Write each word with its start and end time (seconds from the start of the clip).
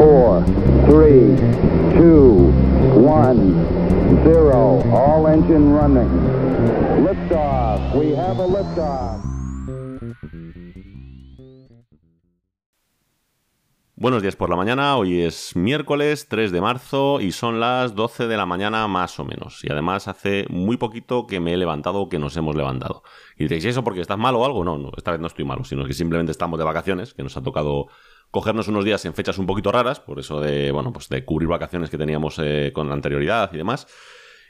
four, 0.00 0.42
three, 0.88 1.36
two, 1.92 2.48
one, 2.96 3.52
zero. 4.24 4.80
All 4.96 5.26
engine 5.26 5.74
running. 5.74 6.08
Liftoff. 7.04 7.94
We 7.94 8.16
have 8.16 8.38
a 8.38 8.46
liftoff. 8.46 9.20
Buenos 13.94 14.22
días 14.22 14.34
por 14.34 14.48
la 14.48 14.56
mañana, 14.56 14.96
hoy 14.96 15.20
es 15.20 15.54
miércoles 15.54 16.26
3 16.26 16.52
de 16.52 16.62
marzo 16.62 17.20
y 17.20 17.32
son 17.32 17.60
las 17.60 17.94
12 17.94 18.28
de 18.28 18.38
la 18.38 18.46
mañana 18.46 18.88
más 18.88 19.20
o 19.20 19.26
menos. 19.26 19.62
Y 19.62 19.70
además 19.70 20.08
hace 20.08 20.46
muy 20.48 20.78
poquito 20.78 21.26
que 21.26 21.38
me 21.38 21.52
he 21.52 21.58
levantado, 21.58 22.08
que 22.08 22.18
nos 22.18 22.34
hemos 22.38 22.56
levantado. 22.56 23.02
Y 23.36 23.42
diréis, 23.42 23.66
¿y 23.66 23.68
eso 23.68 23.84
porque 23.84 24.00
estás 24.00 24.16
malo 24.16 24.38
o 24.38 24.46
algo? 24.46 24.64
No, 24.64 24.78
no, 24.78 24.90
esta 24.96 25.10
vez 25.10 25.20
no 25.20 25.26
estoy 25.26 25.44
malo, 25.44 25.64
sino 25.64 25.84
que 25.84 25.92
simplemente 25.92 26.32
estamos 26.32 26.58
de 26.58 26.64
vacaciones, 26.64 27.12
que 27.12 27.22
nos 27.22 27.36
ha 27.36 27.42
tocado 27.42 27.88
cogernos 28.30 28.68
unos 28.68 28.84
días 28.84 29.04
en 29.04 29.14
fechas 29.14 29.38
un 29.38 29.46
poquito 29.46 29.72
raras, 29.72 30.00
por 30.00 30.18
eso 30.18 30.40
de, 30.40 30.70
bueno, 30.72 30.92
pues 30.92 31.08
de 31.08 31.24
cubrir 31.24 31.48
vacaciones 31.48 31.90
que 31.90 31.98
teníamos 31.98 32.38
eh, 32.38 32.70
con 32.72 32.90
anterioridad 32.92 33.50
y 33.52 33.56
demás. 33.56 33.86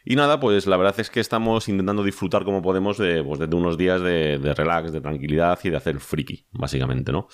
Y 0.05 0.17
nada, 0.17 0.41
pues 0.41 0.67
la 0.67 0.77
verdad 0.77 0.99
es 0.99 1.11
que 1.11 1.21
estamos 1.21 1.69
intentando 1.69 2.03
disfrutar 2.03 2.45
como 2.45 2.63
podemos 2.63 2.97
de, 2.97 3.23
pues, 3.23 3.39
de 3.39 3.55
unos 3.55 3.77
días 3.77 4.01
de, 4.01 4.39
de, 4.39 4.55
relax, 4.55 4.93
de 4.93 5.01
tranquilidad 5.01 5.59
y 5.63 5.71
de 5.71 5.77
hacer 5.77 6.01
friki, 6.01 6.47
básicamente, 6.53 7.13
¿no? 7.13 7.29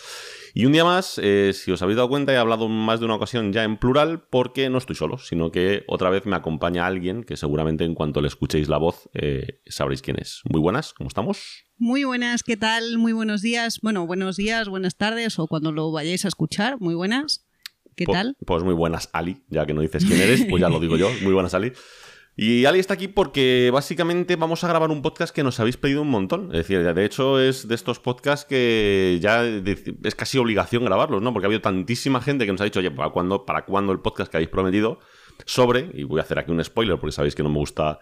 Y 0.53 0.67
un 0.67 0.73
día 0.73 0.85
más, 0.85 1.21
eh, 1.23 1.53
si 1.53 1.71
os 1.71 1.81
habéis 1.83 1.97
dado 1.97 2.09
cuenta, 2.09 2.33
he 2.33 2.37
hablado 2.37 2.69
más 2.69 2.99
de 2.99 3.07
una 3.07 3.15
ocasión 3.15 3.53
ya 3.53 3.63
en 3.63 3.77
plural 3.77 4.27
porque 4.31 4.69
no 4.69 4.79
estoy 4.79 4.97
solo, 4.97 5.19
sino 5.19 5.53
que 5.53 5.85
otra 5.87 6.11
vez 6.11 6.27
me 6.27 6.35
acompaña 6.35 6.87
alguien 6.87 7.23
que 7.23 7.37
seguramente 7.37 7.85
en 7.85 7.95
cuanto 7.95 8.21
le 8.21 8.29
escuchéis 8.29 8.69
la 8.69 8.79
voz 8.79 9.09
eh, 9.15 9.61
sabréis 9.67 10.03
quién 10.03 10.19
es. 10.19 10.43
Muy 10.51 10.61
buenas, 10.61 10.93
¿cómo 10.93 11.09
estamos? 11.09 11.66
Muy 11.79 12.05
buenas, 12.05 12.43
¿qué 12.43 12.57
tal? 12.57 12.97
Muy 12.97 13.13
buenos 13.13 13.43
días. 13.43 13.81
Bueno, 13.83 14.07
buenos 14.07 14.37
días, 14.37 14.67
buenas 14.67 14.97
tardes 14.97 15.39
o 15.39 15.47
cuando 15.47 15.73
lo 15.73 15.93
vayáis 15.93 16.25
a 16.25 16.29
escuchar. 16.29 16.81
Muy 16.81 16.95
buenas. 16.95 17.45
¿Qué 17.95 18.07
pues, 18.07 18.17
tal? 18.17 18.37
Pues 18.47 18.63
muy 18.63 18.73
buenas, 18.73 19.11
Ali, 19.13 19.43
ya 19.51 19.67
que 19.67 19.75
no 19.75 19.83
dices 19.83 20.07
quién 20.07 20.19
eres, 20.19 20.47
pues 20.49 20.63
ya 20.63 20.71
lo 20.71 20.81
digo 20.81 20.97
yo. 20.97 21.11
Muy 21.21 21.35
buenas, 21.35 21.53
Ali. 21.53 21.75
Y 22.35 22.65
Ali 22.65 22.79
está 22.79 22.95
aquí 22.95 23.09
porque 23.09 23.71
básicamente 23.75 24.37
vamos 24.37 24.65
a 24.65 24.69
grabar 24.69 24.91
un 24.91 25.03
podcast 25.03 25.35
que 25.35 25.43
nos 25.43 25.61
habéis 25.61 25.77
pedido 25.77 26.01
un 26.01 26.09
montón. 26.09 26.47
Es 26.47 26.67
decir, 26.67 26.83
de 26.83 27.05
hecho 27.05 27.39
es 27.39 27.69
de 27.69 27.75
estos 27.75 28.01
podcasts 28.01 28.47
que 28.47 29.19
ya 29.21 29.45
es 29.45 30.15
casi 30.15 30.39
obligación 30.39 30.83
grabarlos, 30.83 31.21
¿no? 31.21 31.35
Porque 31.35 31.45
ha 31.45 31.49
habido 31.49 31.61
tantísima 31.61 32.23
gente 32.23 32.47
que 32.47 32.53
nos 32.53 32.61
ha 32.63 32.65
dicho, 32.65 32.81
oye, 32.81 32.91
¿para 32.91 33.11
cuándo, 33.11 33.45
para 33.45 33.67
cuándo 33.67 33.93
el 33.93 34.01
podcast 34.01 34.31
que 34.31 34.39
habéis 34.39 34.51
prometido? 34.51 34.99
Sobre, 35.45 35.91
y 35.93 36.05
voy 36.05 36.21
a 36.21 36.23
hacer 36.23 36.39
aquí 36.39 36.51
un 36.51 36.65
spoiler 36.65 36.99
porque 36.99 37.13
sabéis 37.13 37.35
que 37.35 37.43
no 37.43 37.51
me 37.51 37.59
gusta 37.59 37.99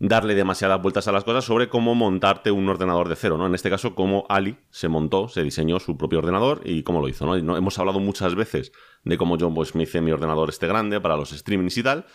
darle 0.00 0.34
demasiadas 0.34 0.80
vueltas 0.80 1.08
a 1.08 1.12
las 1.12 1.24
cosas 1.24 1.44
sobre 1.44 1.68
cómo 1.68 1.94
montarte 1.94 2.50
un 2.50 2.68
ordenador 2.68 3.08
de 3.08 3.16
cero, 3.16 3.36
¿no? 3.36 3.46
En 3.46 3.54
este 3.54 3.70
caso, 3.70 3.94
cómo 3.94 4.26
Ali 4.28 4.56
se 4.70 4.88
montó, 4.88 5.28
se 5.28 5.42
diseñó 5.42 5.80
su 5.80 5.96
propio 5.96 6.20
ordenador 6.20 6.60
y 6.64 6.82
cómo 6.82 7.00
lo 7.00 7.08
hizo, 7.08 7.26
¿no? 7.26 7.36
Y 7.36 7.42
no 7.42 7.56
hemos 7.56 7.78
hablado 7.78 7.98
muchas 7.98 8.34
veces 8.34 8.72
de 9.04 9.18
cómo 9.18 9.36
yo 9.36 9.52
pues, 9.52 9.74
me 9.74 9.82
hice 9.84 10.00
mi 10.00 10.12
ordenador 10.12 10.48
este 10.50 10.66
grande 10.66 11.00
para 11.00 11.16
los 11.16 11.30
streamings 11.30 11.76
y 11.78 11.82
tal. 11.82 12.06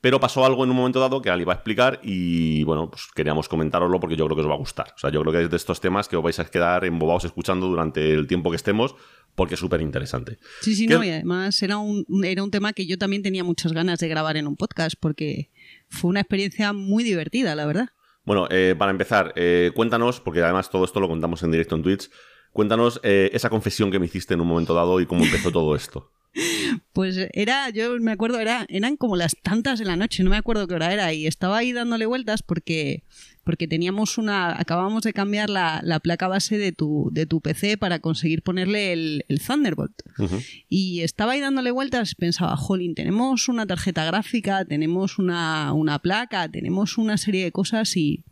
Pero 0.00 0.20
pasó 0.20 0.44
algo 0.44 0.62
en 0.62 0.70
un 0.70 0.76
momento 0.76 1.00
dado 1.00 1.22
que 1.22 1.30
Ali 1.30 1.44
va 1.44 1.54
a 1.54 1.56
explicar 1.56 2.00
y 2.02 2.62
bueno, 2.64 2.90
pues 2.90 3.08
queríamos 3.14 3.48
comentároslo 3.48 3.98
porque 3.98 4.14
yo 4.14 4.26
creo 4.26 4.36
que 4.36 4.42
os 4.42 4.48
va 4.48 4.54
a 4.54 4.58
gustar. 4.58 4.92
O 4.94 4.98
sea, 4.98 5.10
yo 5.10 5.20
creo 5.22 5.32
que 5.32 5.42
es 5.44 5.50
de 5.50 5.56
estos 5.56 5.80
temas 5.80 6.06
que 6.06 6.16
os 6.16 6.22
vais 6.22 6.38
a 6.38 6.44
quedar 6.44 6.84
embobados 6.84 7.24
escuchando 7.24 7.66
durante 7.66 8.12
el 8.12 8.26
tiempo 8.26 8.50
que 8.50 8.56
estemos 8.56 8.94
porque 9.34 9.54
es 9.54 9.60
súper 9.60 9.80
interesante. 9.80 10.38
Sí, 10.60 10.74
sí, 10.74 10.86
no, 10.86 11.02
y 11.02 11.10
además 11.10 11.62
era 11.62 11.78
un, 11.78 12.04
era 12.24 12.42
un 12.42 12.50
tema 12.50 12.72
que 12.72 12.86
yo 12.86 12.98
también 12.98 13.22
tenía 13.22 13.42
muchas 13.42 13.72
ganas 13.72 13.98
de 13.98 14.08
grabar 14.08 14.36
en 14.36 14.46
un 14.46 14.56
podcast 14.56 14.96
porque 15.00 15.50
fue 15.88 16.10
una 16.10 16.20
experiencia 16.20 16.72
muy 16.72 17.04
divertida, 17.04 17.54
la 17.54 17.66
verdad. 17.66 17.88
Bueno, 18.24 18.48
eh, 18.50 18.74
para 18.76 18.90
empezar, 18.90 19.32
eh, 19.36 19.70
cuéntanos, 19.74 20.20
porque 20.20 20.42
además 20.42 20.68
todo 20.68 20.84
esto 20.84 20.98
lo 20.98 21.08
contamos 21.08 21.42
en 21.44 21.52
directo 21.52 21.76
en 21.76 21.82
Twitch, 21.82 22.10
cuéntanos 22.50 23.00
eh, 23.04 23.30
esa 23.32 23.50
confesión 23.50 23.90
que 23.90 24.00
me 24.00 24.06
hiciste 24.06 24.34
en 24.34 24.40
un 24.40 24.48
momento 24.48 24.74
dado 24.74 25.00
y 25.00 25.06
cómo 25.06 25.24
empezó 25.24 25.50
todo 25.50 25.74
esto. 25.76 26.12
Pues 26.92 27.16
era, 27.32 27.70
yo 27.70 27.98
me 27.98 28.12
acuerdo, 28.12 28.38
era, 28.38 28.66
eran 28.68 28.98
como 28.98 29.16
las 29.16 29.34
tantas 29.42 29.78
de 29.78 29.86
la 29.86 29.96
noche, 29.96 30.22
no 30.22 30.28
me 30.28 30.36
acuerdo 30.36 30.66
qué 30.66 30.74
hora 30.74 30.92
era, 30.92 31.12
y 31.14 31.26
estaba 31.26 31.56
ahí 31.56 31.72
dándole 31.72 32.04
vueltas 32.04 32.42
porque, 32.42 33.04
porque 33.46 33.68
teníamos 33.68 34.18
una, 34.18 34.60
acabamos 34.60 35.04
de 35.04 35.12
cambiar 35.12 35.48
la, 35.48 35.80
la 35.84 36.00
placa 36.00 36.26
base 36.26 36.58
de 36.58 36.72
tu, 36.72 37.10
de 37.12 37.26
tu 37.26 37.40
PC 37.40 37.78
para 37.78 38.00
conseguir 38.00 38.42
ponerle 38.42 38.92
el, 38.92 39.24
el 39.28 39.40
Thunderbolt. 39.40 40.02
Uh 40.18 40.24
-huh. 40.24 40.44
Y 40.68 41.02
estaba 41.02 41.32
ahí 41.32 41.40
dándole 41.40 41.70
vueltas, 41.70 42.16
pensaba, 42.16 42.56
jolín, 42.56 42.96
tenemos 42.96 43.48
una 43.48 43.64
tarjeta 43.64 44.04
gráfica, 44.04 44.64
tenemos 44.64 45.20
una, 45.20 45.72
una 45.72 46.00
placa, 46.00 46.50
tenemos 46.50 46.98
una 46.98 47.16
serie 47.16 47.44
de 47.44 47.52
cosas 47.52 47.96
y... 47.96 48.24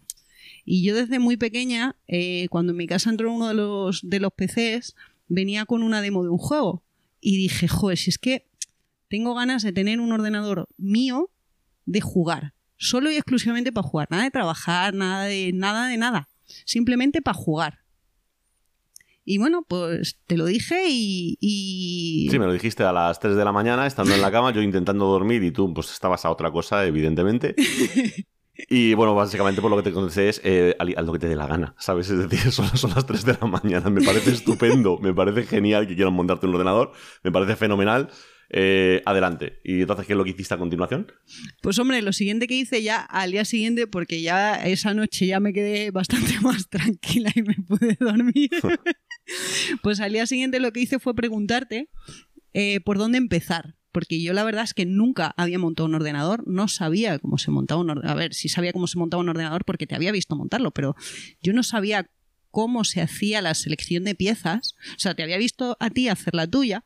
Y 0.67 0.83
yo 0.83 0.97
desde 0.97 1.19
muy 1.19 1.37
pequeña, 1.37 1.95
eh, 2.09 2.49
cuando 2.49 2.73
en 2.73 2.79
mi 2.79 2.87
casa 2.87 3.11
entró 3.11 3.31
uno 3.31 3.49
de 3.49 3.55
los, 3.55 4.01
de 4.03 4.19
los 4.19 4.33
PCs, 4.33 4.97
venía 5.29 5.67
con 5.67 5.83
una 5.83 6.01
demo 6.01 6.25
de 6.25 6.31
un 6.31 6.39
juego. 6.39 6.83
Y 7.21 7.37
dije, 7.37 7.69
joder, 7.69 7.99
si 7.99 8.09
es 8.11 8.19
que 8.19 8.47
tengo 9.09 9.35
ganas 9.35 9.63
de 9.63 9.73
tener 9.73 10.01
un 10.01 10.11
ordenador 10.11 10.67
mío 10.79 11.31
de 11.85 12.01
jugar. 12.01 12.54
Solo 12.85 13.11
y 13.11 13.17
exclusivamente 13.17 13.73
para 13.73 13.89
jugar. 13.89 14.09
Nada 14.11 14.25
de 14.25 14.31
trabajar, 14.31 14.93
nada 14.93 15.25
de 15.25 15.53
nada. 15.55 15.89
De 15.89 15.97
nada. 15.97 16.29
Simplemente 16.67 17.23
para 17.23 17.35
jugar. 17.35 17.79
Y 19.25 19.39
bueno, 19.39 19.65
pues 19.67 20.19
te 20.27 20.37
lo 20.37 20.45
dije 20.45 20.85
y, 20.91 21.39
y, 21.41 22.29
Sí, 22.31 22.39
me 22.39 22.45
lo 22.45 22.53
dijiste 22.53 22.83
a 22.83 22.93
las 22.93 23.19
3 23.21 23.37
de 23.37 23.45
la 23.47 23.53
mañana, 23.53 23.87
estando 23.87 24.15
en 24.15 24.21
la 24.21 24.31
cama, 24.31 24.53
yo 24.53 24.61
intentando 24.61 25.07
dormir 25.07 25.43
y 25.45 25.51
tú 25.51 25.73
pues 25.73 25.91
estabas 25.91 26.27
a 26.27 26.31
otra 26.31 26.51
cosa, 26.51 26.85
evidentemente. 26.85 27.55
Y 28.69 28.95
bueno, 28.95 29.17
básicamente 29.17 29.61
por 29.61 29.69
lo 29.69 29.77
que 29.77 29.83
te 29.83 29.93
conoces 29.93 30.39
es 30.39 30.41
eh, 30.45 30.77
a, 30.79 30.85
lo 30.85 31.13
que 31.13 31.19
te 31.19 31.27
dé 31.27 31.35
la 31.35 31.49
gana, 31.49 31.75
¿sabes? 31.77 32.09
Es 32.09 32.29
decir, 32.29 32.53
son, 32.53 32.69
son, 32.77 32.93
las 32.95 33.05
3 33.05 33.25
de 33.25 33.39
la 33.41 33.49
mañana, 33.49 33.91
me 33.91 34.01
parece 34.01 34.31
estupendo, 34.31 34.97
me 34.99 35.13
parece 35.13 35.43
genial 35.43 35.89
que 35.89 35.97
quieran 35.97 36.15
montarte 36.15 36.47
un 36.47 36.55
ordenador, 36.55 36.93
me 37.25 37.33
parece 37.33 37.57
fenomenal. 37.57 38.11
Eh, 38.57 39.03
adelante. 39.05 39.59
¿Y 39.65 39.81
entonces 39.81 40.07
qué 40.07 40.13
es 40.13 40.17
lo 40.17 40.23
que 40.23 40.31
hiciste 40.31 40.55
a 40.55 40.59
continuación? 40.59 41.11
Pues 41.61 41.77
hombre, 41.81 42.01
lo 42.03 42.13
siguiente 42.13 42.47
que 42.47 42.55
hice 42.55 42.85
ya 42.85 43.01
al 43.01 43.33
día 43.33 43.45
siguiente, 43.45 43.89
porque 43.89 44.23
ya 44.23 44.65
esa 44.65 44.95
noche 44.95 45.27
ya 45.27 45.41
me 45.41 45.53
quedé 45.53 45.91
bastante 45.91 46.39
más 46.41 46.69
tranquila 46.69 47.33
y 47.35 47.43
me 47.43 47.55
pude 47.55 47.97
dormir, 47.99 48.51
pues 49.83 49.99
al 49.99 50.13
día 50.13 50.25
siguiente 50.27 50.61
lo 50.61 50.73
que 50.73 50.79
hice 50.79 51.01
fue 51.01 51.17
preguntarte 51.17 51.89
eh, 52.53 52.79
por 52.79 52.97
dónde 52.97 53.19
empezar 53.19 53.75
porque 53.91 54.21
yo 54.21 54.33
la 54.33 54.43
verdad 54.43 54.65
es 54.65 54.75
que 54.75 54.87
nunca 54.87 55.35
había 55.37 55.59
montado 55.59 55.89
un 55.89 55.95
ordenador, 55.95 56.43
no 56.49 56.67
sabía 56.67 57.19
cómo 57.21 57.39
se 57.39 57.53
montaba 57.53 57.81
un 57.81 57.91
ordenador. 57.91 58.11
A 58.11 58.21
ver, 58.21 58.35
sí 58.35 58.49
sabía 58.49 58.73
cómo 58.73 58.89
se 58.89 58.99
montaba 58.99 59.21
un 59.21 59.29
ordenador 59.29 59.65
porque 59.65 59.87
te 59.87 59.95
había 59.95 60.11
visto 60.11 60.35
montarlo, 60.35 60.73
pero 60.73 60.97
yo 61.43 61.53
no 61.53 61.63
sabía 61.63 62.11
cómo 62.51 62.85
se 62.85 63.01
hacía 63.03 63.41
la 63.41 63.55
selección 63.55 64.03
de 64.03 64.17
piezas. 64.17 64.75
O 64.97 64.99
sea, 64.99 65.15
te 65.15 65.23
había 65.23 65.39
visto 65.39 65.77
a 65.79 65.91
ti 65.91 66.09
hacer 66.09 66.35
la 66.35 66.49
tuya 66.49 66.83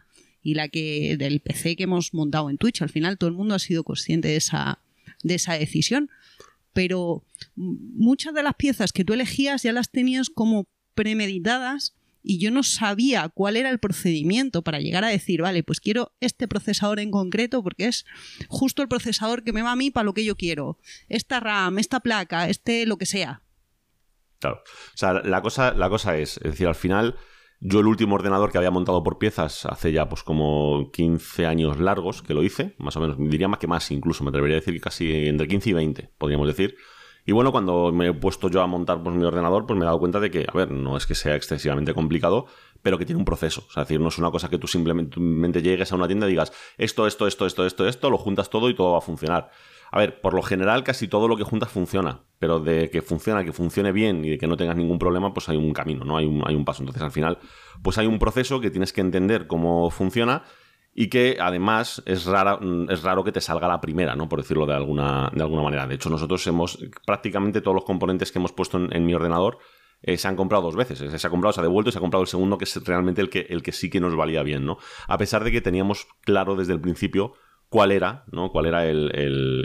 y 0.48 0.54
la 0.54 0.68
que 0.68 1.16
del 1.18 1.40
PC 1.40 1.76
que 1.76 1.82
hemos 1.82 2.14
montado 2.14 2.48
en 2.48 2.56
Twitch. 2.56 2.80
Al 2.80 2.88
final 2.88 3.18
todo 3.18 3.28
el 3.28 3.36
mundo 3.36 3.54
ha 3.54 3.58
sido 3.58 3.84
consciente 3.84 4.28
de 4.28 4.36
esa, 4.36 4.80
de 5.22 5.34
esa 5.34 5.52
decisión. 5.52 6.10
Pero 6.72 7.22
muchas 7.54 8.32
de 8.32 8.42
las 8.42 8.54
piezas 8.54 8.92
que 8.92 9.04
tú 9.04 9.12
elegías 9.12 9.62
ya 9.62 9.74
las 9.74 9.90
tenías 9.90 10.30
como 10.30 10.66
premeditadas 10.94 11.94
y 12.22 12.38
yo 12.38 12.50
no 12.50 12.62
sabía 12.62 13.28
cuál 13.28 13.58
era 13.58 13.68
el 13.68 13.78
procedimiento 13.78 14.62
para 14.62 14.80
llegar 14.80 15.04
a 15.04 15.08
decir, 15.08 15.42
vale, 15.42 15.62
pues 15.62 15.80
quiero 15.80 16.12
este 16.20 16.48
procesador 16.48 16.98
en 16.98 17.10
concreto 17.10 17.62
porque 17.62 17.88
es 17.88 18.06
justo 18.48 18.80
el 18.80 18.88
procesador 18.88 19.44
que 19.44 19.52
me 19.52 19.60
va 19.60 19.72
a 19.72 19.76
mí 19.76 19.90
para 19.90 20.04
lo 20.04 20.14
que 20.14 20.24
yo 20.24 20.34
quiero. 20.34 20.78
Esta 21.10 21.40
RAM, 21.40 21.78
esta 21.78 22.00
placa, 22.00 22.48
este 22.48 22.86
lo 22.86 22.96
que 22.96 23.04
sea. 23.04 23.42
Claro. 24.38 24.62
O 24.94 24.96
sea, 24.96 25.12
la 25.12 25.42
cosa, 25.42 25.74
la 25.74 25.90
cosa 25.90 26.16
es, 26.16 26.38
es 26.38 26.52
decir, 26.52 26.68
al 26.68 26.74
final, 26.74 27.16
yo 27.60 27.80
el 27.80 27.86
último 27.86 28.14
ordenador 28.14 28.52
que 28.52 28.58
había 28.58 28.70
montado 28.70 29.02
por 29.02 29.18
piezas 29.18 29.66
hace 29.66 29.92
ya 29.92 30.08
pues 30.08 30.22
como 30.22 30.90
15 30.92 31.46
años 31.46 31.78
largos 31.78 32.22
que 32.22 32.34
lo 32.34 32.42
hice, 32.42 32.74
más 32.78 32.96
o 32.96 33.00
menos, 33.00 33.16
diría 33.18 33.48
más 33.48 33.58
que 33.58 33.66
más 33.66 33.90
incluso, 33.90 34.22
me 34.24 34.30
atrevería 34.30 34.56
a 34.56 34.60
decir 34.60 34.74
que 34.74 34.80
casi 34.80 35.26
entre 35.26 35.48
15 35.48 35.70
y 35.70 35.72
20, 35.72 36.10
podríamos 36.18 36.46
decir. 36.46 36.76
Y 37.26 37.32
bueno, 37.32 37.52
cuando 37.52 37.92
me 37.92 38.08
he 38.08 38.14
puesto 38.14 38.48
yo 38.48 38.62
a 38.62 38.66
montar 38.66 39.02
pues, 39.02 39.14
mi 39.14 39.22
ordenador, 39.22 39.66
pues 39.66 39.78
me 39.78 39.84
he 39.84 39.86
dado 39.86 39.98
cuenta 39.98 40.18
de 40.18 40.30
que, 40.30 40.46
a 40.48 40.56
ver, 40.56 40.70
no 40.70 40.96
es 40.96 41.04
que 41.04 41.14
sea 41.14 41.36
excesivamente 41.36 41.92
complicado, 41.92 42.46
pero 42.80 42.96
que 42.96 43.04
tiene 43.04 43.18
un 43.18 43.26
proceso. 43.26 43.66
O 43.66 43.68
es 43.68 43.86
decir, 43.86 44.00
no 44.00 44.08
es 44.08 44.16
una 44.16 44.30
cosa 44.30 44.48
que 44.48 44.56
tú 44.56 44.66
simplemente 44.66 45.60
llegues 45.60 45.92
a 45.92 45.96
una 45.96 46.06
tienda 46.06 46.26
y 46.26 46.30
digas 46.30 46.54
esto, 46.78 47.06
esto, 47.06 47.26
esto, 47.26 47.44
esto, 47.44 47.66
esto, 47.66 47.86
esto, 47.86 48.08
lo 48.08 48.16
juntas 48.16 48.48
todo 48.48 48.70
y 48.70 48.74
todo 48.74 48.92
va 48.92 48.98
a 48.98 49.02
funcionar. 49.02 49.50
A 49.90 49.98
ver, 49.98 50.20
por 50.20 50.34
lo 50.34 50.42
general 50.42 50.84
casi 50.84 51.08
todo 51.08 51.28
lo 51.28 51.36
que 51.36 51.44
juntas 51.44 51.70
funciona, 51.70 52.24
pero 52.38 52.60
de 52.60 52.90
que 52.90 53.02
funciona, 53.02 53.44
que 53.44 53.52
funcione 53.52 53.92
bien 53.92 54.24
y 54.24 54.30
de 54.30 54.38
que 54.38 54.46
no 54.46 54.56
tengas 54.56 54.76
ningún 54.76 54.98
problema, 54.98 55.32
pues 55.32 55.48
hay 55.48 55.56
un 55.56 55.72
camino, 55.72 56.04
¿no? 56.04 56.16
Hay 56.16 56.26
un, 56.26 56.42
hay 56.46 56.54
un 56.54 56.64
paso. 56.64 56.82
Entonces 56.82 57.02
al 57.02 57.10
final, 57.10 57.38
pues 57.82 57.98
hay 57.98 58.06
un 58.06 58.18
proceso 58.18 58.60
que 58.60 58.70
tienes 58.70 58.92
que 58.92 59.00
entender 59.00 59.46
cómo 59.46 59.90
funciona 59.90 60.44
y 60.94 61.08
que 61.08 61.36
además 61.40 62.02
es, 62.06 62.26
rara, 62.26 62.58
es 62.88 63.04
raro 63.04 63.22
que 63.22 63.30
te 63.30 63.40
salga 63.40 63.68
la 63.68 63.80
primera, 63.80 64.16
¿no? 64.16 64.28
Por 64.28 64.40
decirlo 64.40 64.66
de 64.66 64.74
alguna, 64.74 65.30
de 65.32 65.42
alguna 65.42 65.62
manera. 65.62 65.86
De 65.86 65.94
hecho, 65.94 66.10
nosotros 66.10 66.44
hemos 66.48 66.78
prácticamente 67.06 67.60
todos 67.60 67.76
los 67.76 67.84
componentes 67.84 68.32
que 68.32 68.40
hemos 68.40 68.52
puesto 68.52 68.78
en, 68.78 69.06
mi 69.06 69.14
ordenador 69.14 69.58
eh, 70.02 70.16
se 70.16 70.26
han 70.26 70.34
comprado 70.34 70.64
dos 70.64 70.74
veces. 70.74 70.98
Se 70.98 71.26
ha 71.26 71.30
comprado, 71.30 71.52
se 71.52 71.60
ha 71.60 71.62
devuelto 71.62 71.90
y 71.90 71.92
se 71.92 71.98
ha 71.98 72.00
comprado 72.00 72.22
el 72.22 72.28
segundo, 72.28 72.58
que 72.58 72.64
es 72.64 72.84
realmente 72.84 73.20
el 73.20 73.30
que, 73.30 73.46
el 73.48 73.62
que 73.62 73.70
sí 73.70 73.90
que 73.90 74.00
nos 74.00 74.16
valía 74.16 74.42
bien, 74.42 74.64
¿no? 74.64 74.78
A 75.06 75.18
pesar 75.18 75.44
de 75.44 75.52
que 75.52 75.60
teníamos 75.60 76.08
claro 76.22 76.56
desde 76.56 76.72
el 76.72 76.80
principio 76.80 77.34
cuál 77.68 77.92
era, 77.92 78.24
¿no? 78.32 78.50
Cuál 78.50 78.66
era 78.66 78.86
el, 78.86 79.12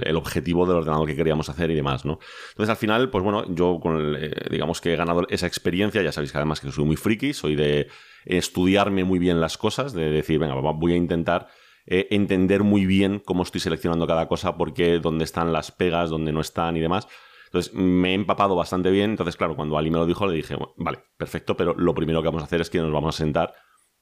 el, 0.03 0.15
objetivo 0.15 0.65
del 0.65 0.77
ordenador 0.77 1.07
que 1.07 1.15
queríamos 1.15 1.49
hacer 1.49 1.71
y 1.71 1.75
demás, 1.75 2.05
¿no? 2.05 2.19
Entonces, 2.49 2.69
al 2.69 2.77
final, 2.77 3.09
pues 3.09 3.23
bueno, 3.23 3.45
yo 3.53 3.79
eh, 4.17 4.31
digamos 4.51 4.81
que 4.81 4.93
he 4.93 4.95
ganado 4.95 5.25
esa 5.29 5.47
experiencia, 5.47 6.01
ya 6.01 6.11
sabéis 6.11 6.31
que 6.31 6.37
además 6.37 6.59
que 6.59 6.71
soy 6.71 6.85
muy 6.85 6.95
friki, 6.95 7.33
soy 7.33 7.55
de 7.55 7.87
estudiarme 8.25 9.03
muy 9.03 9.19
bien 9.19 9.39
las 9.39 9.57
cosas, 9.57 9.93
de 9.93 10.11
decir, 10.11 10.39
venga, 10.39 10.55
voy 10.55 10.93
a 10.93 10.97
intentar 10.97 11.47
eh, 11.85 12.07
entender 12.11 12.63
muy 12.63 12.85
bien 12.85 13.19
cómo 13.19 13.43
estoy 13.43 13.61
seleccionando 13.61 14.07
cada 14.07 14.27
cosa, 14.27 14.57
porque 14.57 14.99
dónde 14.99 15.23
están 15.23 15.53
las 15.53 15.71
pegas, 15.71 16.09
dónde 16.09 16.31
no 16.31 16.41
están 16.41 16.77
y 16.77 16.79
demás. 16.79 17.07
Entonces 17.45 17.73
me 17.73 18.11
he 18.11 18.13
empapado 18.15 18.55
bastante 18.55 18.89
bien. 18.89 19.11
Entonces, 19.11 19.37
claro, 19.37 19.55
cuando 19.55 19.77
Ali 19.77 19.91
me 19.91 19.97
lo 19.97 20.05
dijo, 20.05 20.25
le 20.25 20.33
dije, 20.33 20.55
vale, 20.77 20.99
perfecto, 21.17 21.55
pero 21.55 21.75
lo 21.75 21.93
primero 21.93 22.21
que 22.21 22.27
vamos 22.27 22.41
a 22.41 22.45
hacer 22.45 22.61
es 22.61 22.69
que 22.69 22.79
nos 22.79 22.91
vamos 22.91 23.15
a 23.15 23.17
sentar 23.17 23.53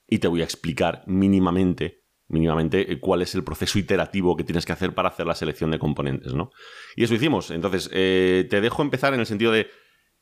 y 0.08 0.20
te 0.20 0.28
voy 0.28 0.42
a 0.42 0.44
explicar 0.44 1.04
mínimamente, 1.08 2.01
mínimamente 2.32 2.92
eh, 2.92 3.00
cuál 3.00 3.22
es 3.22 3.36
el 3.36 3.44
proceso 3.44 3.78
iterativo 3.78 4.36
que 4.36 4.44
tienes 4.44 4.66
que 4.66 4.74
hacer 4.74 4.94
para 4.94 5.10
hacer 5.10 5.26
la 5.26 5.36
selección 5.36 5.72
de 5.72 5.80
componentes, 5.80 6.34
¿no? 6.34 6.52
Y 6.96 7.04
eso 7.04 7.14
hicimos. 7.14 7.52
Entonces, 7.52 7.90
eh, 7.94 8.48
te 8.50 8.62
dejo 8.62 8.82
empezar 8.82 9.14
en 9.14 9.20
el 9.20 9.26
sentido 9.26 9.52
de 9.52 9.70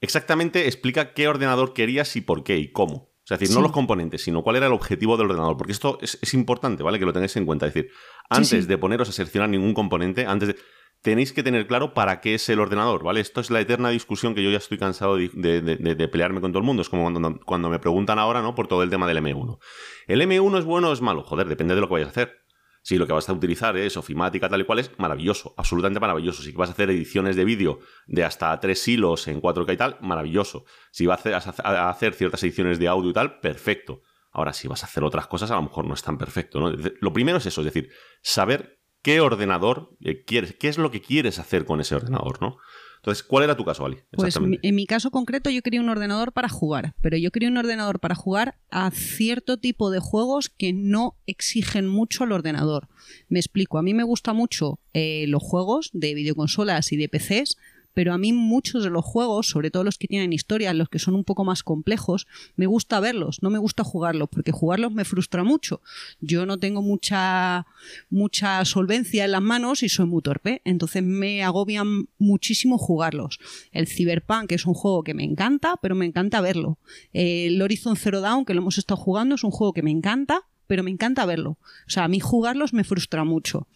exactamente 0.01 0.67
explica 0.67 1.13
qué 1.13 1.27
ordenador 1.27 1.73
querías 1.73 2.15
y 2.15 2.21
por 2.21 2.44
qué 2.44 2.57
y 2.57 2.71
cómo. 2.71 3.09
Es 3.23 3.38
decir, 3.38 3.56
no 3.56 3.61
los 3.61 3.71
componentes, 3.71 4.23
sino 4.23 4.41
cuál 4.41 4.56
era 4.56 4.65
el 4.65 4.73
objetivo 4.73 5.15
del 5.15 5.27
ordenador. 5.27 5.56
Porque 5.56 5.71
esto 5.71 6.00
es, 6.01 6.33
importante, 6.33 6.81
¿vale? 6.81 6.97
Que 6.97 7.06
lo 7.06 7.13
tengáis 7.13 7.35
en 7.35 7.45
cuenta. 7.45 7.67
Es 7.67 7.73
decir, 7.75 7.91
antes 8.27 8.67
de 8.67 8.77
poneros 8.79 9.07
a 9.07 9.11
seleccionar 9.11 9.50
ningún 9.50 9.75
componente, 9.75 10.25
antes 10.25 10.47
de, 10.47 10.56
tenéis 11.01 11.34
que 11.34 11.44
tener 11.44 11.68
claro 11.68 11.94
para 11.94 12.19
qué 12.22 12.36
es 12.36 12.50
el 12.50 12.60
ordenador, 12.60 13.04
¿vale? 13.04 13.19
Esto 13.19 13.42
es 13.42 13.50
la 13.50 13.62
eterna 13.62 13.90
discusión 13.90 14.36
que 14.36 14.44
yo 14.44 14.51
ya 14.51 14.57
estoy 14.57 14.78
cansado 14.78 15.18
de, 15.18 16.10
pelearme 16.12 16.42
con 16.42 16.51
todo 16.51 16.60
el 16.60 16.66
mundo. 16.66 16.81
Es 16.81 16.90
como 16.90 17.04
cuando, 17.04 17.40
cuando, 17.46 17.69
me 17.69 17.80
preguntan 17.80 18.19
ahora, 18.19 18.42
¿no? 18.42 18.56
Por 18.56 18.68
todo 18.68 18.84
el 18.84 18.90
tema 18.90 19.07
del 19.07 19.18
M1. 19.18 19.60
¿El 20.07 20.22
M1 20.22 20.60
es 20.60 20.66
bueno 20.66 20.90
o 20.90 20.94
es 20.94 21.01
malo? 21.01 21.24
Joder, 21.24 21.48
depende 21.48 21.75
de 21.75 21.81
lo 21.81 21.88
que 21.88 21.94
vayas 21.94 22.07
a 22.07 22.12
hacer. 22.12 22.40
Si 22.81 22.98
lo 22.98 23.06
que 23.06 23.13
vas 23.13 23.28
a 23.28 23.34
utilizar 23.34 23.75
es 23.78 23.98
ofimática 23.98 24.48
tal 24.50 24.62
y 24.62 24.63
cual 24.63 24.80
es, 24.80 24.92
maravilloso, 24.98 25.54
absolutamente 25.57 26.00
maravilloso. 26.00 26.42
Si 26.42 26.51
vas 26.54 26.69
a 26.69 26.72
hacer 26.72 26.90
ediciones 26.90 27.36
de 27.36 27.44
vídeo 27.44 27.80
de 28.07 28.24
hasta 28.24 28.57
tres 28.60 28.88
hilos 28.88 29.28
en 29.28 29.42
4K 29.42 29.74
y 29.74 29.78
tal, 29.78 29.98
maravilloso. 30.02 30.63
Si 30.92 31.06
vas 31.06 31.25
a 31.25 31.90
hacer 31.90 32.13
ciertas 32.13 32.42
ediciones 32.44 32.80
de 32.80 32.88
audio 32.88 33.10
y 33.10 33.13
tal, 33.13 33.40
perfecto. 33.42 34.02
Ahora, 34.31 34.54
si 34.54 34.68
vas 34.68 34.84
a 34.84 34.86
hacer 34.86 35.04
otras 35.04 35.28
cosas, 35.28 35.52
a 35.52 35.56
lo 35.56 35.63
mejor 35.63 35.86
no 35.86 35.94
es 35.94 36.04
tan 36.04 36.18
perfecto. 36.18 36.60
¿no? 36.60 36.72
Lo 37.00 37.12
primero 37.12 37.40
es 37.40 37.45
eso, 37.45 37.62
es 37.62 37.66
decir, 37.66 37.90
saber 38.22 38.79
qué 39.01 39.22
ordenador 39.22 39.96
eh, 40.01 40.24
quieres, 40.24 40.56
qué 40.56 40.68
es 40.68 40.78
lo 40.78 40.92
que 40.92 41.01
quieres 41.01 41.40
hacer 41.40 41.66
con 41.66 41.81
ese 41.81 41.96
ordenador, 41.96 42.42
¿no? 42.42 42.57
Entonces, 42.98 43.24
¿cuál 43.24 43.46
era 43.46 43.56
tu 43.56 43.63
caso, 43.63 43.86
Ali? 43.86 43.98
Pues 44.12 44.38
en 44.62 44.75
mi 44.75 44.86
caso 44.86 45.10
concreto 45.10 45.50
yo 45.50 45.62
quería 45.62 45.80
un 45.80 45.88
ordenador 45.88 46.34
para 46.34 46.50
jugar, 46.50 46.96
pero 47.01 47.16
yo 47.16 47.31
quería 47.31 47.48
un 47.48 47.57
ordenador 47.57 48.01
para 48.01 48.13
jugar 48.13 48.57
a 48.72 48.92
cierto 48.92 49.57
tipo 49.57 49.90
de 49.90 50.00
juegos 50.00 50.50
que 50.50 50.74
no 50.74 51.16
exigen 51.25 51.88
mucho 51.88 52.25
al 52.25 52.34
ordenador. 52.34 52.90
Me 53.30 53.40
explico, 53.40 53.78
a 53.78 53.84
mí 53.84 53.94
me 53.94 54.04
gusta 54.04 54.34
mucho 54.34 54.80
eh, 54.94 55.25
los 55.30 55.42
juegos 55.42 55.92
de 55.94 56.13
videoconsolas 56.13 56.92
y 56.92 56.98
de 56.98 57.07
PCs 57.07 57.57
pero 57.94 58.13
a 58.13 58.18
mí 58.18 58.33
muchos 58.33 58.83
de 58.83 58.89
los 58.89 59.06
juegos, 59.06 59.47
sobre 59.47 59.71
todo 59.71 59.83
los 59.83 59.97
que 59.97 60.07
tienen 60.07 60.33
historias, 60.33 60.75
los 60.75 60.89
que 60.89 61.00
son 61.00 61.15
un 61.15 61.24
poco 61.24 61.44
más 61.44 61.63
complejos, 61.63 62.27
me 62.56 62.65
gusta 62.65 63.00
verlos, 63.00 63.41
no 63.41 63.50
me 63.50 63.59
gusta 63.59 63.83
jugarlos, 63.83 64.30
porque 64.30 64.51
jugarlos 64.51 64.91
me 64.91 65.06
frustra 65.06 65.44
mucho. 65.44 65.81
Yo 66.21 66.45
no 66.45 66.59
tengo 66.59 66.81
mucha, 66.81 67.65
mucha 68.09 68.63
solvencia 68.65 69.25
en 69.25 69.31
las 69.31 69.41
manos 69.41 69.83
y 69.83 69.89
soy 69.89 70.06
muy 70.06 70.21
torpe, 70.21 70.62
entonces 70.65 71.03
me 71.03 71.44
agobian 71.44 72.07
muchísimo 72.18 72.77
jugarlos. 72.77 73.39
El 73.71 73.88
Cyberpunk 73.88 74.51
es 74.51 74.65
un 74.65 74.74
juego 74.74 75.03
que 75.03 75.13
me 75.13 75.24
encanta, 75.24 75.75
pero 75.81 75.95
me 75.95 76.06
encanta 76.06 76.42
verlo. 76.42 76.77
El 77.13 77.62
Horizon 77.62 77.95
Zero 77.95 78.21
Dawn, 78.21 78.45
que 78.45 78.53
lo 78.53 78.62
hemos 78.62 78.77
estado 78.77 79.00
jugando, 79.00 79.35
es 79.35 79.44
un 79.44 79.51
juego 79.51 79.74
que 79.74 79.83
me 79.83 79.92
encanta, 79.92 80.44
pero 80.68 80.83
me 80.83 80.92
encanta 80.92 81.25
verlo. 81.25 81.57
O 81.88 81.89
sea, 81.89 82.03
a 82.03 82.07
mí 82.07 82.19
jugarlos 82.19 82.74
me 82.74 82.83
frustra 82.83 83.24
mucho. 83.24 83.68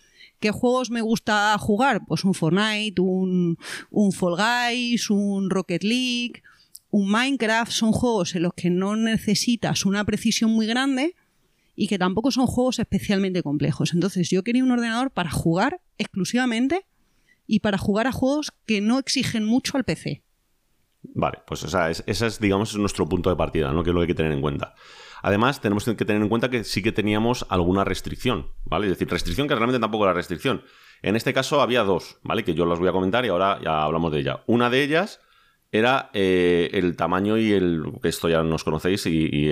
¿Qué 0.43 0.51
juegos 0.51 0.91
me 0.91 0.99
gusta 0.99 1.57
jugar? 1.57 2.01
Pues 2.05 2.25
un 2.25 2.33
Fortnite, 2.33 3.01
un, 3.01 3.57
un 3.89 4.11
Fall 4.11 4.35
Guys, 4.35 5.09
un 5.09 5.49
Rocket 5.49 5.83
League, 5.83 6.43
un 6.89 7.09
Minecraft. 7.09 7.71
Son 7.71 7.93
juegos 7.93 8.35
en 8.35 8.41
los 8.41 8.53
que 8.53 8.69
no 8.69 8.97
necesitas 8.97 9.85
una 9.85 10.03
precisión 10.03 10.51
muy 10.51 10.67
grande 10.67 11.15
y 11.77 11.87
que 11.87 11.97
tampoco 11.97 12.29
son 12.29 12.45
juegos 12.45 12.79
especialmente 12.79 13.41
complejos. 13.41 13.93
Entonces 13.93 14.29
yo 14.29 14.43
quería 14.43 14.65
un 14.65 14.71
ordenador 14.71 15.11
para 15.11 15.31
jugar 15.31 15.79
exclusivamente 15.97 16.85
y 17.47 17.61
para 17.61 17.77
jugar 17.77 18.07
a 18.07 18.11
juegos 18.11 18.51
que 18.65 18.81
no 18.81 18.99
exigen 18.99 19.45
mucho 19.45 19.77
al 19.77 19.85
PC. 19.85 20.23
Vale, 21.03 21.37
pues 21.47 21.63
o 21.63 21.69
sea, 21.69 21.89
ese 21.89 22.27
es, 22.27 22.39
digamos, 22.41 22.75
nuestro 22.75 23.07
punto 23.07 23.29
de 23.29 23.37
partida, 23.37 23.71
¿no? 23.71 23.81
Que 23.81 23.91
es 23.91 23.93
lo 23.93 24.01
que 24.01 24.03
hay 24.03 24.07
que 24.07 24.15
tener 24.15 24.33
en 24.33 24.41
cuenta. 24.41 24.75
Además, 25.23 25.61
tenemos 25.61 25.85
que 25.85 25.95
tener 25.95 26.21
en 26.21 26.27
cuenta 26.27 26.49
que 26.49 26.65
sí 26.65 26.83
que 26.83 26.91
teníamos 26.91 27.45
alguna 27.47 27.85
restricción, 27.85 28.51
¿vale? 28.65 28.87
Es 28.87 28.91
decir, 28.91 29.09
restricción 29.09 29.47
que 29.47 29.55
realmente 29.55 29.79
tampoco 29.79 30.03
era 30.03 30.13
restricción. 30.13 30.63
En 31.01 31.15
este 31.15 31.33
caso 31.33 31.61
había 31.61 31.83
dos, 31.83 32.17
¿vale? 32.23 32.43
Que 32.43 32.53
yo 32.53 32.65
las 32.65 32.77
voy 32.77 32.89
a 32.89 32.91
comentar 32.91 33.23
y 33.23 33.29
ahora 33.29 33.57
ya 33.63 33.83
hablamos 33.83 34.11
de 34.11 34.19
ella. 34.19 34.43
Una 34.47 34.69
de 34.69 34.83
ellas 34.83 35.21
era 35.73 36.11
eh, 36.13 36.69
el 36.73 36.95
tamaño 36.95 37.35
y 37.35 37.51
el. 37.51 37.83
esto 38.03 38.29
ya 38.29 38.43
nos 38.43 38.63
conocéis, 38.63 39.07
y, 39.07 39.49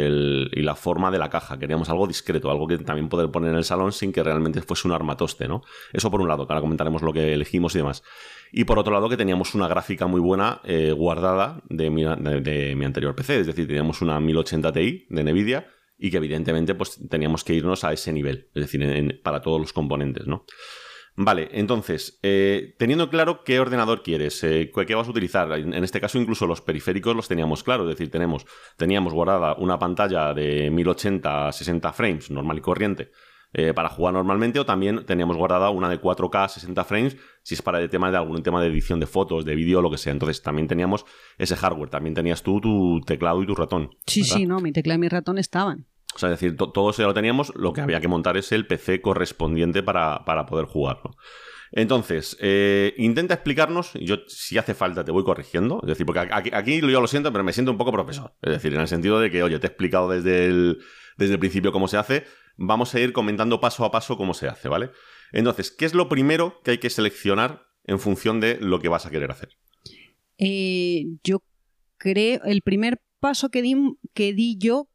la 0.62 0.76
forma 0.76 1.10
de 1.10 1.18
la 1.18 1.32
caja. 1.32 1.58
Queríamos 1.58 1.90
algo 1.90 2.06
discreto, 2.06 2.52
algo 2.52 2.68
que 2.68 2.78
también 2.78 3.10
poder 3.10 3.32
poner 3.32 3.50
en 3.50 3.58
el 3.58 3.64
salón 3.64 3.92
sin 3.92 4.14
que 4.14 4.22
realmente 4.22 4.62
fuese 4.62 4.88
un 4.88 4.94
armatoste, 4.94 5.48
¿no? 5.48 5.64
Eso 5.92 6.12
por 6.12 6.22
un 6.22 6.28
lado, 6.28 6.46
que 6.46 6.54
ahora 6.54 6.62
comentaremos 6.62 7.02
lo 7.02 7.12
que 7.12 7.34
elegimos 7.34 7.74
y 7.74 7.80
demás. 7.80 8.04
Y 8.52 8.66
por 8.66 8.78
otro 8.78 8.94
lado, 8.94 9.10
que 9.10 9.18
teníamos 9.18 9.56
una 9.56 9.68
gráfica 9.68 10.06
muy 10.06 10.22
buena 10.22 10.62
eh, 10.64 10.92
guardada 10.92 11.64
de 11.70 11.90
mi, 11.90 12.04
de, 12.04 12.76
mi, 12.76 12.86
anterior 12.86 13.16
PC. 13.16 13.40
Es 13.40 13.48
decir, 13.48 13.66
teníamos 13.66 14.04
una 14.04 14.20
1080 14.20 14.72
Ti 14.74 15.08
de 15.10 15.24
Nvidia 15.24 15.68
y 15.98 16.12
que 16.12 16.18
evidentemente 16.18 16.76
pues, 16.76 17.00
teníamos 17.10 17.44
que 17.44 17.56
irnos 17.56 17.84
a 17.84 17.94
ese 17.94 18.14
nivel. 18.14 18.48
Es 18.54 18.72
decir, 18.72 19.22
para 19.24 19.42
todos 19.42 19.60
los 19.60 19.74
componentes, 19.74 20.28
¿no? 20.28 20.46
Vale, 21.16 21.50
entonces, 21.52 22.20
eh, 22.24 22.76
teniendo 22.80 23.10
claro 23.10 23.44
qué 23.44 23.60
ordenador 23.60 24.02
quieres, 24.02 24.44
eh, 24.44 24.72
qué 24.88 24.96
vas 24.96 25.08
a 25.08 25.12
utilizar, 25.12 25.52
en, 25.52 25.74
este 25.84 26.00
caso 26.00 26.18
incluso 26.18 26.48
los 26.48 26.62
periféricos 26.62 27.16
los 27.16 27.28
teníamos 27.28 27.64
claros, 27.64 27.90
es 27.90 27.98
decir, 27.98 28.10
tenemos, 28.10 28.46
teníamos 28.78 29.14
guardada 29.14 29.56
una 29.56 29.78
pantalla 29.78 30.34
de 30.34 30.72
1080 30.72 31.50
a 31.50 31.52
60 31.52 31.94
frames, 31.94 32.32
normal 32.32 32.58
y 32.58 32.62
corriente, 32.62 33.12
eh, 33.54 33.74
para 33.74 33.90
jugar 33.90 34.14
normalmente 34.14 34.60
o 34.62 34.66
también 34.66 35.06
teníamos 35.06 35.36
guardada 35.36 35.70
una 35.72 35.90
de 35.90 36.00
4K 36.00 36.48
60 36.48 36.84
frames 36.86 37.18
si 37.44 37.56
es 37.56 37.62
para 37.62 37.82
el 37.82 37.90
tema 37.90 38.10
de 38.10 38.16
algún 38.16 38.42
tema 38.44 38.62
de 38.62 38.68
edición 38.68 39.02
de 39.02 39.08
fotos, 39.08 39.44
de 39.44 39.56
vídeo, 39.56 39.82
lo 39.82 39.92
que 39.92 39.98
sea. 39.98 40.14
Entonces 40.14 40.42
también 40.42 40.70
teníamos 40.70 41.06
ese 41.38 41.58
hardware, 41.58 41.90
también 41.90 42.14
tenías 42.14 42.44
tú 42.44 42.62
tu 42.62 43.02
teclado 43.06 43.44
y 43.44 43.48
tu 43.48 43.56
ratón. 43.56 43.90
Sí, 44.08 44.24
sí, 44.24 44.46
no, 44.46 44.60
mi 44.60 44.72
teclado 44.72 44.96
y 44.96 45.02
mi 45.02 45.10
ratón 45.10 45.38
estaban. 45.38 45.86
O 46.16 46.20
sea, 46.20 46.30
es 46.30 46.40
decir, 46.40 46.58
todo 46.58 46.90
eso 46.90 47.02
ya 47.02 47.08
lo 47.08 47.14
teníamos, 47.14 47.54
lo 47.56 47.74
que 47.74 47.82
había 47.82 48.02
que 48.02 48.08
montar 48.08 48.38
es 48.38 48.52
el 48.52 48.68
PC 48.68 49.02
correspondiente 49.02 49.82
para, 49.82 50.26
poder 50.46 50.66
jugarlo. 50.66 51.16
Entonces, 51.72 52.38
eh, 52.42 52.94
intenta 52.98 53.34
explicarnos, 53.34 53.94
yo 53.94 54.18
si 54.28 54.58
hace 54.58 54.74
falta 54.74 55.06
te 55.06 55.12
voy 55.12 55.24
corrigiendo, 55.24 55.80
es 55.84 55.88
decir, 55.88 56.06
porque 56.06 56.20
aquí, 56.20 56.50
aquí, 56.54 56.82
yo 56.82 57.00
lo 57.00 57.08
siento, 57.08 57.32
pero 57.32 57.46
me 57.46 57.54
siento 57.54 57.72
un 57.72 57.78
poco 57.78 57.94
profesor. 57.94 58.34
Es 58.42 58.52
decir, 58.52 58.74
en 58.74 58.82
el 58.82 58.90
sentido 58.90 59.22
de 59.22 59.32
que, 59.32 59.42
oye, 59.42 59.58
te 59.60 59.68
he 59.68 59.70
explicado 59.70 60.10
desde 60.10 60.48
el, 60.48 60.80
desde 61.18 61.34
el 61.34 61.40
principio 61.40 61.72
cómo 61.72 61.88
se 61.88 61.96
hace, 61.96 62.26
vamos 62.58 62.94
a 62.94 63.00
ir 63.00 63.14
comentando 63.14 63.62
paso 63.62 63.86
a 63.86 63.92
paso 63.92 64.18
cómo 64.18 64.34
se 64.34 64.50
hace, 64.50 64.68
¿vale? 64.68 64.92
Entonces, 65.32 65.72
¿qué 65.72 65.86
es 65.86 65.94
lo 65.94 66.10
primero 66.10 66.62
que 66.64 66.72
hay 66.72 66.78
que 66.78 66.90
seleccionar 66.90 67.64
en 67.86 68.00
función 68.00 68.42
de 68.42 68.58
lo 68.60 68.80
que 68.80 68.90
vas 68.90 69.06
a 69.06 69.10
querer 69.10 69.32
hacer? 69.32 69.58
Eh, 70.38 71.06
yo 71.24 71.42
creo, 71.98 72.42
el 72.44 72.62
primer 72.64 73.02
paso 73.20 73.50
que 73.50 73.62
di, 73.62 73.76
que 74.14 74.34
di 74.34 74.58
yo 74.58 74.90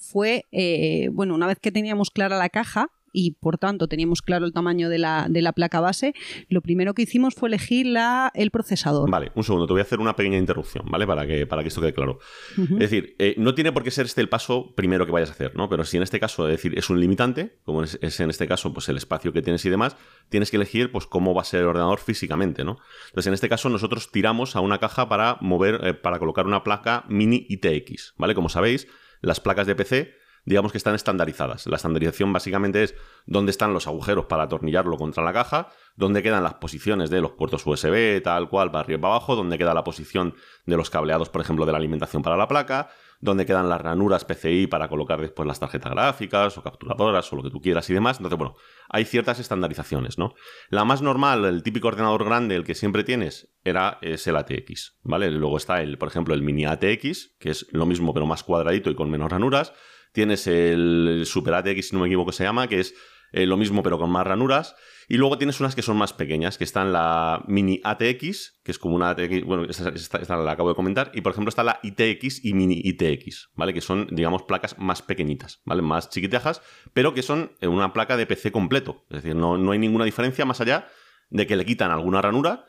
fue, 0.00 0.46
eh, 0.50 1.08
bueno, 1.12 1.34
una 1.34 1.46
vez 1.46 1.58
que 1.60 1.70
teníamos 1.70 2.10
clara 2.10 2.38
la 2.38 2.48
caja, 2.48 2.90
y 3.12 3.32
por 3.32 3.58
tanto 3.58 3.88
teníamos 3.88 4.22
claro 4.22 4.46
el 4.46 4.52
tamaño 4.52 4.88
de 4.88 4.98
la, 4.98 5.26
de 5.28 5.42
la, 5.42 5.52
placa 5.52 5.80
base, 5.80 6.14
lo 6.48 6.60
primero 6.60 6.94
que 6.94 7.02
hicimos 7.02 7.34
fue 7.34 7.48
elegir 7.48 7.86
la, 7.86 8.30
el 8.34 8.50
procesador. 8.50 9.10
Vale, 9.10 9.32
un 9.34 9.44
segundo, 9.44 9.66
te 9.66 9.72
voy 9.72 9.80
a 9.80 9.82
hacer 9.82 10.00
una 10.00 10.16
pequeña 10.16 10.38
interrupción, 10.38 10.86
¿vale? 10.88 11.06
Para 11.06 11.26
que, 11.26 11.46
para 11.46 11.62
que 11.62 11.68
esto 11.68 11.80
quede 11.80 11.92
claro. 11.92 12.18
Es 12.56 12.78
decir, 12.78 13.16
eh, 13.18 13.34
no 13.38 13.54
tiene 13.54 13.72
por 13.72 13.82
qué 13.82 13.90
ser 13.90 14.06
este 14.06 14.20
el 14.20 14.28
paso 14.28 14.74
primero 14.74 15.06
que 15.06 15.12
vayas 15.12 15.30
a 15.30 15.32
hacer, 15.32 15.56
¿no? 15.56 15.68
Pero 15.68 15.84
si 15.84 15.96
en 15.96 16.02
este 16.02 16.20
caso, 16.20 16.48
es 16.48 16.52
decir, 16.52 16.78
es 16.78 16.88
un 16.90 17.00
limitante, 17.00 17.58
como 17.64 17.82
es, 17.82 17.98
en 18.20 18.30
este 18.30 18.46
caso, 18.46 18.72
pues 18.72 18.88
el 18.88 18.96
espacio 18.96 19.32
que 19.32 19.42
tienes 19.42 19.64
y 19.64 19.70
demás, 19.70 19.96
tienes 20.28 20.50
que 20.50 20.56
elegir, 20.56 20.92
pues, 20.92 21.06
cómo 21.06 21.34
va 21.34 21.42
a 21.42 21.44
ser 21.44 21.60
el 21.60 21.66
ordenador 21.66 21.98
físicamente, 21.98 22.64
¿no? 22.64 22.78
Entonces, 23.08 23.26
en 23.26 23.34
este 23.34 23.48
caso, 23.48 23.68
nosotros 23.68 24.10
tiramos 24.12 24.56
a 24.56 24.60
una 24.60 24.78
caja 24.78 25.08
para 25.08 25.38
mover, 25.40 25.80
eh, 25.84 25.94
para 25.94 26.18
colocar 26.18 26.46
una 26.46 26.62
placa 26.62 27.04
mini 27.08 27.46
ITX, 27.48 28.14
¿vale? 28.16 28.34
Como 28.34 28.48
sabéis, 28.48 28.86
las 29.20 29.40
placas 29.40 29.66
de 29.66 29.74
PC 29.74 30.14
digamos 30.44 30.72
que 30.72 30.78
están 30.78 30.94
estandarizadas. 30.94 31.66
La 31.66 31.76
estandarización 31.76 32.32
básicamente 32.32 32.82
es 32.82 32.94
dónde 33.26 33.50
están 33.50 33.72
los 33.72 33.86
agujeros 33.86 34.26
para 34.26 34.44
atornillarlo 34.44 34.96
contra 34.96 35.22
la 35.22 35.32
caja, 35.32 35.68
dónde 35.96 36.22
quedan 36.22 36.42
las 36.42 36.54
posiciones 36.54 37.10
de 37.10 37.20
los 37.20 37.32
puertos 37.32 37.66
USB, 37.66 38.22
tal 38.22 38.48
cual, 38.48 38.70
para 38.70 38.80
arriba 38.80 38.98
y 38.98 39.02
para 39.02 39.14
abajo, 39.14 39.36
dónde 39.36 39.58
queda 39.58 39.74
la 39.74 39.84
posición 39.84 40.34
de 40.66 40.76
los 40.76 40.90
cableados, 40.90 41.28
por 41.28 41.40
ejemplo, 41.40 41.66
de 41.66 41.72
la 41.72 41.78
alimentación 41.78 42.22
para 42.22 42.36
la 42.36 42.48
placa, 42.48 42.88
dónde 43.20 43.46
quedan 43.46 43.68
las 43.68 43.80
ranuras 43.80 44.24
PCI 44.24 44.66
para 44.66 44.88
colocar 44.88 45.20
después 45.20 45.46
las 45.46 45.60
tarjetas 45.60 45.92
gráficas 45.92 46.56
o 46.56 46.62
capturadoras 46.62 47.30
o 47.32 47.36
lo 47.36 47.42
que 47.42 47.50
tú 47.50 47.60
quieras 47.60 47.88
y 47.90 47.94
demás. 47.94 48.18
Entonces, 48.18 48.38
bueno, 48.38 48.56
hay 48.88 49.04
ciertas 49.04 49.38
estandarizaciones, 49.38 50.18
¿no? 50.18 50.34
La 50.70 50.84
más 50.84 51.02
normal, 51.02 51.44
el 51.44 51.62
típico 51.62 51.88
ordenador 51.88 52.24
grande, 52.24 52.56
el 52.56 52.64
que 52.64 52.74
siempre 52.74 53.04
tienes, 53.04 53.52
era 53.62 53.98
es 54.00 54.26
el 54.26 54.36
ATX, 54.36 54.98
¿vale? 55.02 55.30
Luego 55.30 55.58
está 55.58 55.82
el, 55.82 55.98
por 55.98 56.08
ejemplo, 56.08 56.34
el 56.34 56.42
mini 56.42 56.64
ATX, 56.64 57.36
que 57.38 57.50
es 57.50 57.66
lo 57.72 57.86
mismo 57.86 58.14
pero 58.14 58.26
más 58.26 58.42
cuadradito 58.42 58.90
y 58.90 58.94
con 58.94 59.10
menos 59.10 59.30
ranuras. 59.30 59.72
Tienes 60.12 60.46
el 60.46 61.22
Super 61.26 61.54
ATX, 61.54 61.88
si 61.88 61.94
no 61.94 62.00
me 62.00 62.08
equivoco, 62.08 62.32
se 62.32 62.44
llama, 62.44 62.66
que 62.68 62.80
es 62.80 62.94
eh, 63.32 63.46
lo 63.46 63.56
mismo 63.56 63.82
pero 63.82 63.98
con 63.98 64.10
más 64.10 64.26
ranuras. 64.26 64.74
Y 65.10 65.16
luego 65.16 65.36
tienes 65.38 65.58
unas 65.58 65.74
que 65.74 65.82
son 65.82 65.96
más 65.96 66.12
pequeñas, 66.12 66.56
que 66.56 66.62
están 66.62 66.92
la 66.92 67.42
mini 67.48 67.80
ATX, 67.82 68.60
que 68.62 68.70
es 68.70 68.78
como 68.78 68.94
una 68.94 69.10
ATX, 69.10 69.44
bueno, 69.44 69.64
esta, 69.64 70.36
la 70.36 70.52
acabo 70.52 70.68
de 70.68 70.76
comentar, 70.76 71.10
y 71.12 71.20
por 71.20 71.32
ejemplo 71.32 71.48
está 71.48 71.64
la 71.64 71.80
ITX 71.82 72.44
y 72.44 72.54
mini 72.54 72.80
ITX, 72.84 73.50
¿vale? 73.56 73.74
Que 73.74 73.80
son, 73.80 74.06
digamos, 74.12 74.44
placas 74.44 74.78
más 74.78 75.02
pequeñitas, 75.02 75.62
¿vale? 75.64 75.82
Más 75.82 76.10
chiquitejas, 76.10 76.62
pero 76.92 77.12
que 77.12 77.22
son 77.24 77.50
eh, 77.60 77.66
una 77.66 77.92
placa 77.92 78.16
de 78.16 78.24
PC 78.24 78.52
completo. 78.52 79.04
Es 79.10 79.24
decir, 79.24 79.34
no, 79.34 79.58
no 79.58 79.72
hay 79.72 79.80
ninguna 79.80 80.04
diferencia 80.04 80.44
más 80.44 80.60
allá 80.60 80.86
de 81.28 81.44
que 81.44 81.56
le 81.56 81.64
quitan 81.64 81.90
alguna 81.90 82.22
ranura 82.22 82.66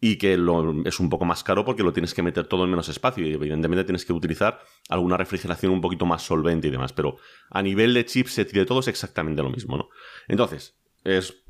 y 0.00 0.16
que 0.16 0.32
es 0.86 1.00
un 1.00 1.08
poco 1.08 1.24
más 1.24 1.44
caro 1.44 1.64
porque 1.64 1.84
lo 1.84 1.92
tienes 1.92 2.14
que 2.14 2.22
meter 2.24 2.48
todo 2.48 2.64
en 2.64 2.70
menos 2.70 2.88
espacio 2.88 3.24
y 3.24 3.32
evidentemente 3.32 3.84
tienes 3.84 4.04
que 4.04 4.12
utilizar 4.12 4.58
alguna 4.88 5.16
refrigeración 5.16 5.70
un 5.70 5.80
poquito 5.80 6.04
más 6.04 6.22
solvente 6.22 6.66
y 6.66 6.72
demás, 6.72 6.92
pero 6.92 7.16
a 7.48 7.62
nivel 7.62 7.94
de 7.94 8.04
chipset 8.04 8.52
y 8.52 8.58
de 8.58 8.66
todo 8.66 8.80
es 8.80 8.88
exactamente 8.88 9.40
lo 9.40 9.50
mismo, 9.50 9.76
¿no? 9.76 9.88
Entonces, 10.26 10.76
es 11.06 11.44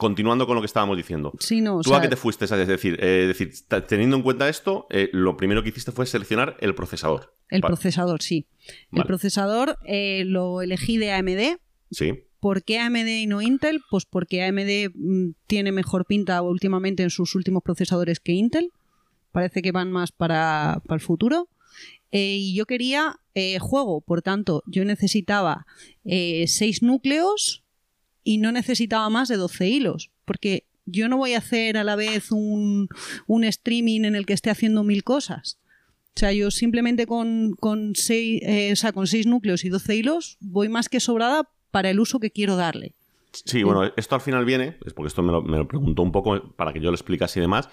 continuando 0.00 0.46
con 0.46 0.56
lo 0.56 0.62
que 0.62 0.66
estábamos 0.66 0.96
diciendo. 0.96 1.32
Sí, 1.38 1.60
no, 1.60 1.80
¿Tú 1.82 1.94
a 1.94 2.00
qué 2.00 2.08
te 2.08 2.16
fuiste? 2.16 2.46
Es 2.46 2.66
decir, 2.66 2.98
eh, 3.00 3.26
decir 3.28 3.52
teniendo 3.86 4.16
en 4.16 4.22
cuenta 4.22 4.48
esto, 4.48 4.86
eh, 4.90 5.10
lo 5.12 5.36
primero 5.36 5.62
que 5.62 5.68
hiciste 5.68 5.92
fue 5.92 6.06
seleccionar 6.06 6.56
el 6.60 6.74
procesador. 6.74 7.36
El 7.48 7.60
procesador, 7.60 8.22
sí. 8.22 8.46
El 8.92 9.04
procesador 9.04 9.78
eh, 9.84 10.24
lo 10.26 10.62
elegí 10.62 10.96
de 10.96 11.12
AMD. 11.12 11.58
Sí. 11.90 12.24
¿Por 12.40 12.64
qué 12.64 12.78
AMD 12.78 13.06
y 13.06 13.26
no 13.26 13.42
Intel? 13.42 13.82
Pues 13.90 14.06
porque 14.06 14.42
AMD 14.42 14.94
mm, 14.94 15.30
tiene 15.46 15.72
mejor 15.72 16.06
pinta 16.06 16.40
últimamente 16.42 17.02
en 17.02 17.10
sus 17.10 17.34
últimos 17.34 17.62
procesadores 17.62 18.20
que 18.20 18.32
Intel. 18.32 18.70
Parece 19.32 19.62
que 19.62 19.72
van 19.72 19.92
más 19.92 20.12
para, 20.12 20.82
el 20.88 21.00
futuro. 21.00 21.48
Y 22.10 22.54
yo 22.56 22.66
quería 22.66 23.20
juego, 23.60 24.00
por 24.00 24.22
tanto, 24.22 24.64
yo 24.66 24.84
necesitaba 24.84 25.66
6 26.04 26.60
eh, 26.60 26.72
núcleos 26.82 27.62
y 28.24 28.38
no 28.38 28.52
necesitaba 28.52 29.08
más 29.10 29.28
de 29.28 29.36
12 29.36 29.68
hilos. 29.68 30.10
Porque 30.24 30.64
yo 30.86 31.08
no 31.08 31.16
voy 31.16 31.34
a 31.34 31.38
hacer 31.38 31.76
a 31.76 31.84
la 31.84 31.96
vez 31.96 32.30
un, 32.32 32.88
streaming 33.28 34.04
en 34.04 34.14
el 34.14 34.26
que 34.26 34.32
esté 34.32 34.50
haciendo 34.50 34.82
mil 34.84 35.04
cosas. 35.04 35.58
O 36.16 36.20
sea, 36.20 36.32
yo 36.32 36.50
simplemente 36.50 37.06
con, 37.06 37.54
con, 37.58 37.92
con 38.94 39.06
6 39.06 39.26
núcleos 39.26 39.64
y 39.64 39.68
12 39.68 39.96
hilos 39.96 40.36
voy 40.40 40.68
más 40.68 40.88
que 40.88 41.00
sobrada 41.00 41.48
para 41.70 41.90
el 41.90 42.00
uso 42.00 42.18
que 42.18 42.30
quiero 42.30 42.56
darle. 42.56 42.94
Sí, 43.32 43.62
bueno, 43.62 43.92
esto 43.96 44.14
al 44.16 44.20
final 44.20 44.44
viene, 44.44 44.76
es 44.84 44.92
porque 44.92 45.08
esto 45.08 45.22
me 45.22 45.32
lo, 45.32 45.68
preguntó 45.68 46.02
un 46.02 46.10
poco 46.10 46.52
para 46.56 46.72
que 46.72 46.80
yo 46.80 46.90
lo 46.90 46.96
explicase 46.96 47.38
y 47.38 47.42
demás, 47.42 47.68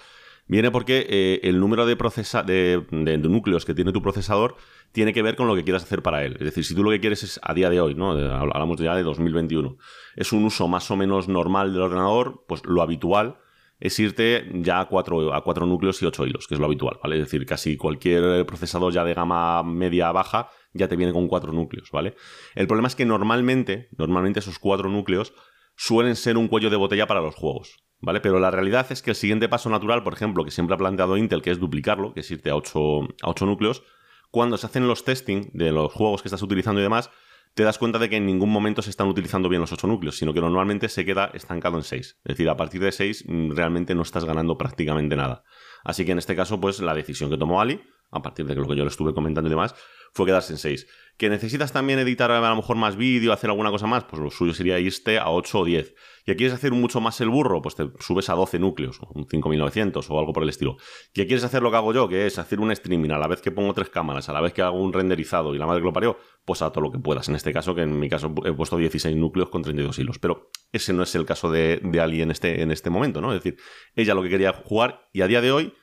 viene 0.48 0.70
porque 0.70 1.06
eh, 1.08 1.40
el 1.44 1.60
número 1.60 1.86
de, 1.86 1.94
de, 1.94 3.18
núcleos 3.18 3.64
que 3.64 3.74
tiene 3.74 3.92
tu 3.92 4.02
procesador 4.02 4.56
tiene 4.92 5.12
que 5.12 5.22
ver 5.22 5.36
con 5.36 5.46
lo 5.46 5.54
que 5.54 5.64
quieras 5.64 5.84
hacer 5.84 6.02
para 6.02 6.24
él. 6.24 6.34
Es 6.40 6.44
decir, 6.46 6.64
si 6.64 6.74
tú 6.74 6.82
lo 6.82 6.90
que 6.90 7.00
quieres 7.00 7.22
es 7.22 7.38
a 7.42 7.54
día 7.54 7.70
de 7.70 7.80
hoy, 7.80 7.94
¿no? 7.94 8.12
hablamos 8.12 8.80
ya 8.80 8.96
de 8.96 9.02
2021, 9.02 9.76
es 10.16 10.32
un 10.32 10.44
uso 10.44 10.66
más 10.66 10.90
o 10.90 10.96
menos 10.96 11.28
normal 11.28 11.72
del 11.72 11.82
ordenador, 11.82 12.44
pues 12.48 12.64
lo 12.64 12.82
habitual 12.82 13.38
es 13.80 13.98
irte 14.00 14.50
ya 14.54 14.80
a 14.80 14.86
cuatro, 14.86 15.66
núcleos 15.66 16.02
y 16.02 16.06
ocho 16.06 16.26
hilos, 16.26 16.48
que 16.48 16.54
es 16.54 16.60
lo 16.60 16.66
habitual, 16.66 16.98
¿vale? 17.02 17.16
Es 17.16 17.24
decir, 17.26 17.46
casi 17.46 17.76
cualquier 17.76 18.44
procesador 18.44 18.92
ya 18.92 19.04
de 19.04 19.14
gama 19.14 19.62
media 19.62 20.10
baja 20.10 20.48
ya 20.72 20.88
te 20.88 20.96
viene 20.96 21.12
con 21.12 21.28
cuatro 21.28 21.52
núcleos, 21.52 21.90
¿vale? 21.92 22.14
El 22.54 22.66
problema 22.66 22.88
es 22.88 22.96
que 22.96 23.04
normalmente, 23.04 23.88
normalmente 23.96 24.40
esos 24.40 24.58
cuatro 24.58 24.90
núcleos 24.90 25.32
suelen 25.76 26.16
ser 26.16 26.36
un 26.36 26.48
cuello 26.48 26.70
de 26.70 26.76
botella 26.76 27.06
para 27.06 27.20
los 27.20 27.36
juegos, 27.36 27.76
¿vale? 28.00 28.20
Pero 28.20 28.38
la 28.38 28.50
realidad 28.50 28.86
es 28.90 29.02
que 29.02 29.10
el 29.10 29.16
siguiente 29.16 29.48
paso 29.48 29.70
natural, 29.70 30.02
por 30.02 30.12
ejemplo, 30.12 30.44
que 30.44 30.50
siempre 30.50 30.74
ha 30.74 30.78
planteado 30.78 31.16
Intel, 31.16 31.42
que 31.42 31.50
es 31.50 31.58
duplicarlo, 31.58 32.12
que 32.14 32.20
es 32.20 32.30
irte 32.30 32.50
a 32.50 32.56
ocho, 32.56 33.02
a 33.22 33.30
ocho 33.30 33.46
núcleos, 33.46 33.82
cuando 34.30 34.58
se 34.58 34.66
hacen 34.66 34.86
los 34.86 35.04
testing 35.04 35.50
de 35.52 35.72
los 35.72 35.92
juegos 35.92 36.22
que 36.22 36.28
estás 36.28 36.42
utilizando 36.42 36.80
y 36.80 36.82
demás, 36.82 37.10
te 37.54 37.64
das 37.64 37.78
cuenta 37.78 37.98
de 37.98 38.08
que 38.08 38.16
en 38.16 38.26
ningún 38.26 38.50
momento 38.50 38.82
se 38.82 38.90
están 38.90 39.08
utilizando 39.08 39.48
bien 39.48 39.60
los 39.60 39.72
ocho 39.72 39.86
núcleos, 39.86 40.16
sino 40.16 40.32
que 40.32 40.40
normalmente 40.40 40.88
se 40.88 41.04
queda 41.04 41.30
estancado 41.34 41.76
en 41.76 41.82
6. 41.82 42.06
Es 42.06 42.18
decir, 42.24 42.48
a 42.48 42.56
partir 42.56 42.80
de 42.80 42.92
6 42.92 43.24
mm, 43.26 43.50
realmente 43.52 43.94
no 43.94 44.02
estás 44.02 44.24
ganando 44.24 44.56
prácticamente 44.56 45.16
nada. 45.16 45.42
Así 45.82 46.04
que 46.04 46.12
en 46.12 46.18
este 46.18 46.36
caso, 46.36 46.60
pues 46.60 46.80
la 46.80 46.94
decisión 46.94 47.30
que 47.30 47.38
tomó 47.38 47.60
Ali, 47.60 47.80
a 48.10 48.22
partir 48.22 48.46
de 48.46 48.54
lo 48.54 48.66
que 48.66 48.76
yo 48.76 48.84
le 48.84 48.90
estuve 48.90 49.12
comentando 49.12 49.48
y 49.48 49.50
demás, 49.50 49.74
fue 50.12 50.26
quedarse 50.26 50.52
en 50.52 50.58
6. 50.58 50.86
¿Que 51.18 51.28
necesitas 51.28 51.72
también 51.72 51.98
editar 51.98 52.30
a 52.30 52.48
lo 52.48 52.54
mejor 52.54 52.76
más 52.76 52.94
vídeo, 52.94 53.32
hacer 53.32 53.50
alguna 53.50 53.72
cosa 53.72 53.88
más? 53.88 54.04
Pues 54.04 54.22
lo 54.22 54.30
suyo 54.30 54.54
sería 54.54 54.78
irte 54.78 55.18
a 55.18 55.30
8 55.30 55.58
o 55.58 55.64
10. 55.64 55.94
¿Que 56.24 56.36
quieres 56.36 56.54
hacer 56.54 56.70
mucho 56.70 57.00
más 57.00 57.20
el 57.20 57.28
burro? 57.28 57.60
Pues 57.60 57.74
te 57.74 57.90
subes 57.98 58.28
a 58.30 58.34
12 58.34 58.60
núcleos, 58.60 59.00
un 59.14 59.26
5900 59.26 60.10
o 60.10 60.18
algo 60.20 60.32
por 60.32 60.44
el 60.44 60.48
estilo. 60.48 60.76
¿Que 61.12 61.26
quieres 61.26 61.42
hacer 61.42 61.60
lo 61.60 61.72
que 61.72 61.76
hago 61.76 61.92
yo? 61.92 62.08
Que 62.08 62.26
es 62.26 62.38
hacer 62.38 62.60
un 62.60 62.70
streaming 62.70 63.10
a 63.10 63.18
la 63.18 63.26
vez 63.26 63.40
que 63.40 63.50
pongo 63.50 63.74
tres 63.74 63.88
cámaras, 63.88 64.28
a 64.28 64.32
la 64.32 64.40
vez 64.40 64.52
que 64.52 64.62
hago 64.62 64.80
un 64.80 64.92
renderizado 64.92 65.56
y 65.56 65.58
la 65.58 65.66
madre 65.66 65.80
que 65.80 65.86
lo 65.86 65.92
parió, 65.92 66.18
pues 66.44 66.62
a 66.62 66.70
todo 66.70 66.82
lo 66.82 66.92
que 66.92 67.00
puedas. 67.00 67.28
En 67.28 67.34
este 67.34 67.52
caso, 67.52 67.74
que 67.74 67.82
en 67.82 67.98
mi 67.98 68.08
caso 68.08 68.32
he 68.44 68.52
puesto 68.52 68.76
16 68.76 69.16
núcleos 69.16 69.48
con 69.48 69.62
32 69.62 69.98
hilos. 69.98 70.20
Pero 70.20 70.52
ese 70.70 70.92
no 70.92 71.02
es 71.02 71.12
el 71.16 71.26
caso 71.26 71.50
de, 71.50 71.80
de 71.82 72.00
Ali 72.00 72.22
en 72.22 72.30
este, 72.30 72.62
en 72.62 72.70
este 72.70 72.90
momento, 72.90 73.20
¿no? 73.20 73.34
Es 73.34 73.42
decir, 73.42 73.58
ella 73.96 74.14
lo 74.14 74.22
que 74.22 74.28
quería 74.28 74.52
jugar 74.52 75.08
y 75.12 75.22
a 75.22 75.26
día 75.26 75.40
de 75.40 75.50
hoy, 75.50 75.74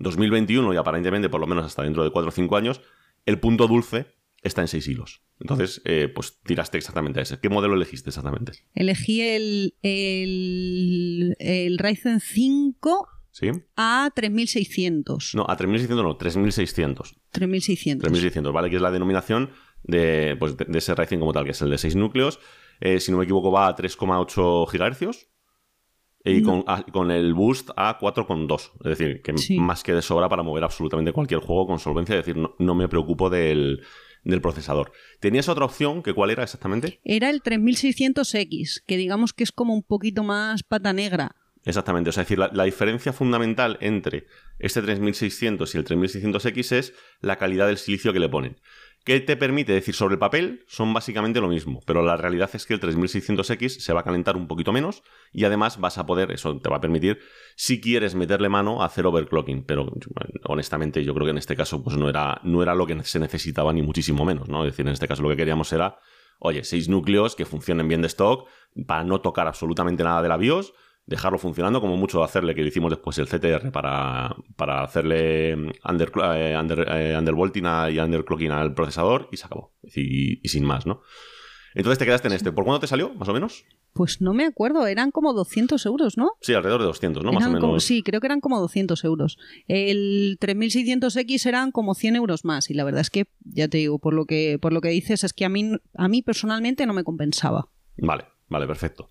2021 0.00 0.74
y 0.74 0.76
aparentemente 0.76 1.30
por 1.30 1.40
lo 1.40 1.46
menos 1.46 1.64
hasta 1.64 1.82
dentro 1.82 2.04
de 2.04 2.10
4 2.10 2.28
o 2.28 2.30
5 2.30 2.56
años, 2.58 2.82
el 3.24 3.40
punto 3.40 3.66
dulce 3.68 4.20
está 4.42 4.60
en 4.60 4.68
seis 4.68 4.86
hilos. 4.88 5.22
Entonces, 5.40 5.80
eh, 5.84 6.08
pues 6.08 6.40
tiraste 6.44 6.78
exactamente 6.78 7.20
a 7.20 7.22
ese. 7.22 7.38
¿Qué 7.40 7.48
modelo 7.48 7.74
elegiste 7.74 8.10
exactamente? 8.10 8.52
Elegí 8.74 9.20
el, 9.22 9.74
el, 9.82 11.36
el 11.38 11.78
Ryzen 11.78 12.20
5 12.20 13.08
¿Sí? 13.30 13.50
a 13.76 14.10
3600. 14.14 15.34
No, 15.34 15.46
a 15.48 15.56
3600 15.56 16.04
no, 16.04 16.16
3600. 16.16 17.16
3600. 17.30 18.02
3600, 18.02 18.52
¿vale? 18.52 18.70
Que 18.70 18.76
es 18.76 18.82
la 18.82 18.90
denominación 18.90 19.50
de, 19.82 20.36
pues, 20.38 20.56
de, 20.56 20.78
ese 20.78 20.94
Ryzen 20.94 21.20
como 21.20 21.32
tal, 21.32 21.44
que 21.44 21.52
es 21.52 21.62
el 21.62 21.70
de 21.70 21.78
6 21.78 21.96
núcleos. 21.96 22.38
Eh, 22.80 23.00
si 23.00 23.10
no 23.10 23.18
me 23.18 23.24
equivoco, 23.24 23.50
va 23.50 23.68
a 23.68 23.76
3,8 23.76 24.66
GHz. 24.70 25.28
Y 26.24 26.42
con, 26.42 27.10
el 27.10 27.34
boost 27.34 27.70
a 27.76 27.98
4,2. 27.98 28.70
Es 28.84 28.98
decir, 28.98 29.22
que 29.22 29.34
más 29.58 29.82
que 29.82 29.92
de 29.92 30.02
sobra 30.02 30.28
para 30.28 30.44
mover 30.44 30.62
absolutamente 30.62 31.12
cualquier 31.12 31.40
juego 31.40 31.66
con 31.66 31.80
solvencia. 31.80 32.16
Es 32.16 32.24
decir, 32.24 32.40
no, 32.58 32.74
me 32.74 32.88
preocupo 32.88 33.28
del, 33.28 33.82
procesador. 34.40 34.92
¿Tenías 35.20 35.48
otra 35.48 35.64
opción? 35.64 36.02
que 36.02 36.14
¿Cuál 36.14 36.30
era 36.30 36.42
exactamente? 36.42 37.00
Era 37.04 37.30
el 37.30 37.42
3600X, 37.42 38.82
que 38.86 38.96
digamos 38.96 39.32
que 39.32 39.44
es 39.44 39.52
como 39.52 39.74
un 39.74 39.82
poquito 39.82 40.22
más 40.22 40.62
pata 40.62 40.92
negra. 40.92 41.36
Exactamente, 41.64 42.10
o 42.10 42.12
sea, 42.12 42.22
es 42.22 42.28
decir, 42.28 42.40
la, 42.40 42.50
la, 42.52 42.64
diferencia 42.64 43.12
fundamental 43.12 43.78
entre 43.80 44.26
este 44.58 44.82
3600 44.82 45.72
y 45.74 45.78
el 45.78 45.84
3600X 45.84 46.72
es 46.72 46.94
la 47.20 47.36
calidad 47.36 47.68
del 47.68 47.78
silicio 47.78 48.12
que 48.12 48.18
le 48.18 48.28
ponen. 48.28 48.56
¿Qué 49.04 49.18
te 49.18 49.36
permite 49.36 49.72
decir 49.72 49.96
sobre 49.96 50.14
el 50.14 50.20
papel? 50.20 50.64
Son 50.68 50.94
básicamente 50.94 51.40
lo 51.40 51.48
mismo, 51.48 51.80
pero 51.86 52.02
la 52.02 52.16
realidad 52.16 52.48
es 52.54 52.66
que 52.66 52.74
el 52.74 52.80
3600X 52.80 53.80
se 53.80 53.92
va 53.92 54.00
a 54.00 54.04
calentar 54.04 54.36
un 54.36 54.46
poquito 54.46 54.72
menos 54.72 55.02
y 55.32 55.42
además 55.42 55.80
vas 55.80 55.98
a 55.98 56.06
poder, 56.06 56.30
eso 56.30 56.56
te 56.60 56.68
va 56.68 56.76
a 56.76 56.80
permitir, 56.80 57.18
si 57.56 57.80
quieres 57.80 58.14
meterle 58.14 58.48
mano 58.48 58.84
hacer 58.84 59.04
overclocking, 59.06 59.64
pero 59.64 59.92
honestamente 60.44 61.02
yo 61.02 61.14
creo 61.14 61.26
que 61.26 61.32
en 61.32 61.38
este 61.38 61.56
caso 61.56 61.82
pues 61.82 61.96
no 61.96 62.08
era, 62.08 62.40
no 62.44 62.62
era 62.62 62.76
lo 62.76 62.86
que 62.86 63.02
se 63.02 63.18
necesitaba 63.18 63.72
ni 63.72 63.82
muchísimo 63.82 64.24
menos, 64.24 64.48
¿no? 64.48 64.64
Es 64.64 64.72
decir, 64.72 64.86
en 64.86 64.92
este 64.92 65.08
caso 65.08 65.22
lo 65.24 65.30
que 65.30 65.36
queríamos 65.36 65.72
era, 65.72 65.98
oye, 66.38 66.62
seis 66.62 66.88
núcleos 66.88 67.34
que 67.34 67.44
funcionen 67.44 67.88
bien 67.88 68.02
de 68.02 68.06
stock 68.06 68.48
para 68.86 69.02
no 69.02 69.20
tocar 69.20 69.48
absolutamente 69.48 70.04
nada 70.04 70.22
de 70.22 70.28
la 70.28 70.36
BIOS 70.36 70.74
dejarlo 71.12 71.38
funcionando, 71.38 71.80
como 71.80 71.96
mucho 71.96 72.24
hacerle, 72.24 72.54
que 72.54 72.62
hicimos 72.62 72.90
después 72.90 73.16
el 73.18 73.28
CTR 73.28 73.70
para, 73.70 74.34
para 74.56 74.82
hacerle 74.82 75.54
under, 75.84 76.12
eh, 76.34 76.56
under, 76.58 76.86
eh, 76.88 77.16
undervolting 77.16 77.64
y 77.90 77.98
underclocking 77.98 78.50
al 78.50 78.74
procesador 78.74 79.28
y 79.30 79.36
se 79.36 79.46
acabó. 79.46 79.72
Y, 79.82 80.48
sin 80.48 80.64
más, 80.64 80.86
¿no? 80.86 81.02
Entonces 81.74 81.98
te 81.98 82.04
quedaste 82.04 82.28
en 82.28 82.34
este. 82.34 82.52
¿Por 82.52 82.64
cuándo 82.64 82.80
te 82.80 82.86
salió, 82.86 83.14
más 83.14 83.28
o 83.28 83.32
menos? 83.32 83.64
Pues 83.94 84.20
no 84.20 84.34
me 84.34 84.44
acuerdo, 84.44 84.86
eran 84.86 85.10
como 85.10 85.32
200 85.32 85.84
euros, 85.86 86.18
¿no? 86.18 86.32
Sí, 86.40 86.54
alrededor 86.54 86.80
de 86.80 86.86
200, 86.86 87.24
¿no? 87.24 87.32
más 87.32 87.46
o 87.46 87.50
menos. 87.50 87.84
sí, 87.84 88.02
creo 88.02 88.20
que 88.20 88.26
eran 88.26 88.40
como 88.40 88.58
200 88.60 89.04
euros. 89.04 89.38
El 89.68 90.38
3600X 90.40 91.46
eran 91.46 91.72
como 91.72 91.94
100 91.94 92.16
euros 92.16 92.44
más 92.44 92.70
y 92.70 92.74
la 92.74 92.84
verdad 92.84 93.02
es 93.02 93.10
que, 93.10 93.26
ya 93.40 93.68
te 93.68 93.78
digo, 93.78 93.98
por 93.98 94.12
lo 94.12 94.26
que, 94.26 94.58
por 94.60 94.72
lo 94.72 94.80
que 94.80 94.88
dices, 94.88 95.24
es 95.24 95.32
que 95.32 95.44
a 95.44 95.48
mí, 95.48 95.72
a 95.96 96.08
mí 96.08 96.22
personalmente 96.22 96.84
no 96.86 96.92
me 96.92 97.04
compensaba. 97.04 97.68
Vale, 97.96 98.24
vale, 98.48 98.66
perfecto. 98.66 99.10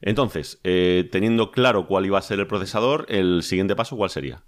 Entonces, 0.00 0.60
eh, 0.64 1.08
teniendo 1.10 1.50
claro 1.50 1.86
cuál 1.86 2.06
iba 2.06 2.18
a 2.18 2.22
ser 2.22 2.38
el 2.40 2.46
procesador, 2.46 3.06
el 3.08 3.42
siguiente 3.42 3.76
paso, 3.76 3.96
¿cuál 3.96 4.10
sería? 4.10 4.44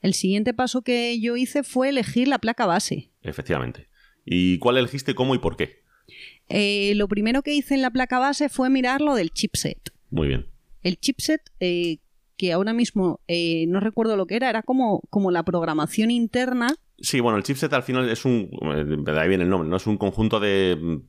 El 0.00 0.14
siguiente 0.14 0.54
paso 0.54 0.82
que 0.82 1.18
yo 1.20 1.36
hice 1.36 1.62
fue 1.62 1.88
elegir 1.88 2.28
la 2.28 2.38
placa 2.38 2.66
base. 2.66 3.10
Efectivamente. 3.22 3.88
¿Y 4.24 4.58
cuál 4.58 4.76
elegiste, 4.76 5.14
cómo 5.14 5.34
y 5.34 5.38
por 5.38 5.56
qué? 5.56 5.82
Eh, 6.48 6.92
lo 6.94 7.08
primero 7.08 7.42
que 7.42 7.54
hice 7.54 7.74
en 7.74 7.82
la 7.82 7.90
placa 7.90 8.18
base 8.18 8.48
fue 8.48 8.70
mirar 8.70 9.00
lo 9.00 9.14
del 9.14 9.30
chipset. 9.30 9.92
Muy 10.10 10.28
bien. 10.28 10.46
El 10.82 10.98
chipset, 10.98 11.40
eh, 11.58 11.98
que 12.36 12.52
ahora 12.52 12.72
mismo 12.72 13.20
no 13.28 13.80
recuerdo 13.80 14.16
lo 14.16 14.26
que 14.26 14.36
era, 14.36 14.50
era 14.50 14.62
como, 14.62 15.00
como 15.10 15.30
la 15.30 15.42
programación 15.42 16.10
interna. 16.10 16.68
Sí, 16.98 17.20
bueno, 17.20 17.38
el 17.38 17.44
chipset 17.44 17.72
al 17.72 17.82
final 17.82 18.08
es 18.08 18.24
un. 18.24 18.50
De 19.04 19.20
ahí 19.20 19.28
viene 19.28 19.44
el 19.44 19.50
nombre, 19.50 19.68
¿no? 19.68 19.76
Es 19.76 19.86
un 19.86 19.96
conjunto 19.96 20.38
de 20.38 21.00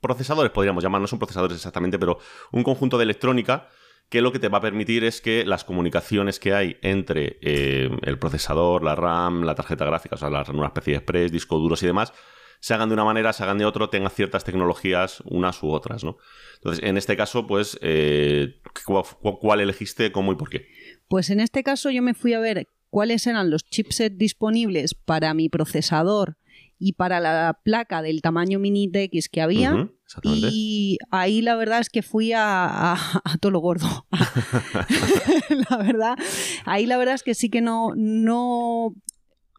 procesadores, 0.00 0.52
podríamos 0.52 0.82
llamar, 0.82 1.00
no 1.00 1.06
son 1.06 1.18
procesadores 1.18 1.56
exactamente, 1.56 1.98
pero 1.98 2.18
un 2.52 2.62
conjunto 2.62 2.98
de 2.98 3.04
electrónica 3.04 3.68
que 4.08 4.22
lo 4.22 4.32
que 4.32 4.38
te 4.38 4.48
va 4.48 4.58
a 4.58 4.62
permitir 4.62 5.04
es 5.04 5.20
que 5.20 5.44
las 5.44 5.64
comunicaciones 5.64 6.40
que 6.40 6.54
hay 6.54 6.78
entre 6.82 7.38
eh, 7.42 7.90
el 8.02 8.18
procesador, 8.18 8.82
la 8.82 8.94
RAM, 8.94 9.44
la 9.44 9.54
tarjeta 9.54 9.84
gráfica, 9.84 10.16
o 10.16 10.18
sea, 10.18 10.28
una 10.28 10.66
especie 10.66 10.92
de 10.92 10.98
express, 10.98 11.30
discos 11.30 11.60
duros 11.60 11.82
y 11.82 11.86
demás, 11.86 12.12
se 12.60 12.74
hagan 12.74 12.88
de 12.88 12.94
una 12.94 13.04
manera, 13.04 13.32
se 13.32 13.42
hagan 13.42 13.58
de 13.58 13.64
otro, 13.64 13.90
tengan 13.90 14.10
ciertas 14.10 14.44
tecnologías 14.44 15.22
unas 15.26 15.62
u 15.62 15.70
otras, 15.70 16.04
¿no? 16.04 16.16
Entonces, 16.56 16.84
en 16.84 16.96
este 16.96 17.16
caso, 17.16 17.46
pues, 17.46 17.78
eh, 17.82 18.60
¿cuál 19.40 19.60
elegiste, 19.60 20.10
cómo 20.10 20.32
y 20.32 20.36
por 20.36 20.50
qué? 20.50 20.66
Pues 21.06 21.30
en 21.30 21.40
este 21.40 21.62
caso 21.62 21.90
yo 21.90 22.02
me 22.02 22.14
fui 22.14 22.32
a 22.32 22.40
ver 22.40 22.66
cuáles 22.90 23.26
eran 23.26 23.50
los 23.50 23.64
chipsets 23.64 24.18
disponibles 24.18 24.94
para 24.94 25.34
mi 25.34 25.48
procesador 25.48 26.36
y 26.78 26.92
para 26.92 27.20
la 27.20 27.58
placa 27.62 28.02
del 28.02 28.22
tamaño 28.22 28.58
mini 28.58 28.90
TX 28.90 29.28
que 29.28 29.40
había. 29.40 29.90
y 30.24 30.98
ahí 31.10 31.42
la 31.42 31.56
verdad 31.56 31.80
es 31.80 31.90
que 31.90 32.02
fui 32.02 32.32
a, 32.34 32.96
todo 33.40 33.52
lo 33.52 33.60
gordo. 33.60 34.06
la 35.70 35.76
verdad, 35.76 36.16
ahí 36.64 36.86
la 36.86 36.96
verdad 36.96 37.14
es 37.14 37.22
que 37.22 37.34
sí 37.34 37.50
que 37.50 37.60
no, 37.60 37.92
no 37.96 38.94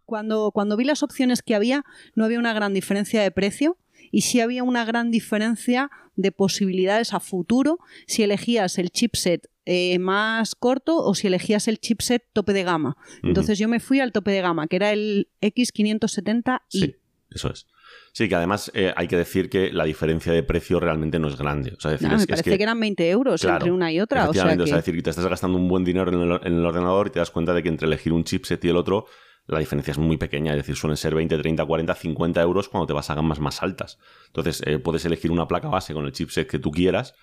cuando, 0.06 0.52
cuando 0.52 0.78
vi 0.78 0.86
las 0.86 1.04
opciones 1.04 1.42
que 1.42 1.56
había, 1.56 1.84
no 2.16 2.26
había 2.26 2.40
una 2.40 2.54
gran 2.54 2.74
diferencia 2.74 3.22
de 3.22 3.32
precio 3.32 3.78
y 4.12 4.22
sí 4.22 4.40
había 4.40 4.64
una 4.64 4.86
gran 4.86 5.12
diferencia 5.12 5.92
de 6.16 6.32
posibilidades 6.32 7.14
a 7.14 7.20
futuro 7.20 7.80
si 8.08 8.24
elegías 8.24 8.78
el 8.78 8.90
chipset 8.90 9.50
eh, 9.66 10.00
más 10.00 10.56
corto 10.56 10.98
o 10.98 11.14
si 11.14 11.28
elegías 11.28 11.68
el 11.68 11.80
chipset 11.80 12.26
tope 12.34 12.54
de 12.54 12.64
gama. 12.64 12.98
Entonces 13.22 13.60
yo 13.60 13.68
me 13.68 13.80
fui 13.80 14.00
al 14.00 14.12
tope 14.12 14.32
de 14.32 14.42
gama, 14.42 14.68
que 14.68 14.78
era 14.78 14.92
el 14.92 15.30
X570i. 15.42 16.60
Sí, 16.70 16.96
eso 17.32 17.52
es. 17.52 17.68
Sí, 18.12 18.28
que 18.28 18.36
además 18.36 18.72
eh, 18.74 18.94
hay 18.96 19.08
que 19.08 19.18
decir 19.18 19.50
que 19.50 19.72
la 19.72 19.84
diferencia 19.84 20.34
de 20.34 20.44
precio 20.44 20.80
realmente 20.80 21.20
no 21.20 21.28
es 21.28 21.38
grande. 21.38 21.74
O 21.78 21.80
sea, 21.80 21.92
decir, 21.92 22.08
me 22.08 22.26
parece 22.26 22.58
que, 22.58 22.64
eran 22.64 22.80
20 22.80 23.10
euros 23.10 23.44
entre 23.44 23.72
una 23.72 23.92
y 23.92 24.00
otra. 24.00 24.30
O 24.30 24.34
sea, 24.34 24.56
que... 24.56 24.64
decir, 24.64 24.96
que 24.96 25.02
te 25.02 25.10
estás 25.10 25.28
gastando 25.28 25.58
un 25.58 25.68
buen 25.68 25.84
dinero 25.84 26.12
en 26.12 26.32
el, 26.32 26.40
en 26.44 26.54
el, 26.60 26.66
ordenador 26.66 27.08
y 27.08 27.10
te 27.12 27.20
das 27.20 27.32
cuenta 27.32 27.54
de 27.54 27.64
que 27.64 27.70
entre 27.70 27.88
elegir 27.88 28.14
un 28.14 28.24
chipset 28.24 28.64
y 28.66 28.70
el 28.70 28.78
otro 28.78 29.06
la 29.50 29.60
diferencia 29.60 29.92
es 29.92 29.98
muy 29.98 30.18
pequeña, 30.18 30.52
es 30.52 30.58
decir, 30.58 30.76
suelen 30.76 30.96
ser 30.96 31.16
20, 31.16 31.38
30, 31.40 31.66
40, 31.66 31.96
50 31.96 32.42
euros 32.42 32.70
cuando 32.70 32.86
te 32.86 32.94
vas 32.94 33.10
a 33.10 33.16
gamas 33.16 33.40
más 33.40 33.64
altas. 33.64 33.98
Entonces, 34.28 34.62
eh, 34.66 34.78
puedes 34.78 35.04
elegir 35.06 35.32
una 35.32 35.48
placa 35.48 35.68
base 35.70 35.94
con 35.94 36.06
el 36.06 36.12
chipset 36.12 36.48
que 36.48 36.60
tú 36.60 36.70
quieras 36.70 37.16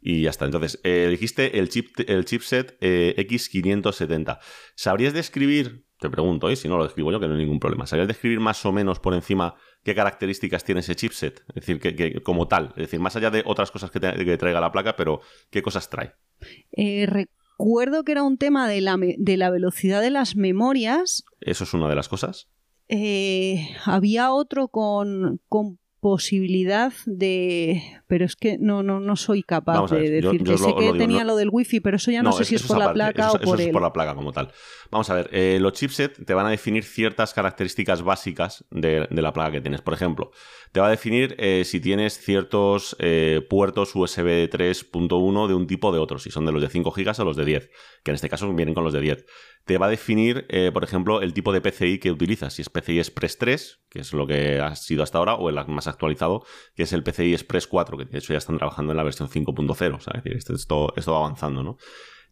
y 0.00 0.22
ya 0.22 0.30
está. 0.30 0.46
Entonces, 0.46 0.80
eh, 0.82 1.04
elegiste 1.06 1.58
el, 1.58 1.68
chip, 1.68 1.88
el 2.08 2.24
chipset 2.24 2.78
eh, 2.80 3.14
X570. 3.18 4.38
¿Sabrías 4.74 5.12
describir, 5.12 5.83
te 5.98 6.10
pregunto, 6.10 6.50
y 6.50 6.56
si 6.56 6.68
no 6.68 6.76
lo 6.76 6.84
describo 6.84 7.12
yo, 7.12 7.20
que 7.20 7.26
no 7.26 7.34
hay 7.34 7.40
ningún 7.40 7.60
problema, 7.60 7.86
¿sabrías 7.86 8.08
describir 8.08 8.40
más 8.40 8.64
o 8.66 8.72
menos 8.72 9.00
por 9.00 9.14
encima 9.14 9.54
qué 9.82 9.94
características 9.94 10.64
tiene 10.64 10.80
ese 10.80 10.96
chipset? 10.96 11.44
Es 11.48 11.66
decir, 11.66 11.80
que, 11.80 12.22
como 12.22 12.48
tal, 12.48 12.68
es 12.70 12.84
decir, 12.84 13.00
más 13.00 13.16
allá 13.16 13.30
de 13.30 13.42
otras 13.46 13.70
cosas 13.70 13.90
que, 13.90 14.00
que 14.00 14.36
traiga 14.36 14.60
la 14.60 14.72
placa, 14.72 14.96
pero 14.96 15.20
¿qué 15.50 15.62
cosas 15.62 15.88
trae? 15.88 16.14
recuerdo 17.56 18.04
que 18.04 18.12
era 18.12 18.22
un 18.22 18.36
tema 18.36 18.68
de 18.68 18.80
la, 18.80 18.98
de 18.98 19.36
la 19.36 19.50
velocidad 19.50 20.02
de 20.02 20.10
las 20.10 20.36
memorias. 20.36 21.24
¿Eso 21.40 21.64
es 21.64 21.72
una 21.74 21.88
de 21.88 21.94
las 21.94 22.08
cosas? 22.08 22.48
Eh, 22.88 23.68
había 23.84 24.32
otro 24.32 24.68
con, 24.68 25.40
con 25.48 25.78
posibilidad 26.00 26.92
de. 27.06 27.82
Pero 28.14 28.26
es 28.26 28.36
que 28.36 28.58
no, 28.60 28.84
no, 28.84 29.00
no 29.00 29.16
soy 29.16 29.42
capaz 29.42 29.90
de 29.90 30.08
decir 30.08 30.44
que 30.44 30.56
sé 30.56 30.72
que 30.78 30.92
tenía 30.92 31.24
lo 31.24 31.34
del 31.34 31.48
wifi, 31.50 31.80
pero 31.80 31.96
eso 31.96 32.12
ya 32.12 32.22
no, 32.22 32.30
sé 32.30 32.44
si 32.44 32.54
es 32.54 32.62
por 32.62 32.78
la 32.78 32.92
placa 32.92 33.32
o 33.32 33.40
por 33.40 33.58
eso 33.58 33.66
es 33.66 33.72
por 33.72 33.82
la 33.82 33.92
placa 33.92 34.14
como 34.14 34.30
tal. 34.30 34.52
Vamos 34.92 35.10
a 35.10 35.14
ver, 35.14 35.30
eh, 35.32 35.58
los 35.60 35.72
chipsets 35.72 36.24
te 36.24 36.32
van 36.32 36.46
a 36.46 36.50
definir 36.50 36.84
ciertas 36.84 37.34
características 37.34 38.02
básicas 38.02 38.64
de, 38.70 39.08
la 39.10 39.32
placa 39.32 39.50
que 39.50 39.60
tienes. 39.60 39.80
Por 39.80 39.94
ejemplo, 39.94 40.30
te 40.70 40.78
va 40.78 40.86
a 40.86 40.90
definir 40.90 41.34
eh, 41.40 41.64
si 41.64 41.80
tienes 41.80 42.16
ciertos 42.16 42.94
eh, 43.00 43.44
puertos 43.50 43.96
USB 43.96 44.48
3.1 44.48 45.48
de 45.48 45.54
un 45.54 45.66
tipo 45.66 45.88
o 45.88 45.92
de 45.92 45.98
otro, 45.98 46.20
si 46.20 46.30
son 46.30 46.46
de 46.46 46.52
los 46.52 46.62
de 46.62 46.68
5 46.68 46.92
GB 46.92 47.20
o 47.20 47.24
los 47.24 47.36
de 47.36 47.44
10, 47.44 47.70
que 48.04 48.12
en 48.12 48.14
este 48.14 48.28
caso 48.28 48.46
vienen 48.54 48.76
con 48.76 48.84
los 48.84 48.92
de 48.92 49.00
10 49.00 49.26
te 49.64 49.78
va 49.78 49.86
a 49.86 49.90
definir, 49.90 50.46
eh, 50.50 50.70
por 50.72 50.84
ejemplo, 50.84 51.22
el 51.22 51.32
tipo 51.32 51.52
de 51.52 51.60
PCI 51.60 51.98
que 51.98 52.10
utilizas. 52.10 52.52
Si 52.54 52.62
es 52.62 52.68
PCI 52.68 52.98
Express 52.98 53.38
3, 53.38 53.80
que 53.88 54.00
es 54.00 54.12
lo 54.12 54.26
que 54.26 54.60
ha 54.60 54.76
sido 54.76 55.02
hasta 55.02 55.18
ahora, 55.18 55.34
o 55.34 55.48
el 55.48 55.54
más 55.68 55.86
actualizado, 55.86 56.44
que 56.74 56.82
es 56.82 56.92
el 56.92 57.02
PCI 57.02 57.32
Express 57.32 57.66
4, 57.66 57.96
que 57.96 58.03
de 58.10 58.18
hecho 58.18 58.32
ya 58.32 58.38
están 58.38 58.58
trabajando 58.58 58.92
en 58.92 58.96
la 58.96 59.02
versión 59.02 59.28
5.0. 59.28 59.96
O 59.96 60.00
sea, 60.00 60.12
es 60.16 60.24
decir, 60.24 60.36
esto, 60.36 60.92
esto 60.96 61.12
va 61.12 61.18
avanzando, 61.18 61.62
¿no? 61.62 61.76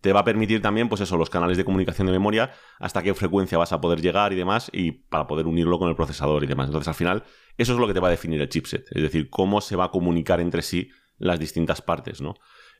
Te 0.00 0.12
va 0.12 0.20
a 0.20 0.24
permitir 0.24 0.60
también, 0.60 0.88
pues 0.88 1.00
eso, 1.00 1.16
los 1.16 1.30
canales 1.30 1.56
de 1.56 1.64
comunicación 1.64 2.06
de 2.08 2.12
memoria, 2.12 2.50
hasta 2.80 3.02
qué 3.02 3.14
frecuencia 3.14 3.56
vas 3.56 3.72
a 3.72 3.80
poder 3.80 4.00
llegar 4.02 4.32
y 4.32 4.36
demás, 4.36 4.68
y 4.72 4.90
para 4.90 5.28
poder 5.28 5.46
unirlo 5.46 5.78
con 5.78 5.88
el 5.88 5.94
procesador 5.94 6.42
y 6.42 6.48
demás. 6.48 6.66
Entonces, 6.66 6.88
al 6.88 6.94
final, 6.94 7.22
eso 7.56 7.72
es 7.74 7.78
lo 7.78 7.86
que 7.86 7.94
te 7.94 8.00
va 8.00 8.08
a 8.08 8.10
definir 8.10 8.40
el 8.40 8.48
chipset. 8.48 8.84
Es 8.90 9.02
decir, 9.02 9.30
cómo 9.30 9.60
se 9.60 9.76
va 9.76 9.84
a 9.84 9.90
comunicar 9.90 10.40
entre 10.40 10.62
sí 10.62 10.90
las 11.18 11.38
distintas 11.38 11.82
partes, 11.82 12.20
¿no? 12.20 12.34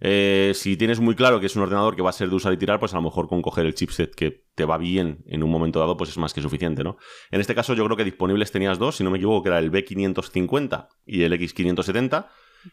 Eh, 0.04 0.50
si 0.56 0.76
tienes 0.76 0.98
muy 0.98 1.14
claro 1.14 1.38
que 1.38 1.46
es 1.46 1.54
un 1.54 1.62
ordenador 1.62 1.94
que 1.94 2.02
va 2.02 2.10
a 2.10 2.12
ser 2.12 2.28
de 2.28 2.34
usar 2.34 2.52
y 2.52 2.56
tirar, 2.56 2.80
pues 2.80 2.92
a 2.92 2.96
lo 2.96 3.02
mejor 3.02 3.28
con 3.28 3.40
coger 3.40 3.66
el 3.66 3.74
chipset 3.76 4.12
que 4.12 4.44
te 4.56 4.64
va 4.64 4.76
bien 4.76 5.22
en 5.26 5.44
un 5.44 5.50
momento 5.50 5.78
dado, 5.78 5.96
pues 5.96 6.10
es 6.10 6.18
más 6.18 6.34
que 6.34 6.42
suficiente, 6.42 6.82
¿no? 6.82 6.96
En 7.30 7.40
este 7.40 7.54
caso 7.54 7.74
yo 7.74 7.84
creo 7.84 7.96
que 7.96 8.04
disponibles 8.04 8.50
tenías 8.50 8.80
dos, 8.80 8.96
si 8.96 9.04
no 9.04 9.12
me 9.12 9.18
equivoco, 9.18 9.44
que 9.44 9.50
era 9.50 9.60
el 9.60 9.70
B550 9.70 10.88
y 11.06 11.22
el 11.22 11.32
X570. 11.34 12.26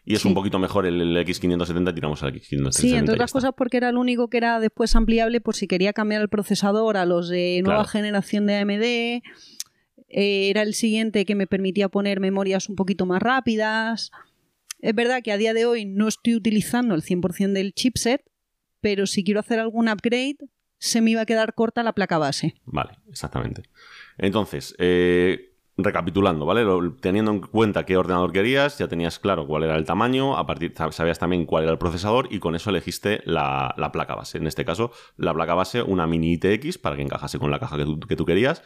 Y 0.04 0.14
es 0.14 0.24
un 0.24 0.34
poquito 0.34 0.58
mejor 0.58 0.86
el, 0.86 1.16
X570, 1.16 1.94
tiramos 1.94 2.22
al 2.22 2.34
X570. 2.34 2.72
Sí, 2.72 2.94
entre 2.94 3.14
otras 3.14 3.32
cosas 3.32 3.52
porque 3.56 3.76
era 3.76 3.88
el 3.88 3.96
único 3.96 4.28
que 4.28 4.36
era 4.36 4.60
después 4.60 4.94
ampliable 4.96 5.40
por 5.40 5.54
si 5.54 5.66
quería 5.66 5.92
cambiar 5.92 6.22
el 6.22 6.28
procesador 6.28 6.96
a 6.96 7.06
los 7.06 7.28
de 7.28 7.60
nueva 7.64 7.84
generación 7.84 8.46
de 8.46 8.56
AMD. 8.56 8.82
Eh, 8.82 9.22
era 10.50 10.62
el 10.62 10.74
siguiente 10.74 11.24
que 11.24 11.34
me 11.34 11.46
permitía 11.46 11.88
poner 11.88 12.20
memorias 12.20 12.68
un 12.68 12.76
poquito 12.76 13.06
más 13.06 13.22
rápidas. 13.22 14.10
Es 14.80 14.94
verdad 14.94 15.22
que 15.22 15.32
a 15.32 15.36
día 15.36 15.54
de 15.54 15.66
hoy 15.66 15.84
no 15.84 16.08
estoy 16.08 16.34
utilizando 16.34 16.94
el 16.94 17.02
100% 17.02 17.52
del 17.52 17.74
chipset, 17.74 18.22
pero 18.80 19.06
si 19.06 19.24
quiero 19.24 19.40
hacer 19.40 19.60
algún 19.60 19.88
upgrade, 19.88 20.36
se 20.78 21.00
me 21.00 21.10
iba 21.10 21.20
a 21.20 21.26
quedar 21.26 21.54
corta 21.54 21.82
la 21.82 21.92
placa 21.92 22.18
base. 22.18 22.54
Vale, 22.64 22.92
exactamente. 23.08 23.62
Entonces, 24.16 24.74
eh, 24.78 25.49
recapitulando, 25.84 26.46
¿vale? 26.46 26.64
teniendo 27.00 27.30
en 27.32 27.40
cuenta 27.40 27.84
qué 27.84 27.96
ordenador 27.96 28.32
querías, 28.32 28.78
ya 28.78 28.88
tenías 28.88 29.18
claro 29.18 29.46
cuál 29.46 29.64
era 29.64 29.76
el 29.76 29.84
tamaño, 29.84 30.36
a 30.36 30.46
partir 30.46 30.74
sabías 30.90 31.18
también 31.18 31.46
cuál 31.46 31.64
era 31.64 31.72
el 31.72 31.78
procesador 31.78 32.28
y 32.30 32.38
con 32.38 32.54
eso 32.54 32.70
elegiste 32.70 33.20
la, 33.24 33.74
placa 33.92 34.14
base. 34.14 34.38
En 34.38 34.46
este 34.46 34.64
caso, 34.64 34.92
la 35.16 35.34
placa 35.34 35.54
base, 35.54 35.82
una 35.82 36.06
mini 36.06 36.34
ITX 36.34 36.78
para 36.78 36.96
que 36.96 37.02
encajase 37.02 37.38
con 37.38 37.50
la 37.50 37.58
caja 37.58 37.76
que 37.76 37.84
tú, 37.84 38.00
que 38.00 38.16
tú 38.16 38.24
querías. 38.24 38.62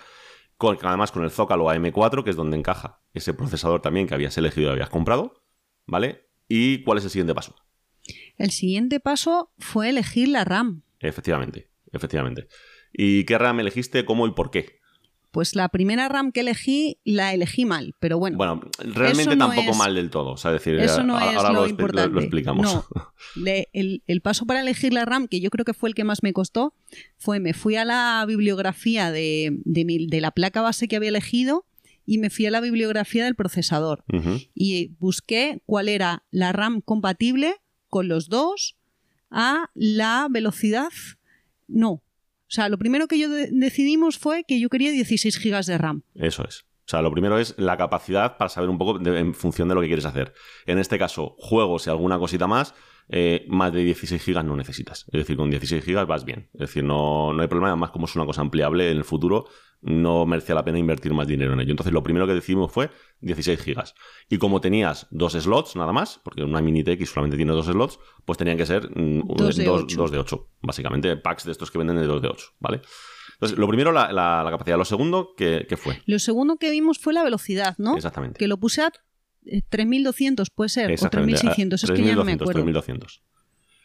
Con, 0.57 0.79
además 0.83 1.11
con 1.11 1.25
el 1.25 1.31
Zócalo 1.31 1.67
AM4, 1.67 2.23
que 2.23 2.31
es 2.31 2.37
donde 2.37 2.57
encaja 2.57 3.01
ese 3.13 3.35
procesador 3.35 3.83
también 3.83 4.07
que 4.07 4.15
habías 4.15 4.39
elegido 4.39 4.69
y 4.69 4.73
habías 4.73 4.91
comprado. 4.91 5.45
¿vale? 5.87 6.29
¿Y 6.49 6.83
cuál 6.83 6.99
es 6.99 7.05
el 7.05 7.11
siguiente 7.11 7.35
paso? 7.35 7.55
El 8.37 8.51
siguiente 8.51 9.01
paso 9.01 9.53
fue 9.59 9.89
elegir 9.89 10.29
la 10.29 10.45
RAM. 10.45 10.83
Efectivamente, 11.01 11.71
efectivamente. 11.93 12.49
¿Y 12.93 13.25
qué 13.25 13.39
RAM 13.39 13.61
elegiste, 13.61 14.05
cómo 14.05 14.27
y 14.27 14.33
por 14.33 14.51
qué? 14.51 14.81
Pues 15.35 15.57
la 15.57 15.69
primera 15.69 16.09
RAM 16.09 16.31
que 16.31 16.43
elegí 16.43 17.01
la 17.03 17.35
elegí 17.35 17.65
mal, 17.65 17.97
pero 17.99 18.21
bueno. 18.21 18.37
Bueno, 18.37 18.61
realmente 18.79 19.37
tampoco 19.37 19.75
mal 19.75 19.97
del 19.97 20.09
todo. 20.09 20.31
O 20.31 20.37
sea, 20.37 20.53
decir, 20.53 20.77
eso 20.77 21.03
no 21.03 21.19
es 21.19 21.37
ahora 21.37 21.51
lo, 21.51 21.67
importante. 21.67 22.15
Lo, 22.15 22.21
explicamos. 22.21 22.87
el, 23.73 24.21
paso 24.23 24.47
para 24.47 24.61
elegir 24.61 24.93
la 24.93 25.05
RAM, 25.05 25.27
que 25.27 25.41
yo 25.41 25.51
creo 25.51 25.65
que 25.65 25.75
fue 25.75 25.89
el 25.89 25.97
que 25.97 26.05
más 26.05 26.23
me 26.23 26.33
costó, 26.33 26.73
fue 27.19 27.41
me 27.41 27.53
fui 27.53 27.75
a 27.75 27.85
la 27.85 28.25
bibliografía 28.29 29.11
de, 29.11 29.59
de 29.65 30.21
la 30.21 30.31
placa 30.31 30.63
base 30.63 30.87
que 30.87 30.95
había 30.95 31.09
elegido 31.09 31.67
y 32.07 32.19
me 32.19 32.31
fui 32.31 32.47
a 32.47 32.53
la 32.53 32.61
bibliografía 32.61 33.25
del 33.25 33.35
procesador 33.35 34.05
y 34.55 34.93
busqué 35.01 35.63
cuál 35.67 35.89
era 35.89 36.23
la 36.31 36.53
RAM 36.53 36.81
compatible 36.81 37.57
con 37.89 38.07
los 38.07 38.29
dos 38.29 38.77
a 39.31 39.69
la 39.75 40.29
velocidad. 40.31 40.93
No. 41.67 42.04
O 42.55 42.57
sea, 42.57 42.69
lo 42.69 42.79
primero 42.79 43.09
que 43.09 43.19
yo 43.19 43.29
decidimos 43.29 44.17
fue 44.17 44.45
que 44.45 44.61
yo 44.61 44.69
quería 44.69 44.93
16 44.93 45.43
GB 45.43 45.65
de 45.65 45.77
RAM. 45.77 46.03
Eso 46.15 46.47
es. 46.47 46.61
O 46.61 46.89
sea, 46.89 47.03
lo 47.03 47.11
primero 47.11 47.37
es 47.37 47.57
la 47.59 47.77
capacidad 47.77 48.37
para 48.37 48.49
saber 48.49 48.71
un 48.71 48.79
poco 48.79 49.05
en 49.05 49.35
función 49.35 49.69
de 49.69 49.75
lo 49.75 49.81
que 49.81 49.89
quieres 49.89 50.05
hacer. 50.05 50.33
En 50.65 50.79
este 50.79 50.97
caso, 50.97 51.35
juegos 51.37 51.89
y 51.89 51.91
alguna 51.91 52.17
cosita 52.17 52.47
más, 52.47 52.73
eh, 53.09 53.45
más 53.49 53.73
de 53.73 53.83
16 53.83 54.25
GB 54.25 54.45
no 54.45 54.57
necesitas. 54.57 55.05
Es 55.13 55.19
decir, 55.19 55.37
con 55.37 55.51
16 55.51 55.85
GB 55.85 56.07
vas 56.07 56.25
bien. 56.25 56.49
Es 56.55 56.61
decir, 56.61 56.85
no, 56.85 57.33
no 57.33 57.43
hay 57.43 57.49
problema. 57.49 57.69
Además, 57.69 57.91
como 57.91 58.07
es 58.07 58.17
una 58.17 58.25
cosa 58.25 58.41
ampliable 58.41 58.91
en 58.91 58.97
el 58.97 59.05
futuro, 59.05 59.47
no 59.85 60.25
merecía 60.25 60.55
la 60.55 60.65
pena 60.65 60.79
invertir 60.79 61.13
más 61.13 61.27
dinero 61.27 61.53
en 61.53 61.61
ello. 61.61 61.71
Entonces 61.71 61.93
lo 61.93 62.03
primero 62.03 62.27
que 62.27 62.33
decidimos 62.33 62.73
fue 62.73 62.91
16 63.21 63.61
gigas. 63.61 63.95
Y 64.31 64.39
como 64.39 64.61
tenías 64.61 65.07
dos 65.11 65.35
slots 65.35 65.77
nada 65.77 65.93
más, 65.93 66.21
porque 66.25 66.43
una 66.43 66.61
mini 66.63 66.83
TX 66.83 67.11
solamente 67.11 67.37
tiene 67.37 67.53
dos 67.53 67.67
slots, 67.67 67.99
pues 68.25 68.39
tenían 68.39 68.57
que 68.57 68.67
ser 68.67 68.89
mm, 68.91 69.27
dos, 69.37 69.57
de, 69.57 69.65
dos, 69.65 70.11
de 70.11 70.19
8. 70.19 70.49
Básicamente 70.63 71.17
packs 71.17 71.45
de 71.45 71.53
estos 71.53 71.71
que 71.71 71.79
venden 71.79 71.97
de 71.97 72.07
2 72.07 72.23
de 72.23 72.29
8, 72.29 72.47
¿vale? 72.61 72.81
Entonces, 73.35 73.59
lo 73.59 73.69
primero, 73.69 73.93
la, 73.93 74.13
la, 74.13 74.47
capacidad. 74.51 74.79
Lo 74.79 74.85
segundo, 74.85 75.35
¿qué, 75.37 75.67
fue? 75.77 76.01
Lo 76.07 76.19
segundo 76.19 76.57
que 76.57 76.71
vimos 76.71 76.99
fue 76.99 77.13
la 77.13 77.23
velocidad, 77.23 77.75
¿no? 77.79 77.97
Exactamente. 77.97 78.39
Que 78.39 78.49
lo 78.49 78.59
puse 78.59 78.83
a 78.83 78.93
3200, 79.69 80.51
puede 80.51 80.69
ser, 80.69 80.93
o 80.93 81.11
3600, 81.11 81.85
es 81.85 81.91
que 81.91 82.03
ya 82.03 82.15
no 82.15 82.25
me 82.25 82.33
acuerdo. 82.33 82.53
3200. 82.53 83.23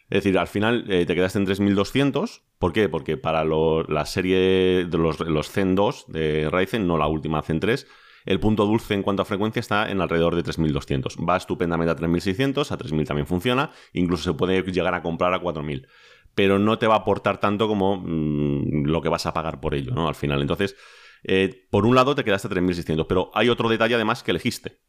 Es 0.10 0.24
decir, 0.24 0.40
al 0.40 0.48
final 0.48 0.86
eh, 0.90 1.06
te 1.06 1.14
quedaste 1.14 1.38
en 1.38 1.46
3200. 1.46 2.44
¿Por 2.58 2.74
qué? 2.74 2.90
Porque 2.90 3.18
para 3.18 3.44
la 3.46 4.06
serie 4.06 4.86
de 4.86 4.98
los, 4.98 5.20
los 5.20 5.52
Zen 5.52 5.76
2 5.76 6.06
de 6.08 6.50
Ryzen, 6.50 6.88
no 6.88 6.98
la 6.98 7.08
última 7.08 7.42
Zen 7.44 7.60
3, 7.60 7.86
el 8.26 8.40
punto 8.40 8.66
dulce 8.66 8.96
en 8.96 9.04
cuanto 9.04 9.22
a 9.22 9.26
frecuencia 9.26 9.60
está 9.60 9.90
en 9.90 10.02
alrededor 10.02 10.36
de 10.36 10.44
3200. 10.44 11.18
Va 11.18 11.38
estupendamente 11.38 11.92
a 11.92 11.96
3600, 11.96 12.72
a 12.72 12.78
3000 12.78 13.08
también 13.08 13.28
funciona, 13.28 13.72
incluso 13.94 14.24
se 14.24 14.34
puede 14.34 14.62
llegar 14.64 14.96
a 14.96 15.04
comprar 15.04 15.34
a 15.34 15.40
4000. 15.40 15.88
Pero 16.34 16.58
no 16.58 16.80
te 16.80 16.88
va 16.88 16.96
a 16.96 17.00
aportar 17.00 17.40
tanto 17.40 17.68
como 17.68 17.98
mm, 17.98 18.86
lo 18.86 19.02
que 19.02 19.10
vas 19.10 19.26
a 19.28 19.34
pagar 19.34 19.60
por 19.60 19.76
ello, 19.76 19.94
¿no? 19.94 20.08
Al 20.08 20.16
final. 20.16 20.42
Entonces, 20.42 20.76
eh, 21.24 21.68
por 21.70 21.86
un 21.86 21.96
lado 21.96 22.16
te 22.16 22.24
quedaste 22.24 22.48
a 22.48 22.52
3600, 22.52 23.06
pero 23.08 23.30
hay 23.34 23.50
otro 23.50 23.70
detalle 23.70 23.96
además 23.96 24.24
que 24.24 24.32
elegiste. 24.32 24.80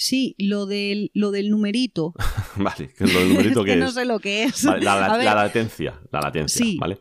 Sí, 0.00 0.36
lo 0.38 0.66
del, 0.66 1.10
lo 1.12 1.32
del 1.32 1.50
numerito. 1.50 2.14
vale, 2.56 2.88
que 2.96 3.04
lo 3.04 3.18
del 3.18 3.28
numerito 3.30 3.60
es 3.64 3.66
que, 3.66 3.72
es. 3.72 3.78
no 3.78 3.90
sé 3.90 4.04
lo 4.04 4.20
que 4.20 4.44
es. 4.44 4.64
Vale, 4.64 4.84
la, 4.84 4.94
la- 5.00 5.06
A 5.06 5.16
ver, 5.16 5.24
la 5.24 5.34
latencia, 5.34 6.00
la 6.12 6.20
latencia, 6.20 6.64
Sí. 6.64 6.76
¿vale? 6.78 7.00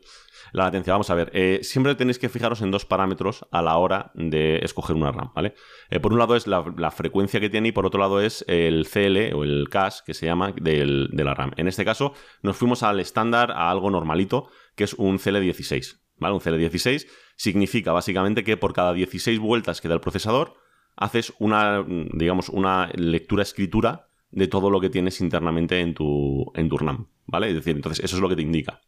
La 0.53 0.63
latencia, 0.63 0.93
vamos 0.93 1.09
a 1.09 1.13
ver. 1.13 1.29
eh, 1.33 1.59
siempre 1.61 1.93
tenéis 1.93 2.17
que 2.19 2.29
fijaros 2.29 2.61
en 2.61 2.71
dos 2.71 2.85
parámetros 2.85 3.45
a 3.51 3.61
la 3.61 3.75
hora 3.77 4.11
de 4.15 4.59
escoger 4.63 4.95
una 4.95 5.11
RAM, 5.11 5.31
¿vale? 5.35 5.53
Eh, 5.89 5.99
por 5.99 6.13
un 6.13 6.19
lado 6.19 6.35
es 6.37 6.47
la, 6.47 6.63
la 6.77 6.89
frecuencia 6.89 7.39
que 7.41 7.49
tiene 7.49 7.67
y 7.67 7.71
por 7.73 7.85
otro 7.85 7.99
lado 7.99 8.21
es 8.21 8.45
el 8.47 8.87
CL 8.87 9.33
o 9.35 9.43
el 9.43 9.67
CAS 9.69 10.01
que 10.03 10.13
se 10.13 10.25
llama 10.25 10.53
del- 10.59 11.09
de 11.11 11.23
la 11.25 11.33
RAM. 11.35 11.51
En 11.57 11.67
este 11.67 11.83
caso 11.85 12.13
nos 12.41 12.55
fuimos 12.55 12.81
al 12.81 12.99
estándar, 13.01 13.51
a 13.51 13.69
algo 13.69 13.91
normalito, 13.91 14.49
que 14.75 14.85
es 14.85 14.93
un 14.93 15.19
CL16, 15.19 15.99
¿vale? 16.15 16.33
Un 16.33 16.39
CL16 16.41 17.05
significa 17.35 17.91
básicamente 17.91 18.43
que 18.45 18.55
por 18.57 18.73
cada 18.73 18.93
16 18.93 19.37
vueltas 19.39 19.81
que 19.81 19.89
da 19.89 19.93
el 19.95 20.01
procesador 20.01 20.55
haces 20.97 21.33
una, 21.39 21.85
digamos, 22.13 22.49
una 22.49 22.91
lectura-escritura 22.93 24.09
de 24.31 24.47
todo 24.47 24.69
lo 24.69 24.81
que 24.81 24.89
tienes 24.89 25.21
internamente 25.21 25.79
en 25.79 25.93
tu, 25.93 26.51
en 26.55 26.67
tu 26.67 26.77
RAM, 26.77 27.07
¿vale? 27.25 27.49
Es 27.49 27.55
decir, 27.55 27.75
entonces 27.75 28.03
eso 28.03 28.17
es 28.17 28.21
lo 28.21 28.27
que 28.27 28.35
te 28.35 28.41
indica. 28.41 28.81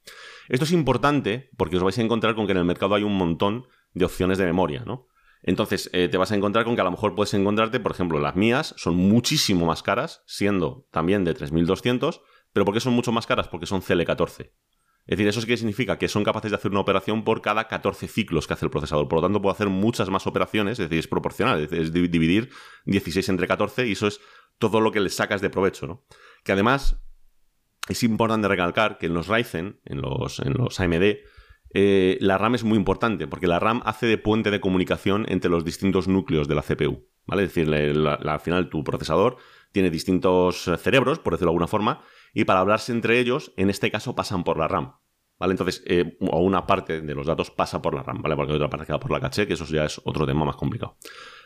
Esto 0.49 0.65
es 0.65 0.71
importante 0.71 1.49
porque 1.55 1.77
os 1.77 1.83
vais 1.83 1.97
a 1.97 2.01
encontrar 2.01 2.35
con 2.35 2.45
que 2.45 2.51
en 2.51 2.57
el 2.57 2.65
mercado 2.65 2.95
hay 2.95 3.03
un 3.03 3.15
montón 3.15 3.67
de 3.93 4.05
opciones 4.05 4.37
de 4.37 4.45
memoria, 4.45 4.83
¿no? 4.85 5.07
Entonces 5.41 5.89
eh, 5.93 6.09
te 6.09 6.17
vas 6.17 6.31
a 6.31 6.35
encontrar 6.35 6.65
con 6.65 6.75
que 6.75 6.81
a 6.81 6.83
lo 6.83 6.91
mejor 6.91 7.15
puedes 7.15 7.33
encontrarte, 7.33 7.79
por 7.79 7.91
ejemplo, 7.91 8.19
las 8.19 8.35
mías 8.35 8.73
son 8.77 8.95
muchísimo 8.95 9.65
más 9.65 9.83
caras, 9.83 10.23
siendo 10.25 10.87
también 10.91 11.23
de 11.23 11.33
3200, 11.33 12.21
pero 12.51 12.65
¿por 12.65 12.73
qué 12.73 12.81
son 12.81 12.93
mucho 12.93 13.11
más 13.11 13.25
caras? 13.25 13.47
Porque 13.47 13.65
son 13.65 13.81
CL14. 13.81 14.51
Es 15.09 15.17
decir, 15.17 15.27
¿eso 15.27 15.41
qué 15.47 15.57
significa? 15.57 15.97
Que 15.97 16.07
son 16.07 16.23
capaces 16.23 16.51
de 16.51 16.57
hacer 16.57 16.69
una 16.69 16.81
operación 16.81 17.23
por 17.23 17.41
cada 17.41 17.67
14 17.67 18.07
ciclos 18.07 18.45
que 18.45 18.53
hace 18.53 18.65
el 18.65 18.69
procesador. 18.69 19.07
Por 19.07 19.17
lo 19.17 19.23
tanto, 19.23 19.41
puedo 19.41 19.51
hacer 19.53 19.67
muchas 19.67 20.07
más 20.11 20.27
operaciones, 20.27 20.73
es 20.73 20.85
decir, 20.87 20.99
es 20.99 21.07
proporcional, 21.07 21.59
es, 21.63 21.71
es 21.71 21.91
di- 21.91 22.07
dividir 22.07 22.49
16 22.85 23.27
entre 23.29 23.47
14 23.47 23.87
y 23.87 23.93
eso 23.93 24.05
es 24.05 24.19
todo 24.59 24.81
lo 24.81 24.91
que 24.91 24.99
le 24.99 25.09
sacas 25.09 25.41
de 25.41 25.49
provecho, 25.49 25.87
¿no? 25.87 26.05
Que 26.43 26.51
además 26.51 27.01
es 27.87 28.03
importante 28.03 28.47
recalcar 28.47 28.99
que 28.99 29.07
en 29.07 29.15
los 29.15 29.27
Ryzen, 29.27 29.79
en 29.85 29.99
los, 30.01 30.37
en 30.41 30.53
los 30.53 30.79
AMD, 30.79 31.15
eh, 31.73 32.17
la 32.21 32.37
RAM 32.37 32.53
es 32.53 32.63
muy 32.63 32.77
importante 32.77 33.25
porque 33.27 33.47
la 33.47 33.57
RAM 33.59 33.81
hace 33.85 34.05
de 34.05 34.19
puente 34.19 34.51
de 34.51 34.59
comunicación 34.61 35.25
entre 35.27 35.49
los 35.49 35.65
distintos 35.65 36.07
núcleos 36.07 36.47
de 36.47 36.53
la 36.53 36.61
CPU. 36.61 37.07
¿vale? 37.25 37.43
Es 37.45 37.49
decir, 37.55 37.67
la- 37.67 38.13
al 38.13 38.39
final 38.41 38.69
tu 38.69 38.83
procesador 38.83 39.37
tiene 39.71 39.89
distintos 39.89 40.69
cerebros, 40.77 41.17
por 41.17 41.33
decirlo 41.33 41.49
de 41.49 41.53
alguna 41.55 41.67
forma, 41.67 42.03
y 42.33 42.45
para 42.45 42.59
hablarse 42.59 42.91
entre 42.91 43.19
ellos, 43.19 43.53
en 43.57 43.69
este 43.69 43.91
caso 43.91 44.15
pasan 44.15 44.43
por 44.43 44.57
la 44.57 44.67
RAM. 44.67 44.93
¿Vale? 45.39 45.51
Entonces, 45.51 45.81
eh, 45.85 46.17
o 46.19 46.41
una 46.41 46.67
parte 46.67 47.01
de 47.01 47.15
los 47.15 47.25
datos 47.25 47.49
pasa 47.49 47.81
por 47.81 47.95
la 47.95 48.03
RAM, 48.03 48.21
¿vale? 48.21 48.35
Porque 48.35 48.51
hay 48.51 48.57
otra 48.57 48.69
parte 48.69 48.85
que 48.85 48.91
va 48.91 48.99
por 48.99 49.11
la 49.11 49.21
caché, 49.21 49.47
que 49.47 49.53
eso 49.53 49.63
ya 49.65 49.85
es 49.85 50.01
otro 50.03 50.25
tema 50.27 50.43
más 50.43 50.57
complicado. 50.57 50.97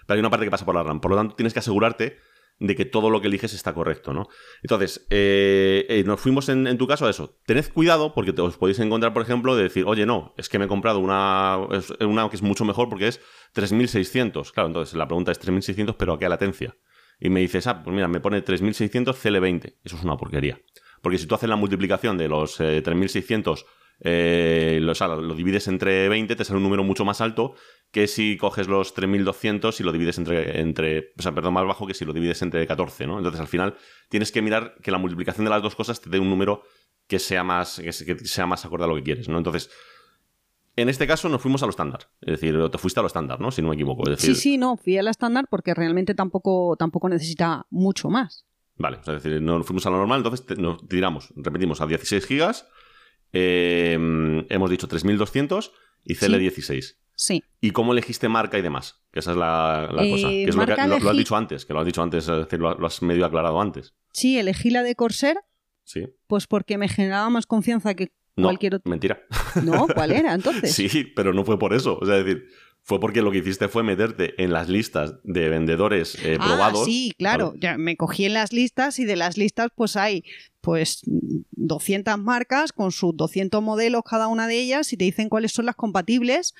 Pero 0.07 0.15
hay 0.15 0.19
una 0.19 0.31
parte 0.31 0.45
que 0.45 0.51
pasa 0.51 0.65
por 0.65 0.73
la 0.73 0.81
RAM. 0.81 0.99
Por 0.99 1.11
lo 1.11 1.17
tanto, 1.17 1.35
tienes 1.35 1.53
que 1.53 1.59
asegurarte 1.59 2.17
de 2.59 2.75
que 2.75 2.85
todo 2.85 3.09
lo 3.09 3.21
que 3.21 3.27
eliges 3.27 3.53
está 3.53 3.73
correcto, 3.73 4.13
¿no? 4.13 4.27
Entonces, 4.61 5.05
eh, 5.09 5.85
eh, 5.89 6.03
nos 6.05 6.19
fuimos 6.19 6.49
en, 6.49 6.77
tu 6.77 6.87
caso 6.87 7.05
a 7.05 7.09
eso. 7.09 7.37
Tened 7.45 7.71
cuidado 7.71 8.13
porque 8.13 8.33
os 8.39 8.57
podéis 8.57 8.79
encontrar, 8.79 9.13
por 9.13 9.21
ejemplo, 9.21 9.55
de 9.55 9.63
decir, 9.63 9.85
oye, 9.85 10.05
no, 10.05 10.33
es 10.37 10.49
que 10.49 10.59
me 10.59 10.65
he 10.65 10.67
comprado 10.67 10.99
una, 10.99 11.59
una 11.99 12.29
que 12.29 12.35
es 12.35 12.41
mucho 12.41 12.65
mejor 12.65 12.89
porque 12.89 13.07
es 13.07 13.21
3600. 13.53 14.51
Claro, 14.51 14.67
entonces 14.67 14.95
la 14.95 15.07
pregunta 15.07 15.31
es 15.31 15.39
3600, 15.39 15.95
pero 15.95 16.13
¿a 16.13 16.19
qué 16.19 16.29
latencia? 16.29 16.75
Y 17.19 17.29
me 17.29 17.39
dices, 17.39 17.67
ah, 17.67 17.83
pues 17.83 17.93
mira, 17.95 18.07
me 18.07 18.19
pone 18.19 18.41
3600 18.41 19.15
CL20. 19.23 19.75
Eso 19.83 19.95
es 19.97 20.03
una 20.03 20.17
porquería. 20.17 20.59
Porque 21.01 21.17
si 21.17 21.25
tú 21.27 21.35
haces 21.35 21.49
la 21.49 21.55
multiplicación 21.55 22.17
de 22.17 22.27
los 22.27 22.59
eh, 22.59 22.81
3600, 22.81 23.65
eh, 23.99 24.79
lo, 24.81 24.91
o 24.91 24.95
sea, 24.95 25.07
lo 25.09 25.33
divides 25.35 25.67
entre 25.67 26.09
20, 26.09 26.35
te 26.35 26.43
sale 26.43 26.57
un 26.57 26.63
número 26.63 26.83
mucho 26.83 27.05
más 27.05 27.21
alto 27.21 27.55
que 27.91 28.07
si 28.07 28.37
coges 28.37 28.67
los 28.67 28.93
3200 28.93 29.79
y 29.79 29.83
lo 29.83 29.91
divides 29.91 30.17
entre, 30.17 30.59
entre. 30.61 31.11
O 31.17 31.21
sea, 31.21 31.33
perdón, 31.33 31.53
más 31.53 31.65
bajo 31.65 31.85
que 31.87 31.93
si 31.93 32.03
lo 32.05 32.13
divides 32.13 32.41
entre 32.41 32.65
14, 32.65 33.05
¿no? 33.07 33.17
Entonces 33.17 33.39
al 33.39 33.47
final 33.47 33.75
tienes 34.09 34.31
que 34.31 34.41
mirar 34.41 34.75
que 34.81 34.91
la 34.91 34.97
multiplicación 34.97 35.45
de 35.45 35.51
las 35.51 35.61
dos 35.61 35.75
cosas 35.75 36.01
te 36.01 36.09
dé 36.09 36.19
un 36.19 36.29
número 36.29 36.63
que 37.07 37.19
sea 37.19 37.43
más, 37.43 37.79
que 37.79 37.91
se- 37.93 38.05
que 38.05 38.17
sea 38.25 38.45
más 38.47 38.65
acorde 38.65 38.85
a 38.85 38.87
lo 38.87 38.95
que 38.95 39.03
quieres, 39.03 39.29
¿no? 39.29 39.37
Entonces. 39.37 39.69
En 40.75 40.89
este 40.89 41.05
caso 41.05 41.29
nos 41.29 41.41
fuimos 41.41 41.61
a 41.61 41.65
lo 41.67 41.69
estándar. 41.69 42.09
Es 42.21 42.39
decir, 42.39 42.55
te 42.71 42.77
fuiste 42.79 42.99
a 42.99 43.03
lo 43.03 43.07
estándar, 43.07 43.39
¿no? 43.39 43.51
Si 43.51 43.61
no 43.61 43.69
me 43.69 43.75
equivoco. 43.75 44.03
Es 44.09 44.17
decir, 44.17 44.35
Sí, 44.35 44.41
sí, 44.41 44.57
no, 44.57 44.75
fui 44.77 44.97
a 44.97 45.03
la 45.03 45.11
estándar 45.11 45.45
porque 45.49 45.73
realmente 45.73 46.15
tampoco, 46.15 46.75
tampoco 46.77 47.09
necesita 47.09 47.65
mucho 47.69 48.09
más. 48.09 48.45
Vale, 48.75 48.97
o 48.97 49.03
sea, 49.03 49.15
es 49.15 49.23
decir, 49.23 49.39
nos 49.41 49.65
fuimos 49.67 49.85
a 49.85 49.91
lo 49.91 49.97
normal, 49.97 50.19
entonces 50.19 50.45
te- 50.47 50.55
nos 50.55 50.87
tiramos, 50.87 51.31
repetimos, 51.35 51.79
a 51.79 51.85
16 51.85 52.25
gigas, 52.25 52.67
eh, 53.31 53.93
hemos 54.49 54.69
dicho 54.69 54.87
3200 54.87 55.71
y 56.03 56.15
CL16. 56.15 56.97
Sí. 57.15 57.43
¿Y 57.61 57.71
cómo 57.71 57.93
elegiste 57.93 58.27
marca 58.27 58.57
y 58.57 58.61
demás? 58.63 59.03
Que 59.11 59.19
esa 59.19 59.31
es 59.31 59.37
la, 59.37 59.89
la 59.93 60.03
Eh, 60.03 60.11
cosa. 60.11 60.27
Que 60.29 60.43
es 60.43 60.55
lo, 60.55 60.61
que, 60.61 60.67
marca 60.67 60.87
lo- 60.87 60.89
lo 60.89 60.95
has 60.95 61.03
elegí- 61.03 61.17
dicho 61.19 61.35
antes, 61.35 61.65
que 61.65 61.73
lo 61.73 61.79
has 61.79 61.85
dicho 61.85 62.01
antes, 62.01 62.27
es 62.27 62.37
decir, 62.37 62.59
lo, 62.59 62.73
lo 62.75 62.87
has 62.87 63.01
medio 63.01 63.25
aclarado 63.25 63.61
antes. 63.61 63.93
Sí, 64.11 64.37
elegí 64.39 64.71
la 64.71 64.81
de 64.83 64.95
Corsair, 64.95 65.37
Sí. 65.83 66.07
pues 66.27 66.47
porque 66.47 66.77
me 66.77 66.87
generaba 66.89 67.29
más 67.29 67.45
confianza 67.45 67.93
que 67.93 68.11
No, 68.35 68.47
cualquier 68.47 68.75
otro. 68.75 68.89
mentira. 68.89 69.21
No, 69.63 69.87
¿cuál 69.93 70.11
era 70.11 70.33
entonces? 70.33 70.73
Sí, 70.75 71.03
pero 71.15 71.33
no 71.33 71.43
fue 71.45 71.59
por 71.59 71.73
eso. 71.73 71.97
O 72.01 72.05
sea, 72.05 72.17
es 72.17 72.25
decir, 72.25 72.45
fue 72.81 72.99
porque 72.99 73.21
lo 73.21 73.31
que 73.31 73.37
hiciste 73.37 73.67
fue 73.69 73.83
meterte 73.83 74.41
en 74.43 74.51
las 74.51 74.67
listas 74.69 75.15
de 75.23 75.49
vendedores 75.49 76.15
eh, 76.23 76.37
Ah, 76.39 76.45
probados. 76.45 76.85
sí, 76.85 77.13
claro. 77.17 77.49
¿vale? 77.49 77.59
Ya 77.61 77.77
me 77.77 77.95
cogí 77.95 78.25
en 78.25 78.33
las 78.33 78.51
listas 78.51 78.99
y 78.99 79.05
de 79.05 79.15
las 79.15 79.37
listas 79.37 79.69
pues 79.75 79.95
hay 79.95 80.23
pues 80.61 81.01
200 81.51 82.17
marcas 82.19 82.71
con 82.73 82.91
sus 82.91 83.15
200 83.15 83.61
modelos 83.61 84.01
cada 84.09 84.27
una 84.27 84.47
de 84.47 84.59
ellas 84.59 84.91
y 84.93 84.97
te 84.97 85.05
dicen 85.05 85.29
cuáles 85.29 85.51
son 85.51 85.65
las 85.65 85.75
compatibles 85.75 86.53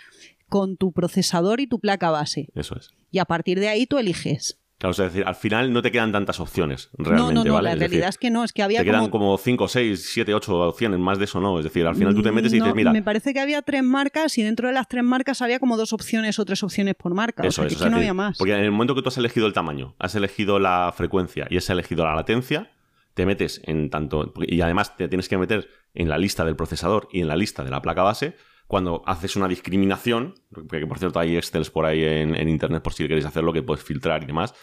con 0.49 0.77
tu 0.77 0.91
procesador 0.91 1.59
y 1.59 1.67
tu 1.67 1.79
placa 1.79 2.09
base. 2.11 2.47
Eso 2.55 2.75
es. 2.77 2.91
Y 3.11 3.19
a 3.19 3.25
partir 3.25 3.59
de 3.59 3.69
ahí 3.69 3.85
tú 3.87 3.97
eliges. 3.97 4.59
Claro, 4.83 4.91
o 4.91 4.93
sea, 4.95 5.05
es 5.05 5.13
decir, 5.13 5.25
al 5.25 5.35
final 5.35 5.71
no 5.71 5.81
te 5.81 5.93
quedan 5.93 6.11
tantas 6.11 6.41
opciones, 6.41 6.89
realmente, 6.97 7.33
no, 7.33 7.43
no, 7.45 7.45
no, 7.45 7.53
¿vale? 7.53 7.69
la 7.69 7.73
Es 7.75 7.79
decir, 7.79 7.91
realidad 7.91 8.09
es 8.09 8.17
que 8.17 8.29
no, 8.29 8.43
es 8.43 8.51
que 8.51 8.63
había 8.63 8.79
te 8.79 8.83
quedan 8.83 9.09
como... 9.09 9.27
como 9.27 9.37
5, 9.37 9.69
6, 9.69 10.09
7, 10.11 10.33
8 10.33 10.59
opciones, 10.59 10.99
más 10.99 11.17
de 11.19 11.23
eso 11.23 11.39
no. 11.39 11.57
Es 11.57 11.63
decir, 11.63 11.87
al 11.87 11.95
final 11.95 12.13
tú 12.13 12.21
te 12.21 12.33
metes 12.33 12.51
y 12.51 12.59
No, 12.59 12.65
dices, 12.65 12.75
mira, 12.75 12.91
Me 12.91 13.01
parece 13.01 13.33
que 13.33 13.39
había 13.39 13.61
tres 13.61 13.81
marcas 13.81 14.37
y 14.37 14.43
dentro 14.43 14.67
de 14.67 14.73
las 14.73 14.89
tres 14.89 15.05
marcas 15.05 15.41
había 15.41 15.59
como 15.59 15.77
dos 15.77 15.93
opciones 15.93 16.37
o 16.37 16.43
tres 16.43 16.61
opciones 16.63 16.95
por 16.95 17.13
marca. 17.13 17.43
eso 17.43 17.61
o 17.61 17.63
sea, 17.63 17.67
es. 17.67 17.75
que 17.75 17.77
o 17.77 17.79
sea, 17.79 17.89
no 17.91 17.95
había 17.95 18.13
más. 18.13 18.37
Porque 18.37 18.55
en 18.55 18.59
el 18.59 18.71
momento 18.71 18.93
que 18.93 19.01
tú 19.01 19.07
has 19.07 19.17
elegido 19.17 19.47
el 19.47 19.53
tamaño, 19.53 19.95
has 19.99 20.15
elegido 20.15 20.59
la 20.59 20.93
frecuencia 20.93 21.47
y 21.49 21.55
has 21.55 21.69
elegido 21.69 22.03
la 22.03 22.13
latencia, 22.13 22.69
te 23.13 23.25
metes 23.25 23.61
en 23.63 23.89
tanto. 23.89 24.33
Y 24.41 24.59
además 24.59 24.97
te 24.97 25.07
tienes 25.07 25.29
que 25.29 25.37
meter 25.37 25.69
en 25.93 26.09
la 26.09 26.17
lista 26.17 26.43
del 26.43 26.57
procesador 26.57 27.07
y 27.09 27.21
en 27.21 27.29
la 27.29 27.37
lista 27.37 27.63
de 27.63 27.71
la 27.71 27.81
placa 27.81 28.03
base. 28.03 28.35
Cuando 28.73 29.03
haces 29.05 29.35
una 29.35 29.47
discriminación, 29.47 30.33
porque 30.51 30.87
por 30.87 30.97
cierto 30.97 31.19
hay 31.19 31.37
Excels 31.37 31.69
por 31.69 31.85
ahí 31.85 32.03
en, 32.03 32.49
internet 32.49 32.81
por 32.81 32.91
si 32.93 33.03
queréis 33.07 33.23
hacerlo, 33.23 33.53
que 33.53 33.61
puedes 33.61 33.83
filtrar 33.83 34.23
y 34.23 34.25
demás, 34.25 34.55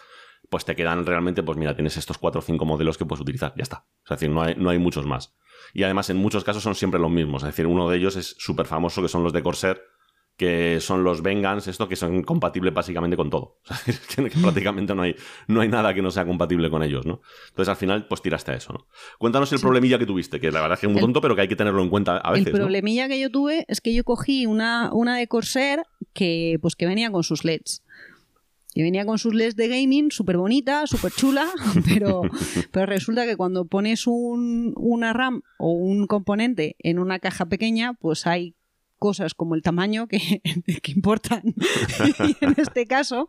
pues 0.48 0.64
te 0.64 0.74
quedan 0.74 1.06
realmente, 1.06 1.44
pues 1.44 1.56
mira, 1.56 1.76
tienes 1.76 1.96
estos 1.96 2.18
cuatro 2.18 2.40
o 2.40 2.42
cinco 2.42 2.64
modelos 2.64 2.98
que 2.98 3.04
puedes 3.06 3.20
utilizar, 3.20 3.54
ya 3.56 3.62
está. 3.62 3.86
Es 4.02 4.10
decir, 4.10 4.28
no 4.28 4.42
hay, 4.42 4.56
no 4.56 4.68
hay 4.68 4.80
muchos 4.80 5.06
más. 5.06 5.36
Y 5.72 5.84
además 5.84 6.10
en 6.10 6.16
muchos 6.16 6.42
casos 6.42 6.60
son 6.60 6.74
siempre 6.74 6.98
los 6.98 7.08
mismos. 7.08 7.44
Es 7.44 7.50
decir, 7.50 7.68
uno 7.68 7.88
de 7.88 7.98
ellos 7.98 8.16
es 8.16 8.34
súper 8.36 8.66
famoso, 8.66 9.00
que 9.00 9.06
son 9.06 9.22
los 9.22 9.32
de 9.32 9.44
Corsair, 9.44 9.80
que 10.40 10.78
son 10.80 11.04
los 11.04 11.20
Vengans, 11.22 11.68
esto 11.68 11.86
que 11.86 11.96
son 11.96 12.22
compatibles 12.22 12.72
básicamente 12.72 13.14
con 13.14 13.28
todo. 13.28 13.58
O 13.62 13.74
sea, 13.74 13.76
es 13.86 14.00
que 14.08 14.22
prácticamente 14.40 14.94
no 14.94 15.02
hay, 15.02 15.14
no 15.48 15.60
hay 15.60 15.68
nada 15.68 15.92
que 15.92 16.00
no 16.00 16.10
sea 16.10 16.24
compatible 16.24 16.70
con 16.70 16.82
ellos, 16.82 17.04
¿no? 17.04 17.20
Entonces 17.50 17.68
al 17.68 17.76
final, 17.76 18.06
pues 18.08 18.22
tiraste 18.22 18.52
a 18.52 18.54
eso, 18.54 18.72
¿no? 18.72 18.86
Cuéntanos 19.18 19.52
el 19.52 19.58
Sí. 19.58 19.62
problemilla 19.62 19.98
que 19.98 20.06
tuviste, 20.06 20.40
que 20.40 20.50
la 20.50 20.62
verdad 20.62 20.76
es 20.76 20.80
que 20.80 20.86
es 20.86 20.92
muy 20.92 20.98
El- 21.00 21.04
tonto, 21.04 21.20
pero 21.20 21.36
que 21.36 21.42
hay 21.42 21.48
que 21.48 21.56
tenerlo 21.56 21.82
en 21.82 21.90
cuenta 21.90 22.16
a 22.16 22.32
veces, 22.32 22.46
el 22.46 22.52
¿no? 22.54 22.58
problemilla 22.60 23.06
que 23.06 23.20
yo 23.20 23.30
tuve 23.30 23.66
es 23.68 23.82
que 23.82 23.92
yo 23.92 24.02
cogí 24.02 24.46
una, 24.46 24.90
una 24.94 25.18
de 25.18 25.26
Corsair 25.26 25.82
que, 26.14 26.56
pues, 26.62 26.74
que 26.74 26.86
venía 26.86 27.10
con 27.12 27.22
sus 27.22 27.44
LEDs. 27.44 27.82
Que 28.72 28.82
venía 28.82 29.04
con 29.04 29.18
sus 29.18 29.34
LEDs 29.34 29.56
de 29.56 29.68
gaming, 29.68 30.10
súper 30.10 30.38
bonita, 30.38 30.86
súper 30.86 31.12
chula, 31.12 31.50
pero, 31.84 32.22
pero 32.72 32.86
resulta 32.86 33.26
que 33.26 33.36
cuando 33.36 33.66
pones 33.66 34.06
un, 34.06 34.72
una 34.76 35.12
RAM 35.12 35.42
o 35.58 35.72
un 35.72 36.06
componente 36.06 36.76
en 36.78 36.98
una 36.98 37.18
caja 37.18 37.44
pequeña, 37.46 37.92
pues 38.00 38.26
hay 38.26 38.54
cosas 39.00 39.34
como 39.34 39.56
el 39.56 39.62
tamaño 39.62 40.06
que, 40.06 40.40
que 40.82 40.92
importan. 40.92 41.42
y 42.28 42.44
en 42.44 42.54
este 42.56 42.86
caso, 42.86 43.28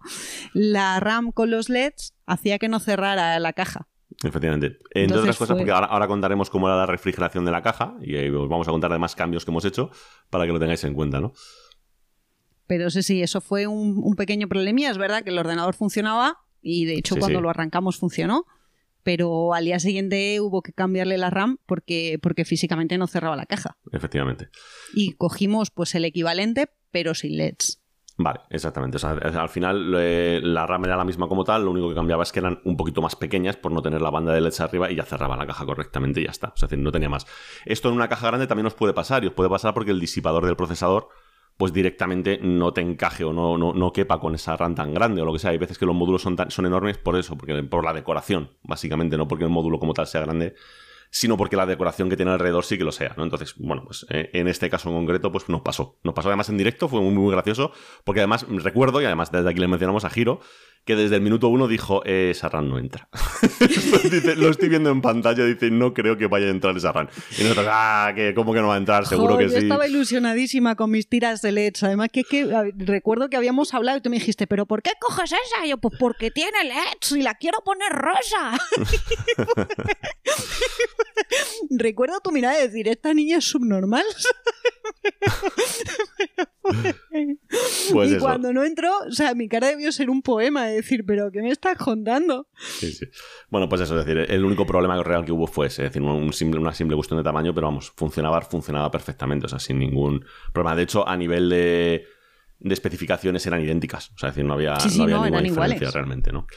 la 0.54 1.00
RAM 1.00 1.32
con 1.32 1.50
los 1.50 1.70
LEDs 1.70 2.14
hacía 2.28 2.60
que 2.60 2.70
no 2.70 2.80
cerrara 2.80 3.40
la 3.40 3.54
caja. 3.54 3.88
Efectivamente. 4.24 4.68
Entre 4.68 5.04
Entonces 5.04 5.22
otras 5.24 5.38
cosas, 5.38 5.56
fue- 5.56 5.62
porque 5.62 5.72
ahora, 5.72 5.88
ahora 5.88 6.08
contaremos 6.08 6.52
cómo 6.52 6.68
era 6.68 6.78
la 6.78 6.86
refrigeración 6.86 7.44
de 7.46 7.52
la 7.52 7.64
caja 7.64 7.96
y 8.02 8.16
eh, 8.16 8.30
os 8.32 8.48
vamos 8.50 8.68
a 8.68 8.72
contar 8.72 8.92
además 8.92 9.16
cambios 9.16 9.44
que 9.46 9.50
hemos 9.52 9.66
hecho 9.66 9.90
para 10.30 10.46
que 10.46 10.52
lo 10.52 10.60
tengáis 10.60 10.84
en 10.84 10.94
cuenta, 10.94 11.20
¿no? 11.20 11.34
Pero 12.68 12.90
sí, 12.90 13.02
sí, 13.04 13.22
eso 13.22 13.42
fue 13.42 13.68
un, 13.68 14.00
un 14.04 14.16
pequeño 14.16 14.48
problemilla. 14.48 14.92
Es 14.92 14.98
verdad 14.98 15.24
que 15.24 15.30
el 15.32 15.38
ordenador 15.40 15.74
funcionaba 15.74 16.38
y 16.62 16.86
de 16.86 16.96
hecho 16.96 17.16
Sí, 17.16 17.20
cuando 17.20 17.40
sí. 17.40 17.44
lo 17.44 17.50
arrancamos 17.50 17.98
funcionó. 17.98 18.46
Pero 19.04 19.54
al 19.54 19.66
día 19.66 19.80
siguiente 19.80 20.40
hubo 20.40 20.62
que 20.62 20.74
cambiarle 20.74 21.18
la 21.18 21.30
RAM 21.30 21.58
porque, 21.66 22.20
porque 22.22 22.46
físicamente 22.46 22.98
no 22.98 23.08
cerraba 23.08 23.36
la 23.36 23.46
caja. 23.46 23.78
Efectivamente. 23.92 24.50
Y 24.94 25.14
cogimos 25.14 25.72
pues 25.72 25.96
el 25.96 26.06
equivalente, 26.06 26.68
pero 26.92 27.14
sin 27.14 27.38
LEDs. 27.38 27.82
Vale, 28.18 28.42
exactamente. 28.50 28.98
O 28.98 29.00
sea, 29.00 29.12
al 29.12 29.50
final 29.50 29.94
eh, 29.98 30.40
la 30.44 30.68
RAM 30.68 30.86
era 30.86 30.96
la 30.96 31.06
misma 31.06 31.28
como 31.28 31.44
tal, 31.44 31.66
lo 31.66 31.72
único 31.72 31.90
que 31.90 31.96
cambiaba 31.96 32.24
es 32.24 32.32
que 32.32 32.40
eran 32.40 32.60
un 32.66 32.78
poquito 32.78 33.02
más 33.02 33.16
pequeñas 33.16 33.56
por 33.58 33.72
no 33.72 33.82
tener 33.82 34.02
la 34.02 34.10
banda 34.10 34.34
de 34.34 34.42
LEDs 34.42 34.60
arriba 34.60 34.92
y 34.92 34.96
ya 34.96 35.04
cerraba 35.04 35.38
la 35.38 35.48
caja 35.48 35.66
correctamente 35.66 36.22
y 36.22 36.26
ya 36.26 36.32
está. 36.32 36.48
O 36.48 36.58
sea, 36.58 36.68
es 36.68 36.72
decir, 36.72 36.84
no 36.84 36.92
tenía 36.92 37.10
más. 37.10 37.26
Esto 37.66 37.90
en 37.90 37.96
una 37.96 38.10
caja 38.10 38.28
grande 38.28 38.48
también 38.48 38.68
os 38.68 38.74
puede 38.74 38.94
pasar 38.94 39.24
y 39.24 39.28
os 39.28 39.34
puede 39.34 39.50
pasar 39.50 39.74
porque 39.74 39.92
el 39.92 40.00
disipador 40.00 40.46
del 40.46 40.56
procesador 40.56 41.10
pues 41.58 41.74
directamente 41.74 42.40
no 42.42 42.74
te 42.74 42.82
encaje 42.82 43.24
o 43.24 43.34
no, 43.34 43.58
no, 43.58 43.74
no, 43.74 43.94
quepa 43.94 44.20
con 44.20 44.36
esa 44.36 44.58
RAM 44.58 44.76
tan 44.76 44.94
grande 44.94 45.22
o 45.22 45.26
lo 45.26 45.34
que 45.34 45.40
sea. 45.40 45.52
Hay 45.52 45.58
veces 45.58 45.78
que 45.78 45.86
los 45.86 45.96
módulos 45.96 46.22
son, 46.22 46.36
tan, 46.36 46.50
son 46.52 46.66
enormes 46.66 46.98
por 46.98 47.16
eso, 47.18 47.38
porque 47.38 47.62
por 47.64 47.86
la 47.86 47.94
decoración, 47.94 48.52
básicamente, 48.64 49.18
no 49.18 49.28
porque 49.28 49.44
el 49.44 49.52
módulo 49.52 49.80
como 49.80 49.94
tal 49.94 50.08
sea 50.08 50.22
grande, 50.22 50.56
sino 51.12 51.38
porque 51.38 51.58
la 51.58 51.66
decoración 51.66 52.10
que 52.10 52.16
tiene 52.16 52.32
alrededor 52.32 52.64
sí 52.64 52.78
que 52.78 52.84
lo 52.84 52.92
sea, 52.92 53.14
¿no? 53.18 53.24
Entonces, 53.24 53.54
bueno, 53.58 53.84
pues 53.86 54.06
eh, 54.10 54.30
en 54.34 54.48
este 54.48 54.70
caso 54.70 54.90
en 54.90 54.96
concreto, 54.96 55.32
pues 55.32 55.50
nos 55.50 55.62
pasó. 55.62 56.00
Nos 56.04 56.14
pasó 56.14 56.30
además 56.30 56.50
en 56.50 56.58
directo, 56.58 56.88
fue 56.88 57.02
muy, 57.02 57.14
muy 57.14 57.32
gracioso, 57.32 57.72
porque 58.06 58.22
además 58.22 58.46
recuerdo, 58.50 59.02
y 59.02 59.06
además 59.06 59.32
desde 59.32 59.50
aquí 59.50 59.60
le 59.60 59.68
mencionamos 59.68 60.06
a 60.06 60.10
Giro, 60.10 60.40
que 60.86 60.96
desde 60.96 61.16
el 61.16 61.22
minuto 61.22 61.48
uno 61.48 61.68
dijo, 61.68 62.02
eh, 62.06 62.30
esa 62.32 62.50
RAM 62.50 62.70
no 62.70 62.80
entra. 62.80 63.08
dice, 64.12 64.36
lo 64.36 64.50
estoy 64.50 64.70
viendo 64.70 64.90
en 64.90 65.02
pantalla, 65.02 65.46
dice, 65.46 65.70
no 65.70 65.94
creo 65.94 66.18
que 66.18 66.28
vaya 66.28 66.48
a 66.48 66.50
entrar 66.50 66.76
esa 66.76 66.92
RAM. 66.92 67.08
Y 67.38 67.44
nosotros, 67.44 67.68
ah, 67.70 68.12
que 68.16 68.34
¿cómo 68.34 68.54
que 68.54 68.62
no 68.62 68.68
va 68.68 68.76
a 68.76 68.78
entrar? 68.78 69.06
Seguro 69.06 69.38
que 69.38 69.46
yo 69.46 69.52
sí. 69.52 69.58
estaba 69.58 69.88
ilusionadísima 69.88 70.76
con 70.76 70.92
mis 70.92 71.08
tiras 71.08 71.42
de 71.42 71.52
LEDs. 71.52 71.84
Además, 71.84 72.10
que, 72.12 72.24
que 72.24 72.74
recuerdo 72.78 73.30
que 73.30 73.38
habíamos 73.38 73.74
hablado 73.74 74.00
y 74.00 74.02
tú 74.02 74.10
me 74.10 74.18
dijiste, 74.18 74.48
¿pero 74.48 74.66
por 74.66 74.82
qué 74.82 74.92
coges 75.00 75.32
esa? 75.32 75.66
Y 75.66 75.70
yo, 75.70 75.78
pues 75.78 75.96
porque 76.00 76.32
tiene 76.32 76.58
LEDs 76.64 77.12
y 77.12 77.22
la 77.22 77.36
quiero 77.36 77.60
poner 77.64 77.92
rosa. 77.92 78.58
recuerdo 81.70 82.20
tu 82.22 82.32
mirada 82.32 82.56
de 82.58 82.68
decir, 82.68 82.88
esta 82.88 83.14
niña 83.14 83.38
es 83.38 83.46
subnormal. 83.46 84.06
Pues 87.92 88.12
y 88.12 88.16
eso. 88.16 88.24
cuando 88.24 88.54
no 88.54 88.64
entró, 88.64 88.90
o 89.08 89.12
sea, 89.12 89.34
mi 89.36 89.50
cara 89.50 89.68
debió 89.68 89.92
ser 89.92 90.10
un 90.10 90.22
poema 90.22 90.66
de 90.68 90.76
decir, 90.76 91.04
pero 91.06 91.32
¿qué 91.32 91.42
me 91.42 91.50
estás 91.50 91.78
contando? 91.78 92.48
Sí, 92.58 92.92
sí. 92.94 93.06
Bueno, 93.50 93.68
pues 93.68 93.82
eso, 93.82 94.00
es 94.00 94.06
decir, 94.06 94.26
el 94.32 94.46
único 94.46 94.66
problema 94.66 95.02
real 95.04 95.26
que 95.26 95.32
hubo 95.32 95.48
fue 95.48 95.68
ese, 95.68 95.84
es 95.86 95.90
decir, 95.90 96.02
un 96.02 96.32
simple, 96.32 96.60
una 96.60 96.74
simple 96.74 96.96
cuestión 96.96 97.18
de 97.18 97.24
tamaño, 97.24 97.54
pero 97.54 97.68
vamos, 97.68 97.92
funcionaba, 97.96 98.40
funcionaba 98.42 98.90
perfectamente, 98.92 99.48
o 99.48 99.50
sea, 99.50 99.60
sin 99.60 99.80
ningún 99.80 100.24
problema. 100.54 100.76
De 100.76 100.84
hecho, 100.84 101.06
a 101.08 101.18
nivel 101.18 101.50
de, 101.50 102.06
de 102.60 102.74
especificaciones 102.74 103.46
eran 103.46 103.62
idénticas, 103.62 104.12
o 104.16 104.18
sea, 104.18 104.30
es 104.30 104.36
decir, 104.36 104.46
no 104.48 104.54
había, 104.54 104.80
Sí, 104.80 104.90
sí, 104.90 104.98
no 105.00 105.04
había 105.04 105.18
no, 105.18 105.24
ninguna 105.24 105.42
diferencia 105.42 105.76
iguales. 105.76 105.94
realmente, 105.94 106.32
¿no? 106.32 106.48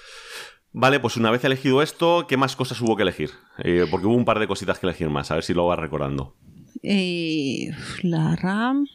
Vale, 0.73 1.01
pues 1.01 1.17
una 1.17 1.31
vez 1.31 1.43
elegido 1.45 1.83
esto, 1.83 2.27
¿qué 2.29 2.37
más 2.37 2.55
cosas 2.57 2.81
hubo 2.81 2.97
que 2.97 3.03
elegir? 3.03 3.31
Eh, 3.59 3.87
porque 3.91 4.07
hubo 4.07 4.15
un 4.15 4.25
par 4.25 4.39
de 4.39 4.47
cositas 4.47 4.79
que 4.79 4.87
elegir 4.87 5.09
más, 5.09 5.31
a 5.31 5.35
ver 5.37 5.45
si 5.45 5.55
lo 5.55 5.67
vas 5.67 5.79
recordando. 5.79 6.37
Eh, 6.83 7.71
la 8.03 8.37
RAM, 8.37 8.87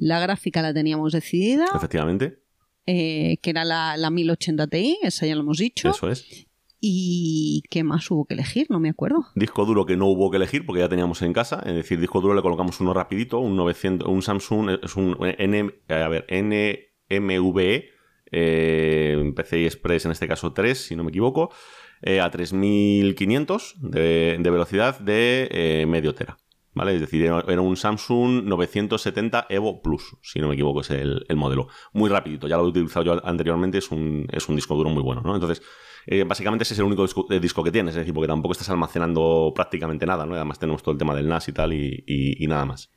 la 0.00 0.18
gráfica 0.18 0.62
la 0.62 0.72
teníamos 0.72 1.12
decidida, 1.12 1.66
Efectivamente, 1.74 2.38
eh, 2.86 3.36
que 3.42 3.50
era 3.50 3.64
la, 3.64 3.96
la 3.98 4.10
1080 4.10 4.66
Ti, 4.66 4.98
esa 5.02 5.26
ya 5.26 5.34
lo 5.34 5.42
hemos 5.42 5.58
dicho. 5.58 5.90
eso 5.90 6.08
es. 6.08 6.46
¿Y 6.80 7.62
qué 7.68 7.84
más 7.84 8.10
hubo 8.10 8.24
que 8.24 8.32
elegir? 8.32 8.66
No 8.70 8.80
me 8.80 8.88
acuerdo. 8.88 9.26
Disco 9.34 9.66
duro 9.66 9.84
que 9.84 9.98
no 9.98 10.06
hubo 10.06 10.30
que 10.30 10.38
elegir 10.38 10.64
porque 10.64 10.80
ya 10.80 10.88
teníamos 10.88 11.20
en 11.20 11.34
casa. 11.34 11.62
Es 11.66 11.74
decir, 11.74 12.00
disco 12.00 12.22
duro 12.22 12.34
le 12.34 12.40
colocamos 12.40 12.80
uno 12.80 12.94
rapidito, 12.94 13.38
un 13.38 13.54
900, 13.54 14.08
un 14.08 14.22
Samsung, 14.22 14.78
es 14.82 14.96
un 14.96 15.14
N, 15.20 15.70
a 15.88 16.08
ver, 16.08 16.24
NMVE, 16.30 17.90
eh, 18.32 19.32
PCI 19.36 19.66
Express 19.66 20.06
en 20.06 20.12
este 20.12 20.26
caso 20.26 20.54
3, 20.54 20.78
si 20.78 20.96
no 20.96 21.04
me 21.04 21.10
equivoco, 21.10 21.52
eh, 22.00 22.20
a 22.20 22.30
3500 22.30 23.74
de, 23.82 24.38
de 24.40 24.50
velocidad 24.50 24.98
de 24.98 25.48
eh, 25.50 25.86
medio 25.86 26.14
tera. 26.14 26.38
¿Vale? 26.72 26.94
Es 26.94 27.00
decir, 27.00 27.24
era 27.24 27.60
un 27.60 27.76
Samsung 27.76 28.44
970 28.44 29.46
Evo 29.50 29.82
Plus, 29.82 30.16
si 30.22 30.38
no 30.38 30.46
me 30.48 30.54
equivoco, 30.54 30.82
es 30.82 30.90
el, 30.90 31.26
el 31.28 31.36
modelo. 31.36 31.66
Muy 31.92 32.08
rapidito, 32.08 32.46
ya 32.46 32.56
lo 32.56 32.64
he 32.64 32.68
utilizado 32.68 33.04
yo 33.04 33.26
anteriormente, 33.26 33.78
es 33.78 33.90
un, 33.90 34.26
es 34.30 34.48
un 34.48 34.54
disco 34.54 34.76
duro 34.76 34.88
muy 34.88 35.02
bueno, 35.02 35.20
¿no? 35.22 35.34
Entonces, 35.34 35.62
eh, 36.06 36.22
básicamente 36.24 36.62
ese 36.62 36.74
es 36.74 36.78
el 36.78 36.84
único 36.86 37.02
disco, 37.02 37.26
eh, 37.30 37.40
disco 37.40 37.64
que 37.64 37.72
tienes, 37.72 37.94
es 37.94 37.98
decir, 38.00 38.14
porque 38.14 38.28
tampoco 38.28 38.52
estás 38.52 38.70
almacenando 38.70 39.52
prácticamente 39.54 40.06
nada, 40.06 40.26
¿no? 40.26 40.34
Además 40.36 40.60
tenemos 40.60 40.82
todo 40.82 40.92
el 40.92 40.98
tema 40.98 41.14
del 41.14 41.26
NAS 41.28 41.48
y 41.48 41.52
tal 41.52 41.72
y, 41.72 42.04
y- 42.06 42.42
y 42.44 42.46
nada 42.46 42.64
más. 42.64 42.90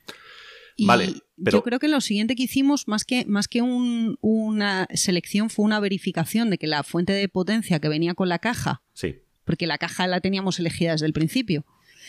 Y 0.75 0.85
Vale, 0.85 1.13
pero- 1.43 1.57
Yo 1.57 1.63
creo 1.63 1.79
que 1.79 1.87
lo 1.87 1.99
siguiente 2.01 2.35
que 2.35 2.43
hicimos, 2.43 2.87
más 2.87 3.05
que, 3.05 3.25
más 3.25 3.47
que 3.47 3.61
un- 3.63 4.17
una 4.21 4.87
selección, 4.93 5.49
fue 5.49 5.65
una 5.65 5.79
verificación 5.79 6.49
de 6.51 6.57
que 6.59 6.67
la 6.67 6.83
fuente 6.83 7.13
de 7.13 7.27
potencia 7.27 7.79
que 7.79 7.89
venía 7.89 8.13
con 8.13 8.29
la 8.29 8.39
caja, 8.39 8.83
Sí. 8.93 9.15
porque 9.45 9.67
la 9.67 9.77
caja 9.79 10.07
la 10.07 10.21
teníamos 10.21 10.59
elegida 10.59 10.91
desde 10.93 11.05
el 11.07 11.13
principio. 11.13 11.65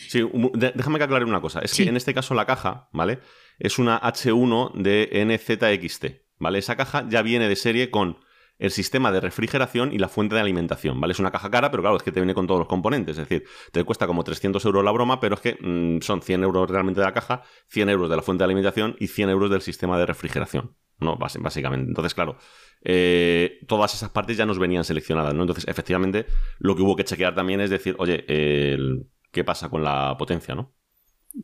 Sí, 0.07 0.23
déjame 0.53 0.97
que 0.99 1.03
aclare 1.05 1.25
una 1.25 1.41
cosa. 1.41 1.59
Es 1.59 1.71
Sí. 1.71 1.83
que 1.83 1.89
en 1.89 1.97
este 1.97 2.13
caso 2.13 2.33
la 2.33 2.45
caja, 2.45 2.89
¿vale? 2.93 3.19
Es 3.59 3.79
una 3.79 3.97
H1 4.01 4.71
de 4.75 5.09
NZXT, 5.11 6.05
¿vale? 6.39 6.59
Esa 6.59 6.75
caja 6.75 7.05
ya 7.09 7.21
viene 7.21 7.47
de 7.47 7.55
serie 7.55 7.89
con 7.89 8.17
el 8.57 8.71
sistema 8.71 9.11
de 9.11 9.19
refrigeración 9.19 9.91
y 9.91 9.97
la 9.97 10.07
fuente 10.07 10.35
de 10.35 10.41
alimentación, 10.41 11.01
¿vale? 11.01 11.11
Es 11.11 11.19
una 11.19 11.31
caja 11.31 11.49
cara, 11.51 11.71
pero 11.71 11.83
claro, 11.83 11.97
es 11.97 12.03
que 12.03 12.11
te 12.13 12.21
viene 12.21 12.33
con 12.33 12.47
todos 12.47 12.59
los 12.59 12.67
componentes. 12.69 13.17
Es 13.17 13.27
decir, 13.27 13.45
te 13.73 13.83
cuesta 13.83 14.07
como 14.07 14.23
300 14.23 14.63
euros 14.63 14.83
la 14.83 14.91
broma, 14.91 15.19
pero 15.19 15.35
es 15.35 15.41
que 15.41 15.57
mm, 15.59 16.01
son 16.01 16.21
100 16.21 16.43
euros 16.43 16.69
realmente 16.69 17.01
de 17.01 17.05
la 17.05 17.13
caja, 17.13 17.41
100 17.67 17.89
euros 17.89 18.09
de 18.09 18.15
la 18.15 18.21
fuente 18.21 18.43
de 18.43 18.45
alimentación 18.45 18.95
y 18.99 19.07
100 19.07 19.29
euros 19.29 19.49
del 19.49 19.61
sistema 19.61 19.97
de 19.99 20.05
refrigeración, 20.05 20.75
¿no? 20.99 21.17
Básicamente. 21.17 21.87
Entonces, 21.89 22.13
claro, 22.13 22.37
eh, 22.81 23.59
todas 23.67 23.93
esas 23.93 24.09
partes 24.11 24.37
ya 24.37 24.45
nos 24.45 24.57
venían 24.59 24.85
seleccionadas, 24.85 25.33
¿no? 25.33 25.41
Entonces, 25.41 25.67
efectivamente, 25.67 26.25
lo 26.59 26.75
que 26.77 26.81
hubo 26.83 26.95
que 26.95 27.03
chequear 27.03 27.35
también 27.35 27.59
es 27.59 27.69
decir, 27.69 27.95
oye, 27.99 28.23
el- 28.27 29.07
¿qué 29.35 29.43
pasa 29.43 29.69
con 29.69 29.83
la 29.83 30.15
potencia, 30.17 30.55
no? 30.55 30.73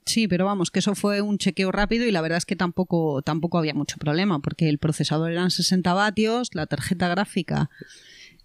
Sí, 0.05 0.29
pero 0.29 0.45
vamos, 0.45 0.71
que 0.71 0.79
eso 0.79 0.95
fue 0.95 1.21
un 1.21 1.37
chequeo 1.37 1.69
rápido 1.69 2.05
y 2.05 2.11
la 2.11 2.21
verdad 2.21 2.37
es 2.37 2.45
que 2.45 2.55
tampoco, 2.55 3.21
tampoco 3.23 3.57
había 3.57 3.73
mucho 3.73 3.97
problema, 3.97 4.39
porque 4.39 4.69
el 4.69 4.77
procesador 4.77 5.31
eran 5.31 5.51
60 5.51 5.93
vatios, 5.93 6.49
la 6.53 6.65
tarjeta 6.65 7.09
gráfica 7.09 7.69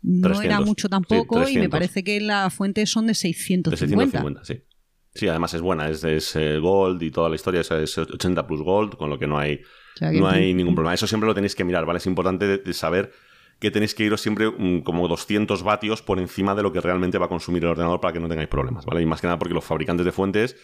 no 0.02 0.28
300, 0.30 0.44
era 0.44 0.60
mucho 0.60 0.88
tampoco 0.88 1.36
sí, 1.46 1.54
y 1.54 1.58
me 1.58 1.68
300. 1.68 1.70
parece 1.70 2.04
que 2.04 2.20
la 2.20 2.50
fuente 2.50 2.84
son 2.86 3.06
de 3.06 3.14
650. 3.14 3.70
De 3.70 3.76
650, 3.76 4.44
sí. 4.44 4.62
Sí, 5.14 5.28
además 5.28 5.54
es 5.54 5.62
buena, 5.62 5.88
es, 5.88 6.04
es, 6.04 6.36
eh, 6.36 6.58
Gold 6.58 7.02
y 7.02 7.10
toda 7.10 7.28
la 7.30 7.36
historia, 7.36 7.60
es, 7.62 7.70
es 7.70 7.96
80 7.96 8.46
plus 8.46 8.62
Gold, 8.62 8.96
con 8.96 9.08
lo 9.08 9.18
que 9.18 9.26
no 9.28 9.38
hay, 9.38 9.54
O 9.94 9.98
sea 9.98 10.10
que 10.10 10.20
no 10.20 10.28
hay 10.28 10.52
ningún 10.52 10.74
problema. 10.74 10.94
Eso 10.94 11.06
siempre 11.06 11.26
lo 11.28 11.34
tenéis 11.34 11.54
que 11.54 11.64
mirar, 11.64 11.86
¿vale? 11.86 11.98
Es 11.98 12.06
importante 12.06 12.46
de- 12.46 12.58
de 12.58 12.72
saber 12.74 13.12
que 13.58 13.70
tenéis 13.70 13.94
que 13.94 14.04
iros 14.04 14.20
siempre 14.20 14.50
mm, 14.50 14.80
como 14.80 15.08
200 15.08 15.62
vatios 15.62 16.02
por 16.02 16.18
encima 16.18 16.54
de 16.54 16.62
lo 16.62 16.72
que 16.72 16.80
realmente 16.80 17.18
va 17.18 17.26
a 17.26 17.28
consumir 17.28 17.62
el 17.64 17.70
ordenador 17.70 18.00
para 18.00 18.12
que 18.12 18.20
no 18.20 18.28
tengáis 18.28 18.48
problemas, 18.48 18.84
¿vale? 18.84 19.02
Y 19.02 19.06
más 19.06 19.20
que 19.20 19.26
nada 19.26 19.38
porque 19.38 19.54
los 19.54 19.64
fabricantes 19.64 20.04
de 20.04 20.12
fuentes, 20.12 20.56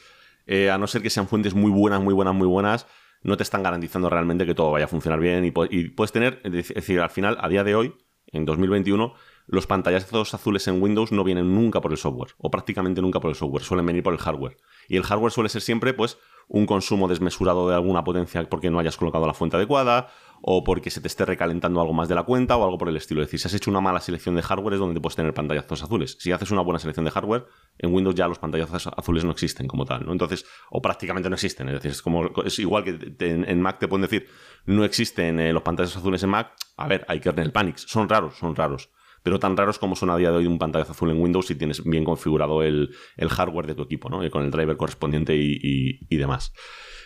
eh, 0.47 0.71
a 0.71 0.79
no 0.79 0.87
ser 0.87 1.03
que 1.03 1.11
sean 1.11 1.29
fuentes 1.29 1.55
muy 1.55 1.71
buenas, 1.71 2.01
muy 2.03 2.13
buenas, 2.15 2.35
muy 2.35 2.47
buenas, 2.47 2.87
no 3.23 3.37
te 3.37 3.43
están 3.45 3.63
garantizando 3.63 4.11
realmente 4.11 4.45
que 4.45 4.55
todo 4.55 4.73
vaya 4.73 4.87
a 4.87 4.89
funcionar 4.89 5.21
bien 5.21 5.45
y, 5.45 5.51
pu- 5.53 5.69
y 5.71 5.89
puedes 5.91 6.13
tener, 6.13 6.41
es 6.45 6.69
decir, 6.75 7.01
al 7.01 7.11
final, 7.11 7.39
a 7.41 7.49
día 7.49 7.63
de 7.65 7.75
hoy, 7.75 7.95
en 8.27 8.45
2021, 8.45 9.15
los 9.47 9.67
pantallazos 9.67 10.35
azules 10.35 10.67
en 10.69 10.83
Windows 10.83 11.13
no 11.13 11.23
vienen 11.25 11.55
nunca 11.55 11.81
por 11.81 11.93
el 11.93 11.99
software, 11.99 12.33
o 12.39 12.51
prácticamente 12.51 13.01
nunca 13.03 13.21
por 13.21 13.31
el 13.31 13.37
software, 13.37 13.63
suelen 13.63 13.87
venir 13.87 14.03
por 14.03 14.13
el 14.13 14.19
hardware. 14.19 14.57
Y 14.89 14.97
el 14.97 15.03
hardware 15.03 15.33
suele 15.33 15.49
ser 15.49 15.63
siempre, 15.63 15.95
pues, 15.95 16.19
un 16.49 16.67
consumo 16.67 17.09
desmesurado 17.09 17.69
de 17.69 17.75
alguna 17.75 18.05
potencia 18.05 18.43
porque 18.49 18.71
no 18.71 18.79
hayas 18.79 18.97
colocado 18.97 19.27
la 19.27 19.35
fuente 19.35 19.57
adecuada, 19.57 20.09
o 20.43 20.65
porque 20.65 20.91
se 20.91 21.01
te 21.01 21.07
esté 21.09 21.25
recalentando 21.25 21.81
algo 21.81 21.93
más 21.93 22.09
de 22.09 22.15
la 22.17 22.25
cuenta, 22.25 22.57
o 22.57 22.65
algo 22.65 22.77
por 22.79 22.89
el 22.89 22.97
estilo. 22.97 23.23
Es 23.23 23.29
decir, 23.29 23.41
si 23.41 23.47
has 23.49 23.55
hecho 23.55 23.71
una 23.71 23.81
mala 23.81 24.01
selección 24.01 24.35
de 24.35 24.43
hardware 24.43 24.75
es 24.75 24.81
donde 24.81 25.01
puedes 25.01 25.17
tener 25.17 25.33
pantallazos 25.33 25.83
azules. 25.83 26.17
Si 26.19 26.33
haces 26.33 26.51
una 26.51 26.63
buena 26.63 26.79
selección 26.79 27.05
de 27.05 27.11
hardware, 27.13 27.47
en 27.79 27.95
Windows 27.95 28.15
ya 28.17 28.27
los 28.29 28.39
pantallazos 28.39 28.89
azules 28.89 29.25
no 29.25 29.31
existen 29.31 29.69
como 29.69 29.85
tal, 29.85 30.05
¿no? 30.05 30.13
Entonces, 30.13 30.45
o 30.71 30.83
prácticamente 30.83 31.29
no 31.31 31.35
existen. 31.35 31.69
Es 31.69 31.75
decir, 31.75 31.93
es 31.93 32.03
como 32.03 32.31
es 32.45 32.59
igual 32.59 32.85
que 32.85 33.15
en, 33.21 33.63
Mac 33.63 33.79
te 33.79 33.89
pueden 33.89 34.03
decir, 34.03 34.27
no 34.67 34.85
existen 34.85 35.39
eh, 35.41 35.53
los 35.53 35.63
pantallazos 35.63 35.99
azules 35.99 36.23
en 36.23 36.31
Mac. 36.31 36.53
A 36.77 36.89
ver, 36.89 37.05
hay 37.09 37.21
kernel 37.21 37.53
panics. 37.53 37.83
Son 37.89 38.09
raros, 38.09 38.37
son 38.37 38.55
raros 38.57 38.91
pero 39.25 39.39
tan 39.39 39.57
raros 39.57 39.79
como 39.79 39.95
son 39.95 40.11
a 40.11 40.17
día 40.17 40.33
de 40.33 40.39
hoy 40.39 40.47
un 40.49 40.59
pantallazo 40.59 40.91
azul 40.91 41.09
en 41.13 41.23
Windows 41.23 41.47
si 41.47 41.55
tienes 41.55 41.85
bien 41.85 42.03
configurado 42.03 42.65
el, 42.65 42.93
el 43.17 43.29
hardware 43.29 43.69
de 43.69 43.77
tu 43.77 43.83
equipo, 43.83 44.09
¿no? 44.09 44.29
Con 44.33 44.43
el 44.43 44.51
driver 44.51 44.77
correspondiente 44.77 45.37
y- 45.37 46.01
y 46.11 46.17
demás. 46.17 46.53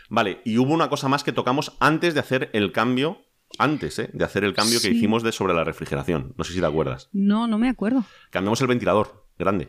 Vale, 0.09 0.41
y 0.47 0.57
hubo 0.57 0.73
una 0.73 0.89
cosa 0.89 1.09
más 1.09 1.25
que 1.25 1.33
tocamos 1.33 1.77
antes 1.79 2.15
de 2.15 2.21
hacer 2.21 2.49
el 2.55 2.73
cambio, 2.73 3.19
antes 3.59 3.99
¿eh? 3.99 4.11
de 4.13 4.25
hacer 4.25 4.45
el 4.45 4.55
cambio 4.55 4.81
que 4.81 4.91
hicimos 4.91 5.23
de 5.23 5.33
sobre 5.33 5.55
la 5.55 5.65
refrigeración. 5.65 6.35
No 6.37 6.45
sé 6.45 6.53
si 6.53 6.61
te 6.61 6.67
acuerdas. 6.67 7.09
No, 7.13 7.47
no 7.47 7.59
me 7.59 7.69
acuerdo. 7.69 8.05
Cambiamos 8.31 8.61
el 8.61 8.67
ventilador, 8.67 9.27
grande. 9.39 9.69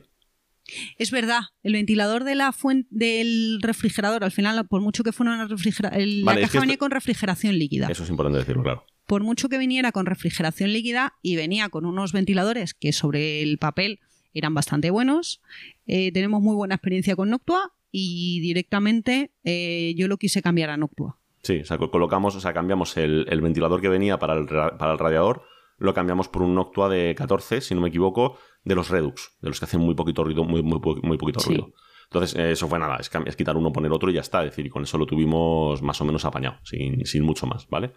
Es 0.98 1.12
verdad, 1.12 1.42
el 1.64 1.74
ventilador 1.74 2.26
de 2.26 2.36
la 2.36 2.52
fuente 2.52 2.90
del 2.92 3.60
refrigerador, 3.62 4.26
al 4.26 4.32
final, 4.32 4.68
por 4.68 4.82
mucho 4.82 5.04
que 5.04 5.14
fuera 5.14 5.34
una 5.34 5.48
refrigeración, 5.48 6.26
Vale, 6.26 6.42
la 6.42 6.48
caja 6.48 6.60
venía 6.60 6.74
esto- 6.74 6.84
con 6.84 6.92
refrigeración 6.92 7.58
líquida. 7.58 7.88
Eso 7.90 8.04
es 8.04 8.10
importante 8.10 8.40
decirlo, 8.40 8.64
claro. 8.64 8.86
Por 9.06 9.24
mucho 9.24 9.48
que 9.48 9.58
viniera 9.58 9.94
con 9.94 10.06
refrigeración 10.06 10.74
líquida 10.74 11.14
y 11.22 11.38
venía 11.38 11.70
con 11.70 11.86
unos 11.86 12.12
ventiladores 12.12 12.74
que 12.74 12.92
sobre 12.92 13.42
el 13.42 13.58
papel 13.58 14.02
eran 14.34 14.54
bastante 14.54 14.90
buenos, 14.90 15.42
eh, 15.86 16.12
tenemos 16.12 16.42
muy 16.42 16.56
buena 16.56 16.76
experiencia 16.76 17.16
con 17.16 17.30
Noctua 17.30 17.72
y 17.90 18.42
directamente 18.42 19.32
eh, 19.46 19.94
yo 19.96 20.10
lo 20.10 20.18
quise 20.18 20.42
cambiar 20.42 20.70
a 20.70 20.76
Noctua. 20.76 21.18
Sí, 21.48 21.60
o 21.62 21.66
sea, 21.66 21.78
co- 21.78 21.90
colocamos, 21.90 22.36
o 22.36 22.42
sea, 22.42 22.52
cambiamos 22.54 22.98
el, 22.98 23.26
el 23.30 23.40
ventilador 23.42 23.80
que 23.80 23.88
venía 23.88 24.20
para 24.20 24.34
el, 24.34 24.48
ra- 24.50 24.78
para 24.78 24.92
el 24.92 25.00
radiador, 25.00 25.44
lo 25.78 25.94
cambiamos 25.94 26.28
por 26.28 26.42
un 26.42 26.56
Noctua 26.56 26.90
de 26.90 27.16
14, 27.16 27.62
si 27.62 27.74
no 27.74 27.80
me 27.82 27.88
equivoco, 27.88 28.38
de 28.66 28.76
los 28.76 28.90
Redux, 28.90 29.32
de 29.42 29.48
los 29.48 29.60
que 29.60 29.66
hacen 29.66 29.80
muy 29.80 29.96
poquito 29.96 30.24
ruido, 30.26 30.44
muy, 30.44 30.62
muy, 30.62 30.80
po- 30.82 30.98
muy 31.04 31.18
poquito 31.18 31.40
Sí. 31.40 31.50
ruido. 31.50 31.72
Entonces, 32.10 32.36
eso 32.38 32.68
fue 32.68 32.80
nada, 32.80 32.98
es, 32.98 33.10
es 33.26 33.36
quitar 33.38 33.56
uno, 33.56 33.72
poner 33.72 33.92
otro 33.94 34.10
y 34.10 34.14
ya 34.16 34.22
está. 34.22 34.44
Es 34.44 34.52
decir, 34.52 34.66
y 34.66 34.70
con 34.70 34.84
eso 34.84 34.98
lo 34.98 35.06
tuvimos 35.06 35.82
más 35.82 36.00
o 36.02 36.06
menos 36.06 36.26
apañado, 36.26 36.58
sin, 36.64 37.06
sin 37.06 37.24
mucho 37.24 37.48
más, 37.48 37.68
¿vale? 37.70 37.94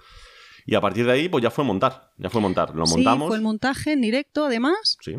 Y 0.67 0.75
a 0.77 0.81
partir 0.81 1.07
de 1.07 1.13
ahí, 1.13 1.29
pues 1.29 1.43
ya 1.43 1.51
fue 1.51 1.65
montar, 1.65 2.11
ya 2.19 2.29
fue 2.31 2.41
montar. 2.41 2.75
Lo 2.77 2.87
Sí, 2.87 2.95
montamos. 2.97 3.29
fue 3.29 3.37
el 3.37 3.43
montaje 3.43 3.93
en 3.93 4.01
directo, 4.03 4.45
además, 4.47 4.97
Sí, 5.01 5.17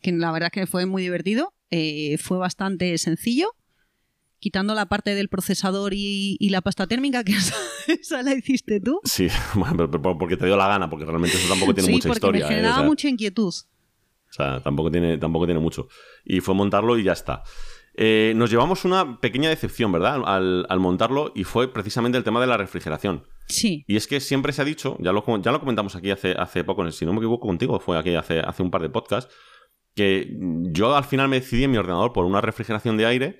que 0.00 0.12
la 0.12 0.32
verdad 0.32 0.50
es 0.54 0.60
que 0.62 0.66
fue 0.66 0.86
muy 0.86 1.02
divertido, 1.02 1.52
eh, 1.70 2.16
fue 2.18 2.38
bastante 2.38 2.96
sencillo 2.98 3.52
quitando 4.40 4.74
la 4.74 4.86
parte 4.86 5.14
del 5.14 5.28
procesador 5.28 5.92
y, 5.94 6.48
la 6.50 6.62
pasta 6.62 6.86
térmica, 6.86 7.22
que 7.22 7.32
esa, 7.88 8.22
la 8.22 8.34
hiciste 8.34 8.80
tú. 8.80 9.00
Sí, 9.04 9.28
porque 10.18 10.36
te 10.36 10.46
dio 10.46 10.56
la 10.56 10.66
gana, 10.66 10.90
porque 10.90 11.04
realmente 11.04 11.36
eso 11.36 11.48
tampoco 11.48 11.74
tiene 11.74 11.92
mucha 11.92 12.08
historia. 12.08 12.40
Me 12.40 12.52
¿eh? 12.52 12.56
generaba 12.56 12.82
mucha 12.82 13.08
inquietud. 13.08 13.54
O 13.54 14.32
sea, 14.32 14.60
tampoco 14.62 14.90
tiene, 14.90 15.18
tampoco 15.18 15.46
tiene 15.46 15.60
mucho. 15.60 15.88
Y 16.24 16.40
fue 16.40 16.54
montarlo 16.54 16.98
y 16.98 17.04
ya 17.04 17.12
está. 17.12 17.42
Eh, 17.94 18.32
nos 18.36 18.50
llevamos 18.50 18.84
una 18.84 19.20
pequeña 19.20 19.48
decepción, 19.48 19.90
¿verdad? 19.92 20.22
Al, 20.24 20.80
montarlo 20.80 21.32
y 21.34 21.44
fue 21.44 21.72
precisamente 21.72 22.16
el 22.16 22.24
tema 22.24 22.40
de 22.40 22.46
la 22.46 22.56
refrigeración. 22.56 23.24
Sí. 23.48 23.84
Y 23.88 23.96
es 23.96 24.06
que 24.06 24.20
siempre 24.20 24.52
se 24.52 24.62
ha 24.62 24.64
dicho, 24.64 24.96
ya 25.00 25.12
lo, 25.12 25.24
ya 25.42 25.50
lo 25.50 25.60
comentamos 25.60 25.96
aquí 25.96 26.10
hace, 26.10 26.32
hace 26.32 26.62
poco, 26.62 26.88
si 26.92 27.04
no 27.04 27.12
me 27.12 27.18
equivoco 27.18 27.48
contigo, 27.48 27.80
fue 27.80 27.98
aquí 27.98 28.14
hace, 28.14 28.40
hace 28.40 28.62
un 28.62 28.70
par 28.70 28.82
de 28.82 28.90
podcasts, 28.90 29.34
que 29.96 30.34
yo 30.72 30.94
al 30.96 31.04
final 31.04 31.28
me 31.28 31.40
decidí 31.40 31.64
en 31.64 31.72
mi 31.72 31.78
ordenador 31.78 32.12
por 32.12 32.24
una 32.24 32.40
refrigeración 32.40 32.96
de 32.96 33.06
aire 33.06 33.38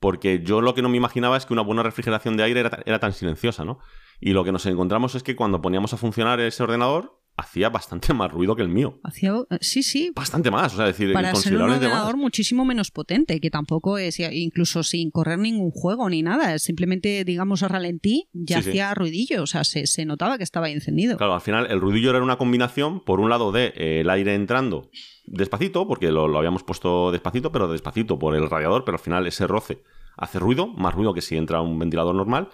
porque 0.00 0.42
yo 0.42 0.62
lo 0.62 0.74
que 0.74 0.82
no 0.82 0.88
me 0.88 0.96
imaginaba 0.96 1.36
es 1.36 1.46
que 1.46 1.52
una 1.52 1.62
buena 1.62 1.82
refrigeración 1.82 2.36
de 2.36 2.42
aire 2.42 2.60
era, 2.60 2.98
tan 2.98 3.12
silenciosa, 3.12 3.64
¿no? 3.64 3.78
Y 4.18 4.32
lo 4.32 4.44
que 4.44 4.52
nos 4.52 4.66
encontramos 4.66 5.14
es 5.14 5.22
que 5.22 5.36
cuando 5.36 5.60
poníamos 5.60 5.92
a 5.92 5.98
funcionar 5.98 6.40
ese 6.40 6.62
ordenador, 6.62 7.19
hacía 7.40 7.68
bastante 7.68 8.14
más 8.14 8.30
ruido 8.30 8.54
que 8.54 8.62
el 8.62 8.68
mío. 8.68 9.00
Hacía, 9.02 9.34
sí, 9.60 9.82
sí. 9.82 10.12
Bastante 10.14 10.50
más, 10.50 10.74
o 10.74 10.76
sea, 10.76 10.86
decir, 10.86 11.12
Para 11.12 11.34
ser 11.34 11.56
un 11.56 11.62
ordenador 11.62 12.16
más. 12.16 12.22
muchísimo 12.22 12.64
menos 12.64 12.90
potente, 12.90 13.40
que 13.40 13.50
tampoco 13.50 13.98
es, 13.98 14.20
incluso 14.20 14.82
sin 14.82 15.10
correr 15.10 15.38
ningún 15.38 15.70
juego 15.70 16.08
ni 16.08 16.22
nada, 16.22 16.58
simplemente, 16.58 17.24
digamos, 17.24 17.62
a 17.62 17.68
ralentí, 17.68 18.28
ya 18.32 18.58
hacía 18.58 18.94
ruidillo, 18.94 19.42
o 19.42 19.46
sea, 19.46 19.64
se, 19.64 20.04
notaba 20.04 20.38
que 20.38 20.44
estaba 20.44 20.70
encendido. 20.70 21.16
Claro, 21.16 21.34
al 21.34 21.40
final 21.40 21.66
el 21.70 21.80
ruidillo 21.80 22.10
era 22.10 22.22
una 22.22 22.38
combinación, 22.38 23.00
por 23.00 23.20
un 23.20 23.30
lado, 23.30 23.52
de 23.52 23.72
eh, 23.76 24.00
el 24.00 24.10
aire 24.10 24.34
entrando 24.34 24.90
despacito, 25.26 25.86
porque 25.86 26.10
lo, 26.10 26.28
lo 26.28 26.38
habíamos 26.38 26.62
puesto 26.62 27.12
despacito, 27.12 27.52
pero 27.52 27.68
despacito 27.68 28.18
por 28.18 28.34
el 28.34 28.48
radiador, 28.48 28.84
pero 28.84 28.96
al 28.96 29.02
final 29.02 29.26
ese 29.26 29.46
roce 29.46 29.82
hace 30.16 30.38
ruido, 30.38 30.66
más 30.66 30.94
ruido 30.94 31.14
que 31.14 31.22
si 31.22 31.36
entra 31.36 31.60
un 31.60 31.78
ventilador 31.78 32.14
normal. 32.14 32.48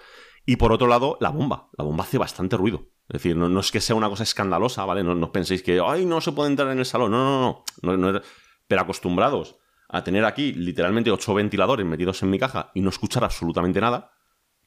Y 0.46 0.56
por 0.56 0.72
otro 0.72 0.86
lado, 0.86 1.18
la 1.20 1.30
bomba. 1.30 1.68
La 1.76 1.84
bomba 1.84 2.04
hace 2.04 2.18
bastante 2.18 2.56
ruido. 2.56 2.86
Es 3.08 3.22
decir, 3.22 3.36
no, 3.36 3.60
es 3.60 3.70
que 3.70 3.80
sea 3.80 3.94
una 3.94 4.08
cosa 4.08 4.24
escandalosa, 4.24 4.84
¿vale? 4.84 5.04
No, 5.04 5.14
no, 5.14 5.30
penséis 5.30 5.62
que, 5.62 5.80
ay, 5.84 6.04
no 6.04 6.20
se 6.20 6.32
puede 6.32 6.50
entrar 6.50 6.70
en 6.72 6.78
el 6.78 6.86
salón. 6.86 7.12
No, 7.12 7.64
no, 7.82 7.96
no. 7.96 8.12
no, 8.12 8.20
Pero 8.66 8.80
acostumbrados 8.80 9.56
a 9.88 10.02
tener 10.02 10.24
aquí 10.24 10.52
literalmente 10.52 11.10
ocho 11.10 11.34
ventiladores 11.34 11.86
metidos 11.86 12.22
en 12.22 12.30
mi 12.30 12.38
caja 12.38 12.72
y 12.74 12.80
no 12.80 12.90
escuchar 12.90 13.22
absolutamente 13.24 13.80
nada, 13.80 14.10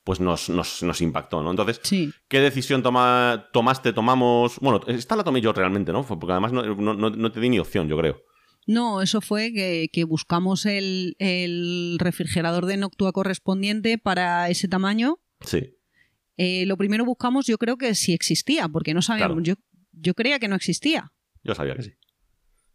pues 0.04 0.20
nos, 0.20 0.50
nos, 0.50 1.02
impactó, 1.02 1.44
¿no? 1.44 1.52
Entonces, 1.52 1.82
¿qué 2.28 2.40
decisión 2.40 2.82
toma, 2.82 3.50
tomaste, 3.52 3.94
tomamos? 3.94 4.58
Bueno, 4.60 4.82
esta 4.88 5.16
la 5.16 5.24
tomé 5.24 5.42
yo 5.42 5.54
realmente, 5.54 5.92
¿no? 5.92 6.04
Porque 6.04 6.32
además 6.32 6.52
no, 6.52 7.32
te 7.32 7.40
di 7.40 7.50
ni 7.50 7.60
opción, 7.60 7.88
yo 7.88 7.98
creo. 7.98 8.24
No, 8.66 9.02
eso 9.02 9.20
fue 9.22 9.52
que, 9.54 10.04
buscamos 10.06 10.66
el, 10.66 11.16
el, 11.20 11.98
refrigerador 12.00 12.66
de 12.66 12.78
Noctua 12.78 13.12
correspondiente 13.12 13.98
para 13.98 14.50
ese 14.50 14.68
tamaño. 14.68 15.20
Sí. 15.42 15.76
Eh, 16.42 16.66
lo 16.66 16.78
primero 16.78 17.04
buscamos, 17.04 17.48
yo 17.48 17.58
creo 17.58 17.78
que 17.78 17.94
si 17.96 18.14
existía, 18.14 18.70
porque 18.70 18.94
no 18.94 19.02
sabíamos. 19.02 19.44
Yo, 19.44 19.56
yo 19.92 20.14
creía 20.14 20.40
que 20.40 20.48
no 20.48 20.56
existía. 20.56 21.12
Yo 21.44 21.54
sabía 21.54 21.76
que 21.76 21.84
sí. 21.84 21.92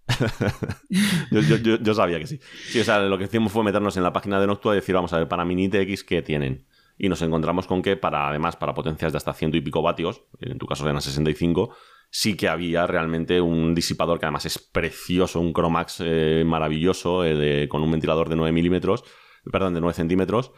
yo, 1.83 1.95
sabía 1.95 2.19
que 2.19 2.27
sí. 2.27 2.41
Sí, 2.69 2.81
o 2.81 2.85
sea, 2.85 3.01
lo 3.01 3.17
que 3.17 3.25
hicimos 3.25 3.53
fue 3.53 3.65
meternos 3.65 3.97
en 3.97 4.03
la 4.03 4.13
página 4.13 4.39
de 4.39 4.47
Noctua 4.47 4.75
y 4.75 4.77
decir, 4.77 4.95
vamos 4.95 5.15
a 5.15 5.19
ver, 5.19 5.29
para 5.29 5.47
Mini 5.47 5.71
TX, 5.71 6.05
¿qué 6.05 6.21
tienen? 6.21 6.67
Y 6.99 7.09
nos 7.09 7.23
encontramos 7.23 7.67
con 7.67 7.81
que, 7.81 7.97
para 7.97 8.29
además, 8.29 8.55
para 8.55 8.75
potencias 8.75 9.13
de 9.13 9.17
hasta 9.17 9.33
ciento 9.33 9.57
y 9.57 9.63
pico 9.63 9.81
vatios, 9.81 10.25
en 10.41 10.59
tu 10.59 10.67
caso 10.67 10.87
eran 10.87 11.01
65, 11.01 11.75
sí 12.11 12.37
que 12.37 12.49
había 12.49 12.87
realmente 12.87 13.41
un 13.41 13.75
disipador 13.75 14.21
que 14.21 14.27
además 14.27 14.45
es 14.45 14.59
precioso, 14.59 15.41
un 15.41 15.55
Chromax 15.55 16.03
eh, 16.05 16.45
maravilloso, 16.45 17.25
eh, 17.25 17.67
con 17.71 17.83
un 17.83 17.91
ventilador 17.91 18.29
de 18.29 18.37
9 18.37 18.53
milímetros, 18.53 19.05
perdón, 19.51 19.73
de 19.73 19.81
9 19.81 19.95
centímetros, 19.95 20.53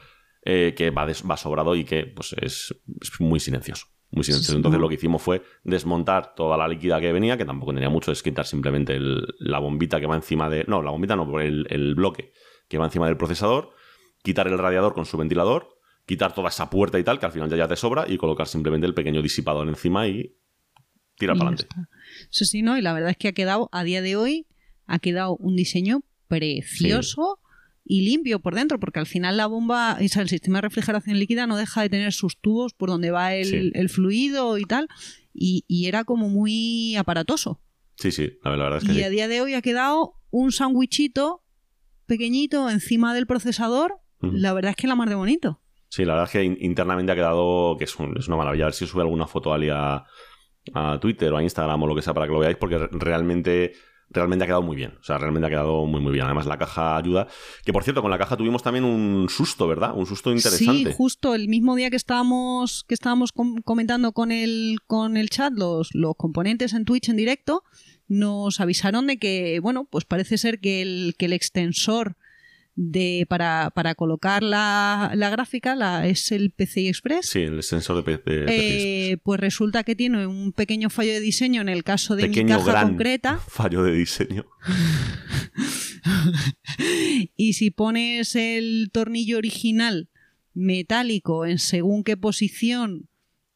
eh, 0.48 0.74
que 0.76 0.90
va, 0.90 1.04
va, 1.06 1.36
sobrado 1.36 1.74
y 1.74 1.82
que 1.82 2.06
pues, 2.06 2.32
es, 2.40 2.72
muy 3.18 3.40
silencioso. 3.40 3.88
Muy 4.12 4.22
silencioso. 4.22 4.56
Entonces 4.56 4.80
lo 4.80 4.88
que 4.88 4.94
hicimos 4.94 5.20
fue 5.20 5.42
desmontar 5.64 6.36
toda 6.36 6.56
la 6.56 6.68
líquida 6.68 7.00
que 7.00 7.12
venía, 7.12 7.36
que 7.36 7.44
tampoco 7.44 7.74
tenía 7.74 7.90
mucho, 7.90 8.12
es 8.12 8.22
quitar 8.22 8.46
simplemente 8.46 8.96
la 9.40 9.58
bombita 9.58 9.98
que 9.98 10.06
va 10.06 10.14
encima 10.14 10.48
de... 10.48 10.64
No, 10.68 10.82
la 10.82 10.92
bombita 10.92 11.16
no, 11.16 11.40
el, 11.40 11.66
el 11.68 11.96
bloque 11.96 12.30
que 12.68 12.78
va 12.78 12.84
encima 12.84 13.06
del 13.06 13.16
procesador, 13.16 13.72
quitar 14.22 14.46
el 14.46 14.56
radiador 14.56 14.94
con 14.94 15.04
su 15.04 15.16
ventilador, 15.16 15.80
quitar 16.06 16.32
toda 16.32 16.50
esa 16.50 16.70
puerta 16.70 16.96
y 17.00 17.02
tal, 17.02 17.18
que 17.18 17.26
al 17.26 17.32
final 17.32 17.50
ya, 17.50 17.56
ya 17.56 17.66
te 17.66 17.74
sobra, 17.74 18.04
y 18.08 18.16
colocar 18.16 18.46
simplemente 18.46 18.86
el 18.86 18.94
pequeño 18.94 19.22
disipador 19.22 19.66
encima 19.66 20.06
y 20.06 20.36
tirar 21.16 21.36
para 21.36 21.50
adelante. 21.50 21.74
Eso 22.30 22.44
sí, 22.44 22.62
¿no? 22.62 22.78
Y 22.78 22.82
la 22.82 22.92
verdad 22.92 23.10
es 23.10 23.16
que 23.16 23.26
ha 23.26 23.32
quedado, 23.32 23.68
a 23.72 23.82
día 23.82 24.00
de 24.00 24.14
hoy, 24.14 24.46
ha 24.86 25.00
quedado 25.00 25.34
un 25.38 25.56
diseño 25.56 26.04
precioso 26.28 27.40
y 27.88 28.02
limpio 28.02 28.40
por 28.40 28.56
dentro, 28.56 28.80
porque 28.80 28.98
al 28.98 29.06
final 29.06 29.36
la 29.36 29.46
bomba, 29.46 29.96
el 30.00 30.28
sistema 30.28 30.58
de 30.58 30.62
refrigeración 30.62 31.20
líquida 31.20 31.46
no 31.46 31.56
deja 31.56 31.82
de 31.82 31.88
tener 31.88 32.12
sus 32.12 32.36
tubos 32.36 32.74
por 32.74 32.88
donde 32.88 33.12
va 33.12 33.34
el, 33.34 33.88
fluido 33.88 34.58
y 34.58 34.64
tal, 34.64 34.88
y, 35.32 35.86
era 35.86 36.02
como 36.02 36.28
muy 36.28 36.96
aparatoso. 36.96 37.60
Sí, 37.96 38.10
sí, 38.10 38.32
la 38.42 38.50
verdad 38.50 38.78
es 38.78 38.84
que 38.84 38.92
Y 38.92 39.02
a 39.02 39.08
día 39.08 39.28
de 39.28 39.40
hoy 39.40 39.54
ha 39.54 39.62
quedado 39.62 40.14
un 40.30 40.50
sándwichito 40.50 41.44
pequeñito 42.06 42.68
encima 42.68 43.14
del 43.14 43.26
procesador, 43.26 44.00
la 44.20 44.52
verdad 44.52 44.70
es 44.70 44.76
que 44.76 44.88
la 44.88 44.96
más 44.96 45.08
de 45.08 45.14
bonito. 45.14 45.60
Sí, 45.88 46.04
la 46.04 46.14
verdad 46.14 46.24
es 46.24 46.32
que 46.32 46.64
internamente 46.64 47.12
ha 47.12 47.14
quedado 47.14 47.76
que 47.78 47.84
es, 47.84 47.96
una 47.96 48.36
maravilla. 48.36 48.64
A 48.64 48.66
ver 48.68 48.74
si 48.74 48.86
sube 48.86 49.02
alguna 49.02 49.28
foto 49.28 49.54
Ali 49.54 49.70
a, 49.70 50.04
a 50.74 50.98
Twitter 51.00 51.32
o 51.32 51.36
a 51.36 51.42
Instagram 51.42 51.80
o 51.84 51.86
lo 51.86 51.94
que 51.94 52.02
sea 52.02 52.12
para 52.12 52.26
que 52.26 52.32
lo 52.32 52.40
veáis, 52.40 52.56
porque 52.56 52.78
realmente 52.90 53.74
realmente 54.10 54.44
ha 54.44 54.46
quedado 54.46 54.62
muy 54.62 54.76
bien. 54.76 54.94
O 55.00 55.04
sea, 55.04 55.18
realmente 55.18 55.46
ha 55.46 55.50
quedado 55.50 55.84
muy, 55.86 56.00
muy 56.00 56.12
bien. 56.12 56.24
Además, 56.24 56.46
la 56.46 56.58
caja 56.58 56.96
ayuda. 56.96 57.28
Que 57.64 57.72
por 57.72 57.84
cierto, 57.84 58.02
con 58.02 58.10
la 58.10 58.18
caja 58.18 58.36
tuvimos 58.36 58.62
también 58.62 58.84
un 58.84 59.28
susto, 59.28 59.66
¿verdad? 59.66 59.92
Un 59.94 60.06
susto 60.06 60.32
interesante. 60.32 60.90
Sí, 60.90 60.96
justo 60.96 61.34
el 61.34 61.48
mismo 61.48 61.74
día 61.76 61.90
que 61.90 61.96
estábamos, 61.96 62.84
que 62.86 62.94
estábamos 62.94 63.32
comentando 63.64 64.12
con 64.12 64.32
el, 64.32 64.78
con 64.86 65.16
el 65.16 65.30
chat 65.30 65.52
los, 65.54 65.94
los 65.94 66.14
componentes 66.16 66.72
en 66.72 66.84
Twitch 66.84 67.08
en 67.08 67.16
directo, 67.16 67.64
nos 68.08 68.60
avisaron 68.60 69.06
de 69.06 69.18
que, 69.18 69.60
bueno, 69.60 69.86
pues 69.90 70.04
parece 70.04 70.38
ser 70.38 70.60
que 70.60 70.82
el, 70.82 71.14
que 71.18 71.26
el 71.26 71.32
extensor 71.32 72.16
de, 72.76 73.26
para, 73.28 73.70
para 73.74 73.94
colocar 73.94 74.42
la, 74.42 75.10
la 75.14 75.30
gráfica, 75.30 75.74
la, 75.74 76.06
es 76.06 76.30
el 76.30 76.50
PCI 76.50 76.88
Express. 76.88 77.26
Sí, 77.26 77.40
el 77.40 77.62
sensor 77.62 78.04
de, 78.04 78.18
PCI 78.18 78.44
eh, 78.48 79.18
Pues 79.22 79.40
resulta 79.40 79.82
que 79.82 79.96
tiene 79.96 80.26
un 80.26 80.52
pequeño 80.52 80.90
fallo 80.90 81.12
de 81.12 81.20
diseño 81.20 81.62
en 81.62 81.70
el 81.70 81.82
caso 81.82 82.14
de 82.14 82.28
mi 82.28 82.44
caja 82.44 82.64
gran 82.64 82.88
concreta. 82.90 83.38
Fallo 83.48 83.82
de 83.82 83.92
diseño. 83.92 84.46
y 87.36 87.54
si 87.54 87.70
pones 87.70 88.36
el 88.36 88.90
tornillo 88.92 89.38
original 89.38 90.10
metálico 90.52 91.46
en 91.46 91.58
según 91.58 92.04
qué 92.04 92.16
posición, 92.16 93.08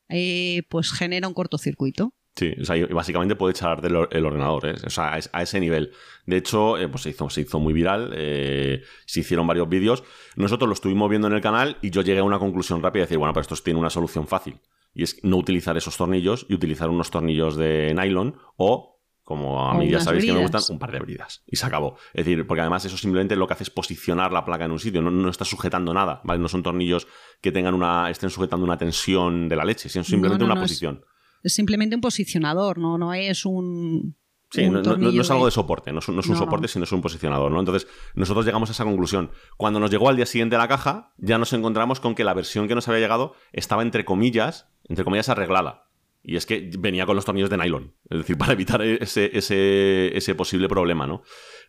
eh, 0.09 0.63
pues 0.71 0.93
genera 0.93 1.29
un 1.29 1.35
cortocircuito. 1.35 2.15
Sí, 2.37 2.55
o 2.61 2.65
sea, 2.65 2.87
básicamente 2.87 3.35
puede 3.35 3.53
echar 3.53 3.83
del 3.83 4.07
el 4.11 4.25
ordenador, 4.25 4.67
¿eh? 4.67 4.75
o 4.87 4.91
sea, 4.91 5.19
a 5.33 5.43
ese 5.43 5.61
nivel. 5.61 5.93
De 6.27 6.37
hecho, 6.37 6.79
eh, 6.79 6.89
pues 6.89 7.03
se 7.03 7.11
hizo, 7.11 7.29
se 7.29 7.43
hizo 7.43 7.59
muy 7.59 7.73
viral, 7.73 8.13
eh, 8.15 8.83
se 9.05 9.21
hicieron 9.21 9.47
varios 9.47 9.69
vídeos. 9.69 10.05
Nosotros 10.37 10.69
lo 10.69 10.75
estuvimos 10.75 11.11
viendo 11.11 11.27
en 11.27 11.35
el 11.35 11.41
canal 11.41 11.77
y 11.83 11.91
yo 11.91 12.03
llegué 12.03 12.21
a 12.21 12.25
una 12.25 12.39
conclusión 12.39 12.83
rápida 12.83 13.01
y 13.01 13.05
decir, 13.05 13.19
bueno, 13.19 13.33
pero 13.35 13.43
esto 13.43 13.57
tiene 13.57 13.81
una 13.81 13.91
solución 13.91 14.27
fácil. 14.27 14.61
Y 14.95 15.03
es 15.03 15.23
no 15.23 15.37
utilizar 15.37 15.77
esos 15.77 15.97
tornillos 15.97 16.47
y 16.49 16.55
utilizar 16.55 16.89
unos 16.89 17.11
tornillos 17.11 17.57
de 17.57 17.95
nylon 17.95 18.37
o, 18.57 19.01
como 19.23 19.69
a 19.69 19.75
mí 19.75 19.89
ya 19.89 20.01
sabéis 20.01 20.25
que 20.25 20.33
me 20.33 20.41
gustan, 20.41 20.63
un 20.71 20.79
par 20.79 20.93
de 20.93 20.99
bridas. 21.01 21.43
Y 21.47 21.57
se 21.57 21.67
acabó. 21.67 21.97
Es 22.13 22.25
decir, 22.25 22.47
porque 22.47 22.63
además 22.63 22.85
eso 22.85 22.97
simplemente 22.97 23.37
lo 23.37 23.47
que 23.47 23.55
hace 23.55 23.65
es 23.65 23.71
posicionar 23.71 24.33
la 24.33 24.45
placa 24.45 24.65
en 24.65 24.73
un 24.73 24.81
sitio, 24.81 25.03
no, 25.03 25.11
no 25.11 25.29
está 25.29 25.45
sujetando 25.45 25.93
nada, 25.93 26.21
¿vale? 26.25 26.41
No 26.41 26.49
son 26.49 26.63
tornillos 26.63 27.07
que 27.41 27.53
tengan 27.53 27.75
una, 27.75 28.11
estén 28.11 28.31
sujetando 28.31 28.65
una 28.65 28.79
tensión 28.79 29.49
de 29.49 29.57
la 29.57 29.65
leche, 29.65 29.89
sino 29.89 30.05
simplemente 30.05 30.45
una 30.45 30.57
posición 30.57 31.05
es 31.05 31.20
simplemente 31.45 31.95
un 31.95 32.01
posicionador, 32.01 32.79
no, 32.79 32.99
no 32.99 33.15
es 33.15 33.45
un... 33.45 34.17
Sí, 34.53 34.69
no, 34.69 34.81
es 34.81 35.31
algo 35.31 35.45
de 35.45 35.53
soporte, 35.53 35.93
no 35.93 36.01
es, 36.01 36.09
un 36.09 36.21
soporte, 36.25 36.67
sino 36.67 36.83
es 36.83 36.91
un 36.91 37.01
posicionador, 37.01 37.53
¿no? 37.53 37.61
Entonces, 37.61 37.87
nosotros 38.15 38.45
llegamos 38.45 38.69
a 38.69 38.73
esa 38.73 38.83
conclusión. 38.83 39.31
Cuando 39.57 39.79
nos 39.79 39.93
llegó 39.93 40.09
al 40.09 40.17
día 40.17 40.27
siguiente 40.27 40.59
la 40.59 40.67
caja, 40.67 41.15
ya 41.19 41.39
nos 41.39 41.53
encontramos 41.53 42.01
con 42.01 42.17
que 42.17 42.25
la 42.25 42.35
versión 42.35 42.67
que 42.67 42.75
nos 42.75 42.89
había 42.89 43.01
llegado 43.01 43.35
estaba 43.53 43.83
entre 43.83 44.05
comillas, 44.05 44.67
entre 44.89 45.05
comillas 45.05 45.29
arreglada. 45.29 45.87
Y 46.25 46.35
es 46.35 46.47
que 46.47 46.69
venía 46.79 47.07
con 47.07 47.15
los 47.15 47.25
tornillos 47.25 47.49
de 47.49 47.59
nylon. 47.59 47.95
Es 48.09 48.19
decir, 48.19 48.37
para 48.39 48.55
evitar 48.55 48.83
ese, 48.83 49.31
ese, 49.33 50.17
ese 50.17 50.35
posible 50.35 50.69
problema, 50.69 51.07
¿no? 51.07 51.23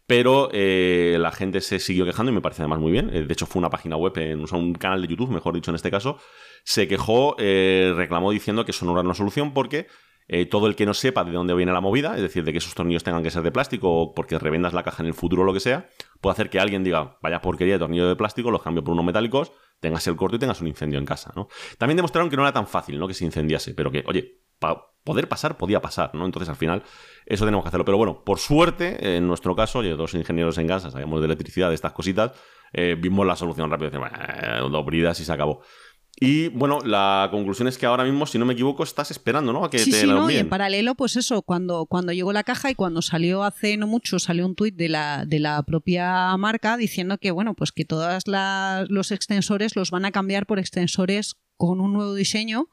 Pero 0.08 0.50
eh, 0.52 1.18
la 1.20 1.32
gente 1.32 1.62
se 1.62 1.80
siguió 1.80 2.06
quejando 2.06 2.32
y 2.32 2.36
me 2.36 2.42
parece 2.42 2.64
además 2.64 2.80
muy 2.80 2.92
bien. 2.92 3.10
Eh, 3.14 3.24
de 3.24 3.34
hecho, 3.34 3.46
fue 3.46 3.60
una 3.60 3.70
página 3.70 3.96
web, 3.96 4.18
en, 4.18 4.44
un 4.54 4.74
canal 4.74 5.02
de 5.02 5.08
YouTube, 5.08 5.30
mejor 5.30 5.54
dicho 5.54 5.72
en 5.72 5.76
este 5.76 5.92
caso, 5.92 6.18
se 6.64 6.88
quejó, 6.88 7.36
eh, 7.40 7.94
reclamó 7.96 8.32
diciendo 8.32 8.66
que 8.66 8.72
eso 8.72 8.86
no 8.86 8.92
era 8.94 9.02
una 9.02 9.14
solución 9.14 9.54
porque 9.54 9.88
todo 10.50 10.68
el 10.68 10.78
que 10.78 10.86
no 10.86 10.94
sepa 10.94 11.26
de 11.26 11.34
dónde 11.34 11.54
viene 11.54 11.74
la 11.74 11.82
movida, 11.82 12.16
es 12.16 12.22
decir, 12.22 12.46
de 12.46 12.54
que 12.54 12.60
esos 12.60 12.74
tornillos 12.74 13.04
tengan 13.04 13.22
que 13.22 13.30
ser 13.30 13.44
de 13.44 13.52
plástico 13.52 13.92
o 13.92 14.14
porque 14.14 14.40
revendas 14.40 14.72
la 14.72 14.82
caja 14.82 15.04
en 15.04 15.08
el 15.08 15.14
futuro 15.14 15.42
o 15.42 15.46
lo 15.46 15.52
que 15.52 15.60
sea, 15.60 15.90
puede 16.22 16.32
hacer 16.32 16.50
que 16.50 16.58
alguien 16.58 16.86
diga, 16.86 17.18
vaya 17.22 17.42
porquería 17.42 17.74
de 17.74 17.80
tornillo 17.80 18.08
de 18.08 18.16
plástico, 18.16 18.50
los 18.50 18.62
cambio 18.62 18.82
por 18.82 18.94
unos 18.94 19.04
metálicos, 19.04 19.52
tengas 19.82 20.08
el 20.08 20.16
corto 20.16 20.38
y 20.38 20.40
tengas 20.40 20.62
un 20.62 20.68
incendio 20.68 21.00
en 21.00 21.06
casa, 21.06 21.34
¿no? 21.36 21.50
También 21.78 21.98
demostraron 21.98 22.30
que 22.30 22.38
no 22.38 22.44
era 22.44 22.54
tan 22.54 22.66
fácil, 22.66 22.98
¿no? 22.98 23.10
Que 23.10 23.14
se 23.14 23.26
incendiase, 23.26 23.74
pero 23.74 23.92
que, 23.92 24.06
oye, 24.08 24.42
para 24.58 24.80
poder 25.04 25.28
pasar, 25.28 25.58
podía 25.58 25.82
pasar, 25.82 26.14
¿no? 26.14 26.26
Entonces, 26.26 26.48
al 26.48 26.56
final, 26.56 26.84
eso 27.26 27.46
tenemos 27.46 27.64
que 27.64 27.70
hacerlo. 27.70 27.84
Pero 27.84 27.98
bueno, 27.98 28.24
por 28.24 28.38
suerte, 28.38 29.18
en 29.18 29.28
nuestro 29.28 29.56
caso, 29.56 29.82
yo 29.84 29.98
dos 29.98 30.14
ingenieros 30.14 30.58
en 30.60 30.68
casa, 30.68 30.92
sabemos 30.92 31.20
de 31.20 31.26
electricidad, 31.26 31.70
de 31.70 31.76
estas 31.76 31.94
cositas, 31.94 32.32
eh, 32.72 32.96
vimos 32.98 33.26
la 33.26 33.36
solución 33.36 33.70
rápido. 33.70 33.90
Decimos, 33.90 34.10
eh, 34.14 34.60
dos 34.60 34.86
bridas 34.86 35.20
y 35.20 35.26
se 35.26 35.34
acabó. 35.34 35.62
Y 36.20 36.50
bueno, 36.50 36.82
la 36.82 37.30
conclusión 37.32 37.68
es 37.68 37.78
que 37.78 37.86
ahora 37.86 38.04
mismo, 38.04 38.28
si 38.28 38.38
no 38.38 38.46
me 38.46 38.54
equivoco, 38.54 38.84
estás 38.84 39.10
esperando, 39.10 39.54
¿no? 39.54 39.66
A 39.66 39.70
que 39.70 39.80
sí, 39.80 39.92
te 39.92 40.02
sí, 40.02 40.06
la 40.06 40.16
no, 40.16 40.30
y 40.30 40.38
en 40.38 40.50
paralelo, 40.50 40.94
pues 40.94 41.16
eso, 41.16 41.42
cuando, 41.42 41.86
cuando 41.88 42.12
llegó 42.12 42.32
la 42.32 42.44
caja 42.44 42.70
y 42.70 42.76
cuando 42.76 43.02
salió 43.02 43.44
hace 43.44 43.78
no 43.78 43.88
mucho, 43.88 44.20
salió 44.20 44.46
un 44.46 44.56
tuit 44.56 44.76
de 44.76 44.90
la, 44.90 45.26
de 45.26 45.40
la 45.40 45.64
propia 45.64 46.36
marca 46.38 46.78
diciendo 46.78 47.18
que, 47.18 47.32
bueno, 47.32 47.56
pues 47.56 47.72
que 47.72 47.86
todos 47.86 48.24
los 48.90 49.12
extensores 49.12 49.76
los 49.76 49.90
van 49.90 50.06
a 50.06 50.12
cambiar 50.12 50.46
por 50.46 50.60
extensores 50.60 51.38
con 51.58 51.80
un 51.80 51.94
nuevo 51.94 52.14
diseño, 52.14 52.70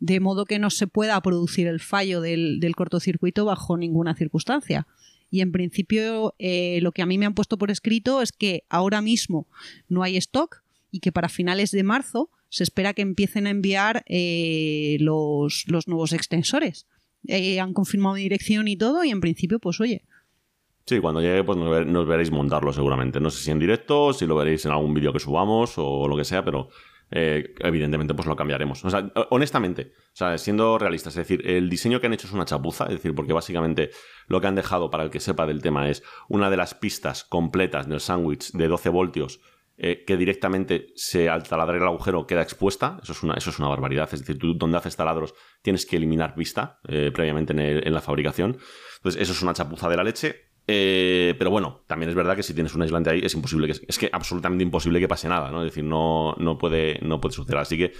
de 0.00 0.18
modo 0.18 0.44
que 0.44 0.58
no 0.58 0.70
se 0.70 0.86
pueda 0.86 1.20
producir 1.20 1.68
el 1.68 1.78
fallo 1.78 2.20
del, 2.20 2.58
del 2.58 2.74
cortocircuito 2.74 3.44
bajo 3.44 3.76
ninguna 3.76 4.16
circunstancia. 4.16 4.86
Y 5.30 5.42
en 5.42 5.52
principio, 5.52 6.34
eh, 6.38 6.80
lo 6.82 6.90
que 6.90 7.02
a 7.02 7.06
mí 7.06 7.18
me 7.18 7.26
han 7.26 7.34
puesto 7.34 7.56
por 7.56 7.70
escrito 7.70 8.20
es 8.20 8.32
que 8.32 8.64
ahora 8.68 9.00
mismo 9.00 9.46
no 9.88 10.02
hay 10.02 10.16
stock 10.16 10.62
y 10.90 10.98
que 10.98 11.12
para 11.12 11.28
finales 11.28 11.70
de 11.70 11.84
marzo 11.84 12.30
se 12.50 12.64
espera 12.64 12.92
que 12.92 13.02
empiecen 13.02 13.46
a 13.46 13.50
enviar 13.50 14.04
eh, 14.06 14.98
los, 15.00 15.64
los, 15.68 15.88
nuevos 15.88 16.12
extensores. 16.12 16.86
Eh, 17.26 17.60
han 17.60 17.72
confirmado 17.72 18.16
dirección 18.16 18.68
y 18.68 18.76
todo, 18.76 19.04
y 19.04 19.10
en 19.10 19.20
principio, 19.20 19.58
pues 19.58 19.80
oye. 19.80 20.04
Sí, 20.86 20.98
cuando 20.98 21.20
llegue, 21.20 21.44
pues 21.44 21.56
nos, 21.56 22.06
veréis 22.06 22.32
montarlo 22.32 22.72
seguramente. 22.72 23.20
No 23.20 23.30
sé 23.30 23.44
si 23.44 23.50
en 23.52 23.60
directo, 23.60 24.12
si 24.12 24.26
lo 24.26 24.34
veréis 24.34 24.64
en 24.64 24.72
algún 24.72 24.92
vídeo 24.92 25.12
que 25.12 25.20
subamos 25.20 25.74
o 25.76 26.08
lo 26.08 26.16
que 26.16 26.24
sea, 26.24 26.44
pero 26.44 26.68
eh, 27.12 27.54
evidentemente, 27.60 28.14
pues 28.14 28.26
lo 28.26 28.34
cambiaremos. 28.34 28.84
O 28.84 28.90
sea, 28.90 29.12
honestamente, 29.30 29.92
o 30.12 30.16
sea, 30.16 30.36
siendo 30.36 30.78
realistas, 30.78 31.12
es 31.16 31.28
decir, 31.28 31.48
el 31.48 31.70
diseño 31.70 32.00
que 32.00 32.08
han 32.08 32.14
hecho 32.14 32.26
es 32.26 32.32
una 32.32 32.46
chapuza, 32.46 32.84
es 32.86 32.94
decir, 32.94 33.14
porque 33.14 33.32
básicamente 33.32 33.90
lo 34.26 34.40
que 34.40 34.48
han 34.48 34.56
dejado, 34.56 34.90
para 34.90 35.04
el 35.04 35.10
que 35.10 35.20
sepa 35.20 35.46
del 35.46 35.62
tema, 35.62 35.88
es 35.88 36.02
una 36.28 36.50
de 36.50 36.56
las 36.56 36.74
pistas 36.74 37.22
completas 37.22 37.88
del 37.88 38.00
sándwich 38.00 38.50
de 38.52 38.66
12 38.66 38.88
voltios 38.88 39.40
eh, 39.82 40.04
que 40.06 40.18
directamente 40.18 40.88
se 40.94 41.30
al 41.30 41.42
taladrar 41.42 41.80
el 41.80 41.88
agujero 41.88 42.26
queda 42.26 42.42
expuesta. 42.42 43.00
Eso 43.02 43.12
es 43.12 43.22
una, 43.22 43.32
eso 43.32 43.48
es 43.48 43.58
una 43.58 43.68
barbaridad. 43.68 44.10
Es 44.12 44.20
decir, 44.20 44.38
tú 44.38 44.52
donde 44.52 44.76
haces 44.76 44.94
taladros 44.94 45.32
tienes 45.62 45.86
que 45.86 45.96
eliminar 45.96 46.34
vista 46.36 46.80
eh, 46.86 47.10
previamente 47.14 47.54
en, 47.54 47.92
la 47.94 48.02
fabricación. 48.02 48.58
Entonces, 48.98 49.22
eso 49.22 49.32
es 49.32 49.40
una 49.40 49.54
chapuza 49.54 49.88
de 49.88 49.96
la 49.96 50.04
leche. 50.04 50.50
Eh, 50.66 51.34
pero 51.38 51.50
bueno, 51.50 51.82
también 51.86 52.10
es 52.10 52.14
verdad 52.14 52.36
que 52.36 52.42
si 52.42 52.52
tienes 52.52 52.74
un 52.74 52.82
aislante 52.82 53.08
ahí 53.08 53.20
es 53.24 53.32
imposible 53.32 53.66
que 53.66 53.80
es 53.88 53.98
que 53.98 54.10
absolutamente 54.12 54.62
imposible 54.62 55.00
que 55.00 55.08
pase 55.08 55.30
nada, 55.30 55.50
¿no? 55.50 55.64
Es 55.64 55.70
decir, 55.72 55.82
no, 55.82 56.34
no, 56.34 56.58
puede, 56.58 56.98
no 57.00 57.18
puede 57.18 57.34
suceder. 57.34 57.58
Así 57.58 57.78
que 57.78 57.94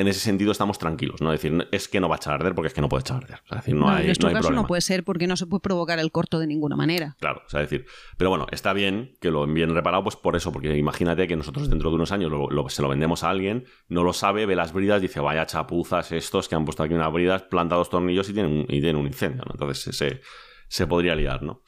en 0.00 0.08
ese 0.08 0.20
sentido 0.20 0.52
estamos 0.52 0.78
tranquilos, 0.78 1.20
¿no? 1.20 1.32
Es 1.32 1.42
decir, 1.42 1.68
es 1.70 1.88
que 1.88 2.00
no 2.00 2.08
va 2.08 2.16
a 2.16 2.18
echar 2.18 2.32
a 2.32 2.36
arder 2.36 2.54
porque 2.54 2.68
es 2.68 2.74
que 2.74 2.80
no 2.80 2.88
puede 2.88 3.02
echar 3.02 3.16
a 3.16 3.18
arder. 3.18 3.38
O 3.44 3.48
sea, 3.48 3.58
es 3.58 3.64
decir, 3.64 3.74
no, 3.74 3.86
no 3.86 3.90
hay, 3.90 4.00
en 4.00 4.06
nuestro 4.06 4.26
no 4.26 4.28
hay 4.28 4.34
caso 4.34 4.48
problema. 4.48 4.62
no 4.62 4.68
puede 4.68 4.80
ser 4.80 5.04
porque 5.04 5.26
no 5.26 5.36
se 5.36 5.46
puede 5.46 5.60
provocar 5.60 5.98
el 5.98 6.10
corto 6.10 6.38
de 6.38 6.46
ninguna 6.46 6.76
manera. 6.76 7.16
Claro, 7.20 7.42
o 7.46 7.48
sea, 7.48 7.62
es 7.62 7.70
decir, 7.70 7.86
pero 8.16 8.30
bueno, 8.30 8.46
está 8.50 8.72
bien 8.72 9.14
que 9.20 9.30
lo 9.30 9.44
envíen 9.44 9.74
reparado, 9.74 10.02
pues 10.02 10.16
por 10.16 10.36
eso, 10.36 10.52
porque 10.52 10.76
imagínate 10.76 11.28
que 11.28 11.36
nosotros 11.36 11.68
dentro 11.68 11.90
de 11.90 11.96
unos 11.96 12.12
años 12.12 12.30
lo, 12.30 12.48
lo, 12.50 12.68
se 12.68 12.82
lo 12.82 12.88
vendemos 12.88 13.24
a 13.24 13.30
alguien, 13.30 13.66
no 13.88 14.02
lo 14.02 14.12
sabe, 14.12 14.46
ve 14.46 14.56
las 14.56 14.72
bridas, 14.72 15.02
dice, 15.02 15.20
vaya 15.20 15.46
chapuzas 15.46 16.12
estos 16.12 16.48
que 16.48 16.54
han 16.54 16.64
puesto 16.64 16.82
aquí 16.82 16.94
unas 16.94 17.12
bridas, 17.12 17.42
planta 17.42 17.76
dos 17.76 17.90
tornillos 17.90 18.28
y 18.30 18.32
tienen 18.32 18.52
un, 18.52 18.60
y 18.62 18.80
tienen 18.80 18.96
un 18.96 19.06
incendio, 19.06 19.42
¿no? 19.44 19.52
Entonces 19.52 19.96
se, 19.96 20.20
se 20.68 20.86
podría 20.86 21.14
liar, 21.14 21.42
¿no? 21.42 21.62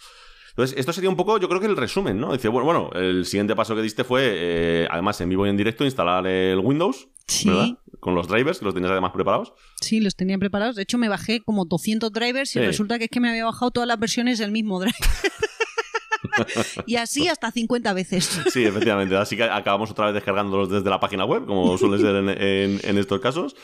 Entonces, 0.53 0.79
esto 0.79 0.93
sería 0.93 1.09
un 1.09 1.17
poco, 1.17 1.39
yo 1.39 1.49
creo 1.49 1.61
que 1.61 1.67
el 1.67 1.77
resumen, 1.77 2.21
¿no? 2.21 2.33
Dice, 2.33 2.49
bueno, 2.49 2.67
bueno, 2.67 2.91
el 2.95 3.25
siguiente 3.25 3.57
paso 3.57 3.75
que 3.75 3.81
diste 3.81 4.05
fue, 4.05 4.23
eh, 4.25 4.89
además 4.91 5.19
en 5.23 5.31
vivo 5.31 5.47
y 5.47 5.49
en 5.49 5.57
directo, 5.57 5.83
instalar 5.85 6.27
el 6.27 6.59
Windows, 6.59 7.09
sí. 7.27 7.49
¿verdad? 7.49 7.79
Con 8.01 8.15
los 8.17 8.27
drivers, 8.27 8.59
que 8.59 8.65
los 8.65 8.75
tenías 8.75 8.91
además 8.91 9.13
preparados. 9.13 9.53
Sí, 9.81 10.01
los 10.01 10.17
tenía 10.17 10.37
preparados. 10.39 10.75
De 10.77 10.83
hecho, 10.83 10.99
me 10.99 11.09
bajé 11.09 11.41
como 11.41 11.65
200 11.65 12.13
drivers 12.13 12.51
y 12.57 12.59
Sí. 12.59 12.65
resulta 12.65 12.99
que 12.99 13.05
es 13.05 13.11
que 13.11 13.21
me 13.21 13.29
había 13.31 13.45
bajado 13.45 13.71
todas 13.71 13.87
las 13.87 13.99
versiones 13.99 14.39
del 14.39 14.51
mismo 14.51 14.81
driver. 14.81 14.97
y 16.87 16.97
así 16.97 17.29
hasta 17.29 17.51
50 17.51 17.93
veces. 17.93 18.25
Sí, 18.53 18.65
efectivamente. 18.65 19.17
Así 19.17 19.37
que 19.37 19.45
acabamos 19.45 19.91
otra 19.91 20.07
vez 20.07 20.15
descargándolos 20.15 20.69
desde 20.71 20.89
la 20.91 21.01
página 21.01 21.25
web, 21.25 21.47
como 21.47 21.77
suele 21.79 21.99
ser 21.99 22.17
en, 22.17 22.29
en- 22.29 22.81
en 22.83 22.99
estos 22.99 23.21
casos. 23.21 23.55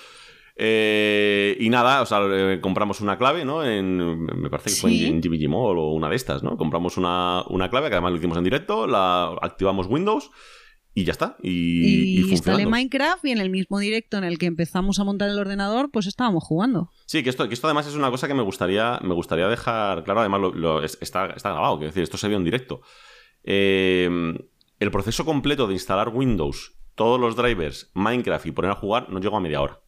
Eh, 0.60 1.56
y 1.60 1.68
nada, 1.70 2.02
o 2.02 2.06
sea, 2.06 2.18
eh, 2.30 2.58
compramos 2.60 3.00
una 3.00 3.16
clave, 3.16 3.44
¿no? 3.44 3.64
En, 3.64 4.24
me 4.24 4.50
parece 4.50 4.70
que 4.70 4.76
fue 4.76 4.90
Sí. 4.90 5.06
en, 5.06 5.14
en 5.14 5.20
GBG 5.20 5.48
Mall 5.48 5.78
o 5.78 5.92
una 5.92 6.08
de 6.08 6.16
estas, 6.16 6.42
¿no? 6.42 6.56
Compramos 6.56 6.96
una, 6.96 7.44
una 7.48 7.70
clave 7.70 7.88
que 7.88 7.94
además 7.94 8.10
lo 8.12 8.18
hicimos 8.18 8.38
en 8.38 8.44
directo, 8.44 8.88
la 8.88 9.36
activamos 9.40 9.86
Windows 9.86 10.30
y 10.94 11.04
ya 11.04 11.12
está. 11.12 11.36
Y, 11.42 11.50
Y, 11.50 12.20
y 12.26 12.30
instalé. 12.30 12.66
Minecraft 12.66 13.24
y 13.24 13.30
en 13.30 13.38
el 13.38 13.50
mismo 13.50 13.78
directo 13.78 14.16
en 14.18 14.24
el 14.24 14.38
que 14.38 14.46
empezamos 14.46 14.98
a 14.98 15.04
montar 15.04 15.30
el 15.30 15.38
ordenador, 15.38 15.90
pues 15.92 16.06
estábamos 16.06 16.42
jugando. 16.44 16.90
Sí, 17.06 17.22
que 17.22 17.30
esto, 17.30 17.46
que 17.48 17.54
esto 17.54 17.66
además 17.68 17.86
es 17.86 17.94
una 17.94 18.10
cosa 18.10 18.26
que 18.26 18.34
me 18.34 18.42
gustaría, 18.42 18.98
me 19.02 19.14
gustaría 19.14 19.46
dejar 19.48 20.02
claro. 20.04 20.20
Además, 20.20 20.40
lo- 20.40 20.54
lo- 20.54 20.82
es- 20.82 20.98
está, 21.00 21.26
está 21.26 21.50
grabado, 21.52 21.76
quiero 21.78 21.90
decir, 21.90 22.02
esto 22.02 22.16
se 22.18 22.28
vio 22.28 22.36
en 22.36 22.44
directo. 22.44 22.80
Eh, 23.44 24.08
el 24.80 24.90
proceso 24.90 25.24
completo 25.24 25.66
de 25.66 25.74
instalar 25.74 26.08
Windows, 26.10 26.74
todos 26.94 27.20
los 27.20 27.36
drivers, 27.36 27.90
Minecraft 27.94 28.46
y 28.46 28.52
poner 28.52 28.70
a 28.72 28.74
jugar 28.74 29.08
no 29.10 29.20
llegó 29.20 29.36
a 29.36 29.40
media 29.40 29.60
hora. 29.60 29.80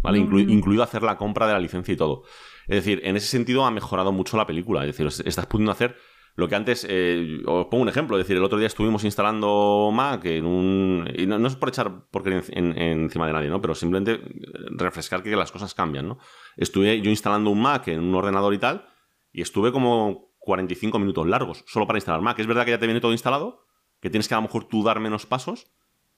¿Vale? 0.00 0.18
Inclu-. 0.18 0.50
Incluido 0.50 0.82
hacer 0.82 1.02
la 1.02 1.16
compra 1.16 1.46
de 1.46 1.52
la 1.52 1.60
licencia 1.60 1.92
y 1.94 1.96
todo. 1.96 2.22
Es 2.66 2.76
decir, 2.76 3.00
en 3.04 3.16
ese 3.16 3.26
sentido 3.28 3.64
ha 3.64 3.70
mejorado 3.70 4.10
mucho 4.12 4.36
la 4.36 4.46
película. 4.46 4.80
Es 4.82 4.88
decir, 4.88 5.06
es- 5.06 5.20
estás 5.20 5.46
pudiendo 5.46 5.70
hacer 5.72 5.96
lo 6.34 6.48
que 6.48 6.54
antes. 6.54 6.86
eh, 6.88 7.42
os 7.46 7.66
pongo 7.66 7.82
un 7.82 7.88
ejemplo. 7.88 8.16
Es 8.18 8.24
decir, 8.24 8.36
el 8.36 8.44
otro 8.44 8.58
día 8.58 8.66
estuvimos 8.66 9.04
instalando 9.04 9.90
Mac 9.92 10.24
en 10.24 10.44
un. 10.46 11.08
Y 11.16 11.26
no, 11.26 11.38
no 11.38 11.48
es 11.48 11.56
por 11.56 11.68
echar 11.68 12.06
porquería 12.10 12.42
en- 12.50 12.76
en- 12.78 13.02
encima 13.02 13.26
de 13.26 13.32
nadie, 13.32 13.48
¿no? 13.48 13.60
Pero 13.60 13.74
simplemente 13.74 14.20
refrescar 14.70 15.22
que 15.22 15.34
las 15.36 15.52
cosas 15.52 15.74
cambian, 15.74 16.08
¿no? 16.08 16.18
Estuve 16.56 17.00
yo 17.00 17.10
instalando 17.10 17.50
un 17.50 17.60
Mac 17.60 17.88
en 17.88 18.00
un 18.00 18.14
ordenador 18.14 18.54
y 18.54 18.58
tal, 18.58 18.86
y 19.32 19.42
estuve 19.42 19.72
como 19.72 20.30
45 20.38 20.98
minutos 20.98 21.26
largos 21.26 21.64
solo 21.66 21.86
para 21.86 21.98
instalar 21.98 22.20
Mac. 22.20 22.38
Es 22.38 22.46
verdad 22.46 22.64
que 22.64 22.72
ya 22.72 22.78
te 22.78 22.86
viene 22.86 23.00
todo 23.00 23.12
instalado, 23.12 23.64
que 24.00 24.10
tienes 24.10 24.28
que 24.28 24.34
a 24.34 24.38
lo 24.38 24.42
mejor 24.42 24.64
tú 24.64 24.82
dar 24.82 25.00
menos 25.00 25.26
pasos, 25.26 25.70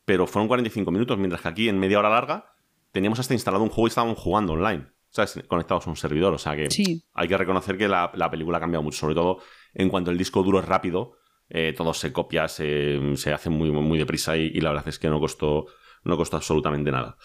pero 0.04 0.26
fueron 0.26 0.48
45 0.48 0.90
minutos, 0.90 1.18
mientras 1.18 1.42
que 1.42 1.48
aquí 1.48 1.68
en 1.68 1.78
media 1.78 1.98
hora 1.98 2.10
larga 2.10 2.52
teníamos 2.92 3.18
hasta 3.18 3.34
instalado 3.34 3.62
un 3.62 3.70
juego 3.70 3.86
y 3.86 3.90
estábamos 3.90 4.18
jugando 4.18 4.52
online, 4.52 4.86
¿sabes? 5.10 5.42
Conectados 5.48 5.86
a 5.86 5.90
un 5.90 5.96
servidor, 5.96 6.32
o 6.34 6.38
sea 6.38 6.54
que 6.56 6.70
Sí. 6.70 7.02
hay 7.14 7.28
que 7.28 7.36
reconocer 7.36 7.76
que 7.76 7.88
la, 7.88 8.10
la 8.14 8.30
película 8.30 8.58
ha 8.58 8.60
cambiado 8.60 8.82
mucho, 8.82 8.98
sobre 8.98 9.14
todo 9.14 9.38
en 9.74 9.88
cuanto 9.88 10.10
el 10.10 10.18
disco 10.18 10.42
duro 10.42 10.58
es 10.60 10.64
rápido, 10.64 11.12
eh, 11.48 11.74
todo 11.76 11.92
se 11.94 12.12
copia, 12.12 12.48
se, 12.48 12.98
se 13.16 13.32
hace 13.32 13.50
muy, 13.50 13.70
muy 13.70 13.98
deprisa 13.98 14.36
y, 14.36 14.46
y 14.54 14.60
la 14.60 14.70
verdad 14.70 14.88
es 14.88 14.98
que 14.98 15.08
no 15.08 15.20
costó, 15.20 15.66
no 16.04 16.16
costó 16.16 16.36
absolutamente 16.36 16.90
nada. 16.90 17.16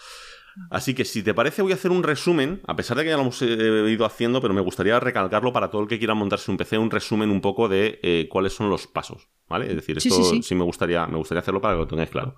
Así 0.70 0.94
que 0.94 1.04
si 1.04 1.22
te 1.22 1.32
parece 1.32 1.62
voy 1.62 1.72
a 1.72 1.76
hacer 1.76 1.90
un 1.90 2.02
resumen, 2.02 2.60
a 2.66 2.74
pesar 2.76 2.96
de 2.96 3.04
que 3.04 3.10
ya 3.10 3.16
lo 3.16 3.22
hemos 3.22 3.40
eh, 3.40 3.46
ido 3.88 4.04
haciendo, 4.04 4.40
pero 4.40 4.52
me 4.52 4.60
gustaría 4.60 4.98
recalcarlo 4.98 5.52
para 5.52 5.70
todo 5.70 5.82
el 5.82 5.88
que 5.88 5.98
quiera 5.98 6.14
montarse 6.14 6.50
un 6.50 6.56
PC, 6.56 6.76
un 6.76 6.90
resumen 6.90 7.30
un 7.30 7.40
poco 7.40 7.68
de 7.68 8.00
eh, 8.02 8.26
cuáles 8.28 8.52
son 8.54 8.68
los 8.68 8.86
pasos, 8.86 9.28
¿vale? 9.48 9.68
Es 9.68 9.76
decir, 9.76 10.00
Sí, 10.00 10.08
esto 10.08 10.22
sí, 10.24 10.42
sí. 10.42 10.54
me, 10.54 10.64
gustaría, 10.64 11.06
me 11.06 11.16
gustaría 11.16 11.40
hacerlo 11.40 11.60
para 11.60 11.74
que 11.74 11.78
lo 11.78 11.86
tengáis 11.86 12.10
claro. 12.10 12.36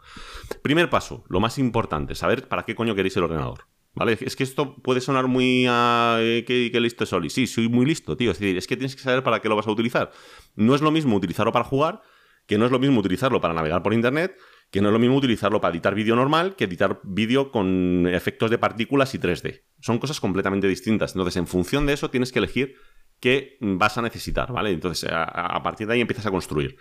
Primer 0.62 0.90
paso, 0.90 1.24
lo 1.28 1.40
más 1.40 1.58
importante, 1.58 2.14
saber 2.14 2.48
para 2.48 2.64
qué 2.64 2.74
coño 2.74 2.94
queréis 2.94 3.16
el 3.16 3.24
ordenador. 3.24 3.66
¿Vale? 3.94 4.16
Es 4.20 4.36
que 4.36 4.44
esto 4.44 4.76
puede 4.76 5.02
sonar 5.02 5.26
muy 5.28 5.66
a 5.68 6.16
eh, 6.20 6.44
¿qué, 6.46 6.70
qué 6.72 6.80
listo 6.80 7.04
es 7.04 7.12
Oli. 7.12 7.28
Sí, 7.28 7.46
soy 7.46 7.68
muy 7.68 7.84
listo, 7.84 8.16
tío. 8.16 8.30
Es 8.30 8.38
decir, 8.38 8.56
es 8.56 8.66
que 8.66 8.76
tienes 8.76 8.96
que 8.96 9.02
saber 9.02 9.22
para 9.22 9.40
qué 9.40 9.48
lo 9.50 9.56
vas 9.56 9.66
a 9.66 9.70
utilizar. 9.70 10.10
No 10.56 10.74
es 10.74 10.80
lo 10.80 10.90
mismo 10.90 11.14
utilizarlo 11.14 11.52
para 11.52 11.66
jugar, 11.66 12.00
que 12.46 12.56
no 12.56 12.64
es 12.64 12.72
lo 12.72 12.78
mismo 12.78 13.00
utilizarlo 13.00 13.40
para 13.40 13.52
navegar 13.52 13.82
por 13.82 13.92
internet, 13.92 14.34
que 14.70 14.80
no 14.80 14.88
es 14.88 14.92
lo 14.94 14.98
mismo 14.98 15.16
utilizarlo 15.16 15.60
para 15.60 15.74
editar 15.74 15.94
vídeo 15.94 16.16
normal 16.16 16.56
que 16.56 16.64
editar 16.64 17.00
vídeo 17.04 17.50
con 17.50 18.06
efectos 18.06 18.50
de 18.50 18.56
partículas 18.56 19.14
y 19.14 19.18
3D. 19.18 19.64
Son 19.80 19.98
cosas 19.98 20.20
completamente 20.20 20.66
distintas. 20.68 21.12
Entonces, 21.12 21.36
en 21.36 21.46
función 21.46 21.84
de 21.84 21.92
eso, 21.92 22.08
tienes 22.08 22.32
que 22.32 22.38
elegir 22.38 22.76
qué 23.20 23.58
vas 23.60 23.98
a 23.98 24.02
necesitar, 24.02 24.50
¿vale? 24.52 24.70
Entonces, 24.70 25.10
a, 25.10 25.24
a 25.24 25.62
partir 25.62 25.86
de 25.86 25.94
ahí 25.94 26.00
empiezas 26.00 26.24
a 26.24 26.30
construir. 26.30 26.76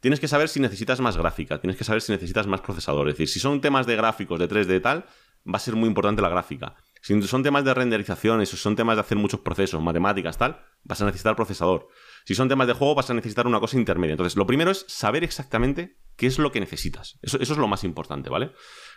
Tienes 0.00 0.20
que 0.20 0.28
saber 0.28 0.48
si 0.48 0.60
necesitas 0.60 1.00
más 1.00 1.16
gráfica, 1.16 1.60
tienes 1.60 1.76
que 1.76 1.84
saber 1.84 2.02
si 2.02 2.12
necesitas 2.12 2.46
más 2.46 2.60
procesador. 2.60 3.08
Es 3.08 3.14
decir, 3.14 3.28
si 3.28 3.40
son 3.40 3.60
temas 3.60 3.86
de 3.86 3.96
gráficos, 3.96 4.38
de 4.38 4.48
3D 4.48 4.76
y 4.76 4.80
tal, 4.80 5.04
va 5.46 5.56
a 5.56 5.60
ser 5.60 5.76
muy 5.76 5.88
importante 5.88 6.22
la 6.22 6.28
gráfica. 6.28 6.76
Si 7.02 7.20
son 7.22 7.42
temas 7.42 7.64
de 7.64 7.74
renderización, 7.74 8.46
si 8.46 8.56
son 8.56 8.76
temas 8.76 8.96
de 8.96 9.00
hacer 9.00 9.18
muchos 9.18 9.40
procesos, 9.40 9.82
matemáticas, 9.82 10.38
tal, 10.38 10.64
vas 10.84 11.02
a 11.02 11.04
necesitar 11.04 11.34
procesador. 11.34 11.88
Si 12.24 12.36
son 12.36 12.48
temas 12.48 12.68
de 12.68 12.74
juego, 12.74 12.94
vas 12.94 13.10
a 13.10 13.14
necesitar 13.14 13.46
una 13.48 13.58
cosa 13.58 13.76
intermedia. 13.76 14.12
Entonces, 14.12 14.36
lo 14.36 14.46
primero 14.46 14.70
es 14.70 14.84
saber 14.86 15.24
exactamente 15.24 15.98
qué 16.16 16.28
es 16.28 16.38
lo 16.38 16.52
que 16.52 16.60
necesitas. 16.60 17.18
Eso, 17.22 17.38
es 17.38 17.48
lo 17.50 17.66
más 17.66 17.82
importante, 17.82 18.30
¿vale? 18.30 18.52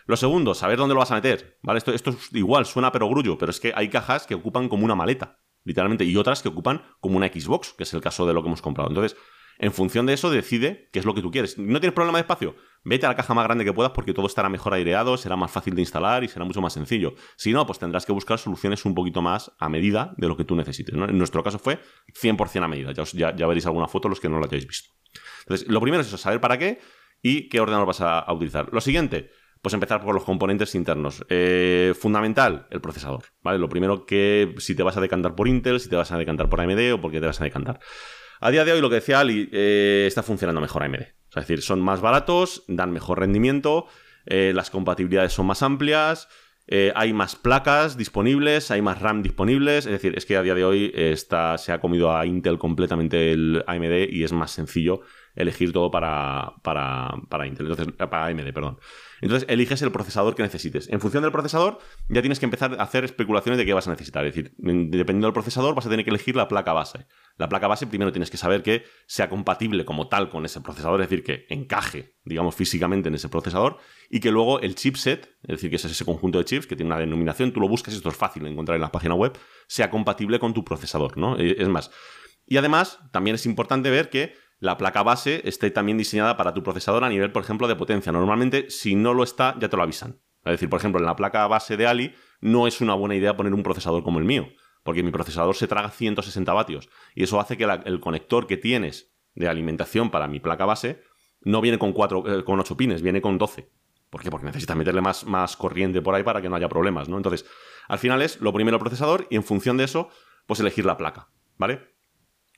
Lo 0.06 0.16
segundo, 0.16 0.54
saber 0.54 0.78
dónde 0.78 0.94
lo 0.94 1.00
vas 1.00 1.10
a 1.10 1.16
meter, 1.16 1.58
¿vale? 1.62 1.78
Esto, 1.78 1.92
esto 1.92 2.10
es 2.10 2.32
igual, 2.32 2.64
suena 2.66 2.92
pero 2.92 3.08
grullo, 3.08 3.38
pero 3.38 3.50
es 3.50 3.58
que 3.58 3.72
hay 3.74 3.88
cajas 3.88 4.26
que 4.26 4.36
ocupan 4.36 4.68
como 4.68 4.84
una 4.84 4.94
maleta, 4.94 5.40
literalmente, 5.64 6.04
y 6.04 6.16
otras 6.16 6.42
que 6.42 6.48
ocupan 6.48 6.82
como 7.00 7.16
una 7.16 7.26
Xbox, 7.26 7.72
que 7.72 7.82
es 7.82 7.92
el 7.92 8.00
caso 8.00 8.24
de 8.24 8.34
lo 8.34 8.42
que 8.42 8.46
hemos 8.46 8.62
comprado. 8.62 8.88
Entonces, 8.88 9.18
en 9.58 9.72
función 9.72 10.06
de 10.06 10.12
eso, 10.12 10.30
decide 10.30 10.88
qué 10.92 10.98
es 10.98 11.04
lo 11.04 11.14
que 11.14 11.22
tú 11.22 11.30
quieres. 11.30 11.56
¿No 11.58 11.80
tienes 11.80 11.94
problema 11.94 12.18
de 12.18 12.22
espacio? 12.22 12.56
Vete 12.84 13.06
a 13.06 13.08
la 13.08 13.16
caja 13.16 13.34
más 13.34 13.44
grande 13.44 13.64
que 13.64 13.72
puedas 13.72 13.92
porque 13.92 14.12
todo 14.14 14.26
estará 14.26 14.48
mejor 14.48 14.74
aireado, 14.74 15.16
será 15.16 15.34
más 15.36 15.50
fácil 15.50 15.74
de 15.74 15.80
instalar 15.82 16.22
y 16.24 16.28
será 16.28 16.44
mucho 16.44 16.60
más 16.60 16.72
sencillo. 16.72 17.14
Si 17.36 17.52
no, 17.52 17.66
pues 17.66 17.78
tendrás 17.78 18.06
que 18.06 18.12
buscar 18.12 18.38
soluciones 18.38 18.84
un 18.84 18.94
poquito 18.94 19.22
más 19.22 19.52
a 19.58 19.68
medida 19.68 20.14
de 20.18 20.28
lo 20.28 20.36
que 20.36 20.44
tú 20.44 20.54
necesites. 20.56 20.94
En 20.94 21.18
nuestro 21.18 21.42
caso 21.42 21.58
fue 21.58 21.80
100% 22.14 22.62
a 22.64 22.68
medida. 22.68 22.92
Ya, 22.92 23.34
ya- 23.34 23.46
veréis 23.46 23.66
alguna 23.66 23.88
foto 23.88 24.08
los 24.08 24.20
que 24.20 24.28
no 24.28 24.38
la 24.38 24.46
hayáis 24.46 24.66
visto. 24.66 24.90
Entonces, 25.40 25.66
lo 25.68 25.80
primero 25.80 26.00
es 26.02 26.08
eso, 26.08 26.18
saber 26.18 26.40
para 26.40 26.58
qué 26.58 26.78
y 27.22 27.48
qué 27.48 27.60
ordenador 27.60 27.86
vas 27.86 28.00
a, 28.02 28.18
a 28.20 28.32
utilizar. 28.32 28.68
Lo 28.72 28.80
siguiente, 28.80 29.30
pues 29.62 29.72
empezar 29.74 30.04
por 30.04 30.14
los 30.14 30.22
componentes 30.24 30.74
internos. 30.74 31.24
Eh, 31.28 31.94
fundamental, 31.98 32.66
el 32.70 32.80
procesador. 32.80 33.24
¿vale? 33.42 33.58
Lo 33.58 33.68
primero 33.68 34.04
que 34.06 34.54
si 34.58 34.76
te 34.76 34.82
vas 34.84 34.96
a 34.96 35.00
decantar 35.00 35.34
por 35.34 35.48
Intel, 35.48 35.80
si 35.80 35.88
te 35.88 35.96
vas 35.96 36.12
a 36.12 36.18
decantar 36.18 36.48
por 36.48 36.60
AMD 36.60 36.92
o 36.92 37.00
por 37.00 37.10
qué 37.10 37.20
te 37.20 37.26
vas 37.26 37.40
a 37.40 37.44
decantar. 37.44 37.80
A 38.40 38.50
día 38.50 38.64
de 38.64 38.72
hoy, 38.72 38.80
lo 38.80 38.88
que 38.88 38.96
decía 38.96 39.20
Ali, 39.20 39.48
eh, 39.52 40.04
está 40.06 40.22
funcionando 40.22 40.60
mejor 40.60 40.82
AMD. 40.82 41.00
Es 41.00 41.34
decir, 41.34 41.62
son 41.62 41.80
más 41.80 42.00
baratos, 42.00 42.64
dan 42.68 42.92
mejor 42.92 43.20
rendimiento, 43.20 43.86
eh, 44.26 44.52
las 44.54 44.70
compatibilidades 44.70 45.32
son 45.32 45.46
más 45.46 45.62
amplias, 45.62 46.28
eh, 46.66 46.92
hay 46.96 47.12
más 47.12 47.36
placas 47.36 47.96
disponibles, 47.96 48.70
hay 48.70 48.82
más 48.82 49.00
RAM 49.00 49.22
disponibles. 49.22 49.86
Es 49.86 49.92
decir, 49.92 50.14
es 50.16 50.26
que 50.26 50.36
a 50.36 50.42
día 50.42 50.54
de 50.54 50.64
hoy 50.64 50.92
está, 50.94 51.58
se 51.58 51.72
ha 51.72 51.80
comido 51.80 52.16
a 52.16 52.26
Intel 52.26 52.58
completamente 52.58 53.32
el 53.32 53.62
AMD 53.66 54.08
y 54.10 54.24
es 54.24 54.32
más 54.32 54.50
sencillo 54.50 55.00
elegir 55.34 55.72
todo 55.72 55.90
para, 55.90 56.54
para, 56.62 57.14
para 57.28 57.46
Intel. 57.46 57.66
Entonces, 57.70 57.94
para 57.94 58.26
AMD, 58.26 58.52
perdón. 58.52 58.78
Entonces, 59.20 59.48
eliges 59.48 59.82
el 59.82 59.92
procesador 59.92 60.34
que 60.34 60.42
necesites. 60.42 60.88
En 60.88 61.00
función 61.00 61.22
del 61.22 61.32
procesador, 61.32 61.78
ya 62.08 62.20
tienes 62.20 62.38
que 62.38 62.46
empezar 62.46 62.78
a 62.78 62.82
hacer 62.82 63.04
especulaciones 63.04 63.58
de 63.58 63.64
qué 63.64 63.72
vas 63.72 63.86
a 63.86 63.90
necesitar. 63.90 64.26
Es 64.26 64.34
decir, 64.34 64.54
dependiendo 64.58 65.26
del 65.26 65.32
procesador, 65.32 65.74
vas 65.74 65.86
a 65.86 65.90
tener 65.90 66.04
que 66.04 66.10
elegir 66.10 66.36
la 66.36 66.48
placa 66.48 66.72
base. 66.72 67.06
La 67.36 67.48
placa 67.48 67.66
base, 67.66 67.86
primero 67.86 68.12
tienes 68.12 68.30
que 68.30 68.36
saber 68.36 68.62
que 68.62 68.84
sea 69.06 69.28
compatible 69.28 69.84
como 69.84 70.08
tal 70.08 70.28
con 70.28 70.44
ese 70.44 70.60
procesador, 70.60 71.00
es 71.00 71.08
decir, 71.08 71.24
que 71.24 71.46
encaje, 71.48 72.14
digamos, 72.24 72.54
físicamente 72.54 73.08
en 73.08 73.14
ese 73.14 73.28
procesador, 73.28 73.78
y 74.10 74.20
que 74.20 74.30
luego 74.30 74.60
el 74.60 74.74
chipset, 74.74 75.36
es 75.42 75.56
decir, 75.56 75.70
que 75.70 75.76
es 75.76 75.84
ese 75.84 76.04
conjunto 76.04 76.38
de 76.38 76.44
chips 76.44 76.66
que 76.66 76.76
tiene 76.76 76.88
una 76.92 77.00
denominación, 77.00 77.52
tú 77.52 77.60
lo 77.60 77.68
buscas, 77.68 77.94
esto 77.94 78.08
es 78.08 78.16
fácil 78.16 78.44
de 78.44 78.50
encontrar 78.50 78.76
en 78.76 78.82
la 78.82 78.92
página 78.92 79.14
web, 79.14 79.36
sea 79.66 79.90
compatible 79.90 80.38
con 80.38 80.54
tu 80.54 80.64
procesador, 80.64 81.16
¿no? 81.16 81.38
Eh, 81.38 81.56
es 81.58 81.68
más. 81.68 81.90
Y 82.46 82.56
además, 82.56 83.00
también 83.12 83.34
es 83.34 83.44
importante 83.44 83.90
ver 83.90 84.08
que 84.08 84.34
la 84.58 84.78
placa 84.78 85.02
base 85.02 85.42
esté 85.44 85.70
también 85.70 85.98
diseñada 85.98 86.36
para 86.36 86.54
tu 86.54 86.62
procesador 86.62 87.04
a 87.04 87.08
nivel, 87.08 87.32
por 87.32 87.42
ejemplo, 87.42 87.68
de 87.68 87.76
potencia. 87.76 88.12
Normalmente, 88.12 88.70
si 88.70 88.94
no 88.94 89.12
lo 89.12 89.22
está, 89.22 89.56
ya 89.58 89.68
te 89.68 89.76
lo 89.76 89.82
avisan. 89.82 90.20
Es 90.44 90.52
decir, 90.52 90.70
por 90.70 90.78
ejemplo, 90.78 91.00
en 91.00 91.06
la 91.06 91.16
placa 91.16 91.46
base 91.46 91.76
de 91.76 91.86
Ali 91.86 92.14
no 92.40 92.66
es 92.66 92.80
una 92.80 92.94
buena 92.94 93.16
idea 93.16 93.36
poner 93.36 93.52
un 93.52 93.62
procesador 93.62 94.02
como 94.02 94.18
el 94.18 94.24
mío, 94.24 94.48
porque 94.82 95.02
mi 95.02 95.10
procesador 95.10 95.56
se 95.56 95.66
traga 95.66 95.90
160 95.90 96.52
vatios 96.52 96.88
y 97.14 97.24
eso 97.24 97.40
hace 97.40 97.56
que 97.56 97.64
el 97.64 98.00
conector 98.00 98.46
que 98.46 98.56
tienes 98.56 99.12
de 99.34 99.48
alimentación 99.48 100.10
para 100.10 100.28
mi 100.28 100.40
placa 100.40 100.64
base 100.64 101.02
no 101.40 101.60
viene 101.60 101.78
con, 101.78 101.92
cuatro, 101.92 102.24
eh, 102.26 102.44
con 102.44 102.58
8 102.60 102.76
pines, 102.76 103.02
viene 103.02 103.20
con 103.20 103.38
12. 103.38 103.70
¿Por 104.08 104.22
qué? 104.22 104.30
Porque 104.30 104.46
necesitas 104.46 104.76
meterle 104.76 105.00
más, 105.00 105.26
más 105.26 105.56
corriente 105.56 106.00
por 106.00 106.14
ahí 106.14 106.22
para 106.22 106.40
que 106.40 106.48
no 106.48 106.56
haya 106.56 106.68
problemas, 106.68 107.08
¿no? 107.08 107.16
Entonces, 107.16 107.44
al 107.88 107.98
final 107.98 108.22
es 108.22 108.40
lo 108.40 108.52
primero 108.52 108.76
el 108.76 108.80
procesador 108.80 109.26
y 109.30 109.36
en 109.36 109.42
función 109.42 109.76
de 109.76 109.84
eso, 109.84 110.08
pues 110.46 110.60
elegir 110.60 110.86
la 110.86 110.96
placa, 110.96 111.28
¿vale? 111.58 111.95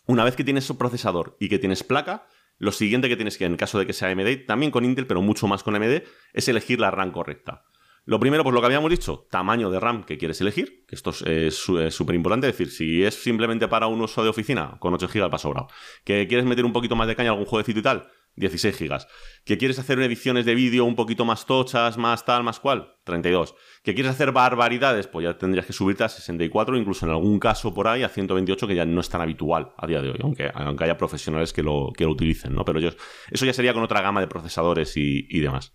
Una 0.08 0.24
vez 0.24 0.36
que 0.36 0.42
tienes 0.42 0.64
su 0.64 0.78
procesador 0.78 1.36
y 1.38 1.50
que 1.50 1.58
tienes 1.58 1.84
placa, 1.84 2.26
lo 2.56 2.72
siguiente 2.72 3.10
que 3.10 3.16
tienes 3.16 3.36
que, 3.36 3.44
en 3.44 3.58
caso 3.58 3.78
de 3.78 3.86
que 3.86 3.92
sea 3.92 4.08
AMD, 4.08 4.46
también 4.46 4.72
con 4.72 4.86
Intel, 4.86 5.06
pero 5.06 5.20
mucho 5.20 5.46
más 5.46 5.62
con 5.62 5.76
AMD, 5.76 6.02
es 6.32 6.48
elegir 6.48 6.80
la 6.80 6.90
RAM 6.90 7.12
correcta. 7.12 7.66
Lo 8.06 8.18
primero, 8.18 8.42
pues 8.42 8.54
lo 8.54 8.60
que 8.60 8.66
habíamos 8.66 8.90
dicho, 8.90 9.26
tamaño 9.30 9.70
de 9.70 9.78
RAM 9.78 10.04
que 10.04 10.16
quieres 10.16 10.40
elegir, 10.40 10.86
que 10.88 10.94
esto 10.94 11.10
es 11.26 11.54
súper 11.54 12.14
importante, 12.14 12.48
es 12.48 12.56
decir, 12.56 12.72
si 12.72 13.04
es 13.04 13.22
simplemente 13.22 13.68
para 13.68 13.86
un 13.86 14.00
uso 14.00 14.22
de 14.22 14.30
oficina, 14.30 14.78
con 14.80 14.94
8 14.94 15.08
GB 15.12 15.24
para 15.24 15.36
sobrado, 15.36 15.68
que 16.04 16.26
quieres 16.26 16.46
meter 16.46 16.64
un 16.64 16.72
poquito 16.72 16.96
más 16.96 17.06
de 17.06 17.14
caña 17.14 17.28
algún 17.28 17.44
jueguecito 17.44 17.80
y 17.80 17.82
tal, 17.82 18.08
16 18.38 18.76
gigas. 18.76 19.08
¿Que 19.44 19.58
quieres 19.58 19.78
hacer 19.78 20.00
ediciones 20.00 20.46
de 20.46 20.54
vídeo 20.54 20.84
un 20.84 20.96
poquito 20.96 21.24
más 21.24 21.46
tochas, 21.46 21.96
más 21.98 22.24
tal, 22.24 22.42
más 22.42 22.60
cual? 22.60 22.94
32. 23.04 23.54
¿Que 23.82 23.94
quieres 23.94 24.12
hacer 24.12 24.32
barbaridades? 24.32 25.06
Pues 25.06 25.24
ya 25.24 25.36
tendrías 25.36 25.66
que 25.66 25.72
subirte 25.72 26.04
a 26.04 26.08
64, 26.08 26.76
incluso 26.76 27.06
en 27.06 27.12
algún 27.12 27.38
caso 27.38 27.74
por 27.74 27.88
ahí 27.88 28.02
a 28.02 28.08
128, 28.08 28.66
que 28.66 28.74
ya 28.74 28.84
no 28.84 29.00
es 29.00 29.08
tan 29.08 29.20
habitual 29.20 29.72
a 29.76 29.86
día 29.86 30.00
de 30.00 30.10
hoy, 30.10 30.18
aunque, 30.22 30.50
haya 30.84 30.96
profesionales 30.96 31.52
que 31.52 31.62
lo, 31.62 31.88
utilicen, 31.88 32.54
¿no? 32.54 32.64
Pero 32.64 32.78
ellos, 32.78 32.96
eso 33.30 33.44
ya 33.44 33.52
sería 33.52 33.74
con 33.74 33.82
otra 33.82 34.00
gama 34.00 34.20
de 34.20 34.28
procesadores 34.28 34.96
y, 34.96 35.26
y 35.28 35.40
demás. 35.40 35.72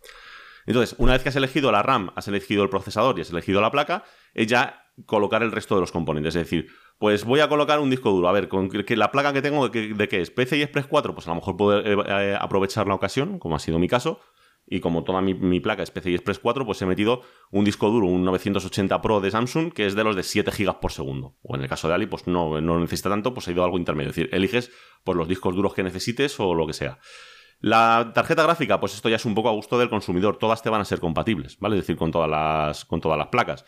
Entonces, 0.65 0.95
una 0.97 1.13
vez 1.13 1.23
que 1.23 1.29
has 1.29 1.35
elegido 1.35 1.71
la 1.71 1.83
RAM, 1.83 2.11
has 2.15 2.27
elegido 2.27 2.63
el 2.63 2.69
procesador 2.69 3.17
y 3.17 3.21
has 3.21 3.29
elegido 3.29 3.59
la 3.61 3.71
placa, 3.71 4.03
es 4.33 4.47
ya 4.47 4.83
colocar 5.05 5.43
el 5.43 5.51
resto 5.51 5.75
de 5.75 5.81
los 5.81 5.91
componentes. 5.91 6.35
Es 6.35 6.43
decir, 6.43 6.67
pues 7.03 7.25
voy 7.25 7.41
a 7.41 7.49
colocar 7.49 7.81
un 7.81 7.89
disco 7.89 8.11
duro. 8.11 8.29
A 8.29 8.31
ver, 8.31 8.47
con 8.47 8.69
que 8.69 8.95
la 8.95 9.11
placa 9.11 9.33
que 9.33 9.41
tengo, 9.41 9.67
¿de 9.67 10.07
qué, 10.07 10.21
es? 10.21 10.31
PCI 10.31 10.61
Express 10.61 10.87
4, 10.87 11.13
pues 11.13 11.27
a 11.27 11.31
lo 11.31 11.35
mejor 11.35 11.57
puedo 11.57 11.77
eh, 11.81 11.97
eh, 12.07 12.37
aprovechar 12.39 12.87
la 12.87 12.95
ocasión, 12.95 13.39
como 13.39 13.57
ha 13.57 13.59
sido 13.59 13.77
mi 13.77 13.89
caso. 13.89 14.21
Y 14.65 14.79
como 14.79 15.03
toda 15.03 15.19
mi, 15.19 15.59
placa 15.59 15.83
es 15.83 15.91
PCI 15.91 16.13
Express 16.15 16.39
4, 16.39 16.65
pues 16.65 16.81
he 16.81 16.85
metido 16.85 17.21
un 17.51 17.65
disco 17.65 17.89
duro, 17.89 18.07
un 18.07 18.23
980 18.23 19.01
Pro 19.01 19.19
de 19.19 19.31
Samsung, 19.31 19.73
que 19.73 19.85
es 19.85 19.95
de 19.95 20.03
los 20.05 20.15
de 20.15 20.23
7 20.23 20.49
GB 20.49 20.79
por 20.79 20.93
segundo. 20.93 21.35
O 21.41 21.57
en 21.57 21.63
el 21.63 21.67
caso 21.67 21.89
de 21.89 21.93
Ali, 21.93 22.05
pues 22.05 22.25
no, 22.25 22.61
no 22.61 22.79
necesita 22.79 23.09
tanto, 23.09 23.33
pues 23.33 23.49
ha 23.49 23.51
ido 23.51 23.65
algo 23.65 23.77
intermedio. 23.77 24.11
Es 24.11 24.15
decir, 24.15 24.33
eliges 24.33 24.71
pues, 25.03 25.17
los 25.17 25.27
discos 25.27 25.53
duros 25.57 25.73
que 25.73 25.83
necesites 25.83 26.39
o 26.39 26.55
lo 26.55 26.65
que 26.65 26.71
sea. 26.71 26.99
La 27.59 28.13
tarjeta 28.15 28.43
gráfica, 28.43 28.79
pues 28.79 28.93
esto 28.93 29.09
ya 29.09 29.17
es 29.17 29.25
un 29.25 29.35
poco 29.35 29.49
a 29.49 29.51
gusto 29.51 29.77
del 29.77 29.89
consumidor. 29.89 30.37
Todas 30.37 30.63
te 30.63 30.69
van 30.69 30.79
a 30.79 30.85
ser 30.85 31.01
compatibles, 31.01 31.59
¿vale? 31.59 31.75
Es 31.75 31.81
decir, 31.81 31.97
con 31.97 32.11
todas 32.11 32.29
las, 32.29 32.85
con 32.85 33.01
todas 33.01 33.17
las 33.17 33.27
placas. 33.27 33.65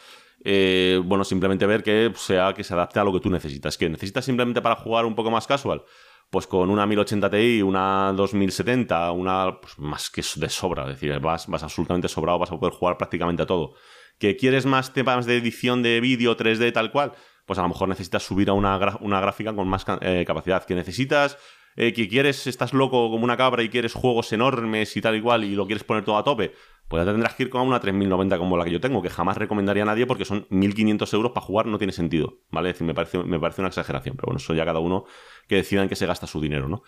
Eh, 0.48 1.02
bueno, 1.04 1.24
simplemente 1.24 1.66
ver 1.66 1.82
que 1.82 2.14
sea 2.16 2.54
que 2.54 2.64
se 2.64 2.76
adapte 2.76 3.00
a 3.00 3.04
lo 3.04 3.12
que 3.12 3.20
tú 3.20 3.32
necesitas. 3.32 3.78
¿Que 3.78 3.90
necesitas 3.90 4.24
simplemente 4.24 4.62
para 4.62 4.76
jugar 4.76 5.06
un 5.06 5.16
poco 5.16 5.32
más 5.32 5.48
casual? 5.48 5.84
Pues 6.30 6.46
con 6.46 6.70
una 6.70 6.86
1080 6.86 7.30
Ti, 7.32 7.62
una 7.64 8.14
2070, 8.16 9.12
una 9.12 9.60
pues 9.60 9.80
más 9.80 10.12
que 10.12 10.22
de 10.36 10.50
sobra. 10.50 10.84
Es 10.84 11.00
decir, 11.00 11.20
vas, 11.20 11.48
vas 11.48 11.64
absolutamente 11.64 12.08
sobrado, 12.08 12.38
vas 12.38 12.52
a 12.52 12.60
poder 12.60 12.76
jugar 12.76 12.96
prácticamente 12.98 13.42
a 13.42 13.48
todo. 13.48 13.74
¿Que 14.20 14.38
quieres 14.38 14.68
más 14.68 14.94
temas 14.94 15.26
de 15.26 15.38
edición 15.38 15.82
de 15.82 16.00
vídeo 16.00 16.38
3D 16.38 16.72
tal 16.72 16.92
cual? 16.92 17.14
Pues 17.48 17.58
a 17.58 17.64
lo 17.64 17.70
mejor 17.70 17.90
necesitas 17.90 18.24
subir 18.24 18.50
a 18.50 18.54
una, 18.54 18.98
una 19.02 19.20
gráfica 19.20 19.54
con 19.54 19.68
más 19.68 19.84
eh, 20.02 20.26
capacidad. 20.28 20.64
¿Que 20.64 20.76
necesitas 20.76 21.40
eh, 21.76 21.94
que 21.94 22.08
quieres, 22.08 22.48
estás 22.48 22.74
loco 22.74 23.10
como 23.10 23.24
una 23.24 23.38
cabra 23.38 23.64
y 23.64 23.70
quieres 23.70 23.94
juegos 23.94 24.32
enormes 24.34 24.96
y 24.96 25.02
tal 25.02 25.16
y 25.16 25.22
cual 25.22 25.44
y 25.44 25.56
lo 25.56 25.66
quieres 25.66 25.84
poner 25.84 26.06
todo 26.06 26.18
a 26.18 26.24
tope, 26.24 26.54
pues 26.88 27.04
ya 27.04 27.12
tendrás 27.12 27.36
que 27.36 27.44
ir 27.44 27.50
con 27.50 27.62
una 27.62 27.80
3090 27.80 28.38
como 28.38 28.58
la 28.58 28.66
que 28.66 28.72
yo 28.72 28.80
tengo, 28.80 29.02
que 29.02 29.10
jamás 29.10 29.38
recomendaría 29.38 29.84
a 29.84 29.86
nadie 29.86 30.06
porque 30.06 30.26
son 30.26 30.46
1500 30.50 31.14
euros 31.14 31.32
para 31.32 31.46
jugar, 31.46 31.66
no 31.66 31.78
tiene 31.78 31.94
sentido, 31.94 32.40
¿vale? 32.52 32.70
Es 32.70 32.76
decir, 32.76 32.88
me 32.88 32.94
parece, 32.94 33.18
me 33.24 33.40
parece 33.40 33.62
una 33.62 33.70
exageración, 33.70 34.16
pero 34.16 34.28
bueno, 34.28 34.38
eso 34.38 34.54
ya 34.54 34.66
cada 34.66 34.80
uno 34.80 35.06
que 35.48 35.56
decida 35.56 35.82
en 35.82 35.90
qué 35.90 35.96
se 35.96 36.06
gasta 36.06 36.28
su 36.28 36.40
dinero, 36.40 36.70
¿no? 36.70 36.84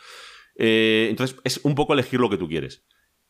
Eh, 0.55 1.07
entonces, 1.09 1.37
es 1.43 1.61
un 1.63 1.75
poco 1.75 1.93
elegir 1.93 2.19
lo 2.19 2.29
que 2.29 2.37
tú 2.37 2.47
quieres. 2.47 2.85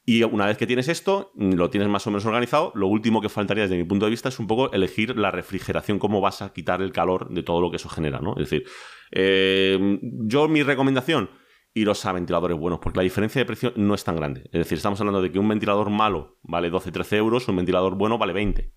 Y 0.10 0.24
una 0.24 0.46
vez 0.46 0.58
que 0.58 0.66
tienes 0.66 0.88
esto, 0.88 1.34
lo 1.36 1.70
tienes 1.70 1.90
más 1.90 2.08
o 2.08 2.12
menos 2.12 2.26
organizado, 2.26 2.72
lo 2.76 2.88
último 2.88 3.20
que 3.20 3.28
faltaría 3.28 3.64
desde 3.64 3.76
mi 3.76 3.84
punto 3.84 4.06
de 4.06 4.12
vista 4.12 4.30
es 4.30 4.40
un 4.40 4.48
poco 4.48 4.72
elegir 4.72 5.18
la 5.18 5.32
refrigeración, 5.32 6.00
cómo 6.00 6.22
vas 6.22 6.42
a 6.42 6.54
quitar 6.54 6.82
el 6.82 6.94
calor 6.94 7.30
de 7.30 7.44
todo 7.44 7.60
lo 7.60 7.70
que 7.70 7.76
eso 7.76 7.90
genera, 7.90 8.20
¿no? 8.20 8.32
Es 8.38 8.50
decir, 8.50 8.64
eh, 9.12 10.00
yo 10.02 10.48
mi 10.48 10.64
recomendación, 10.64 11.30
iros 11.78 12.06
a 12.06 12.12
ventiladores 12.12 12.58
buenos, 12.58 12.80
porque 12.80 12.98
la 12.98 13.04
diferencia 13.04 13.40
de 13.40 13.46
precio 13.46 13.74
no 13.76 13.94
es 13.94 14.04
tan 14.04 14.16
grande. 14.16 14.42
Es 14.46 14.60
decir, 14.60 14.78
estamos 14.78 15.00
hablando 15.00 15.22
de 15.22 15.32
que 15.32 15.40
un 15.40 15.48
ventilador 15.48 15.90
malo 15.90 16.40
vale 16.44 16.72
12-13 16.72 17.18
euros, 17.18 17.48
un 17.48 17.58
ventilador 17.58 17.96
bueno 17.96 18.18
vale 18.18 18.34
20. 18.34 18.74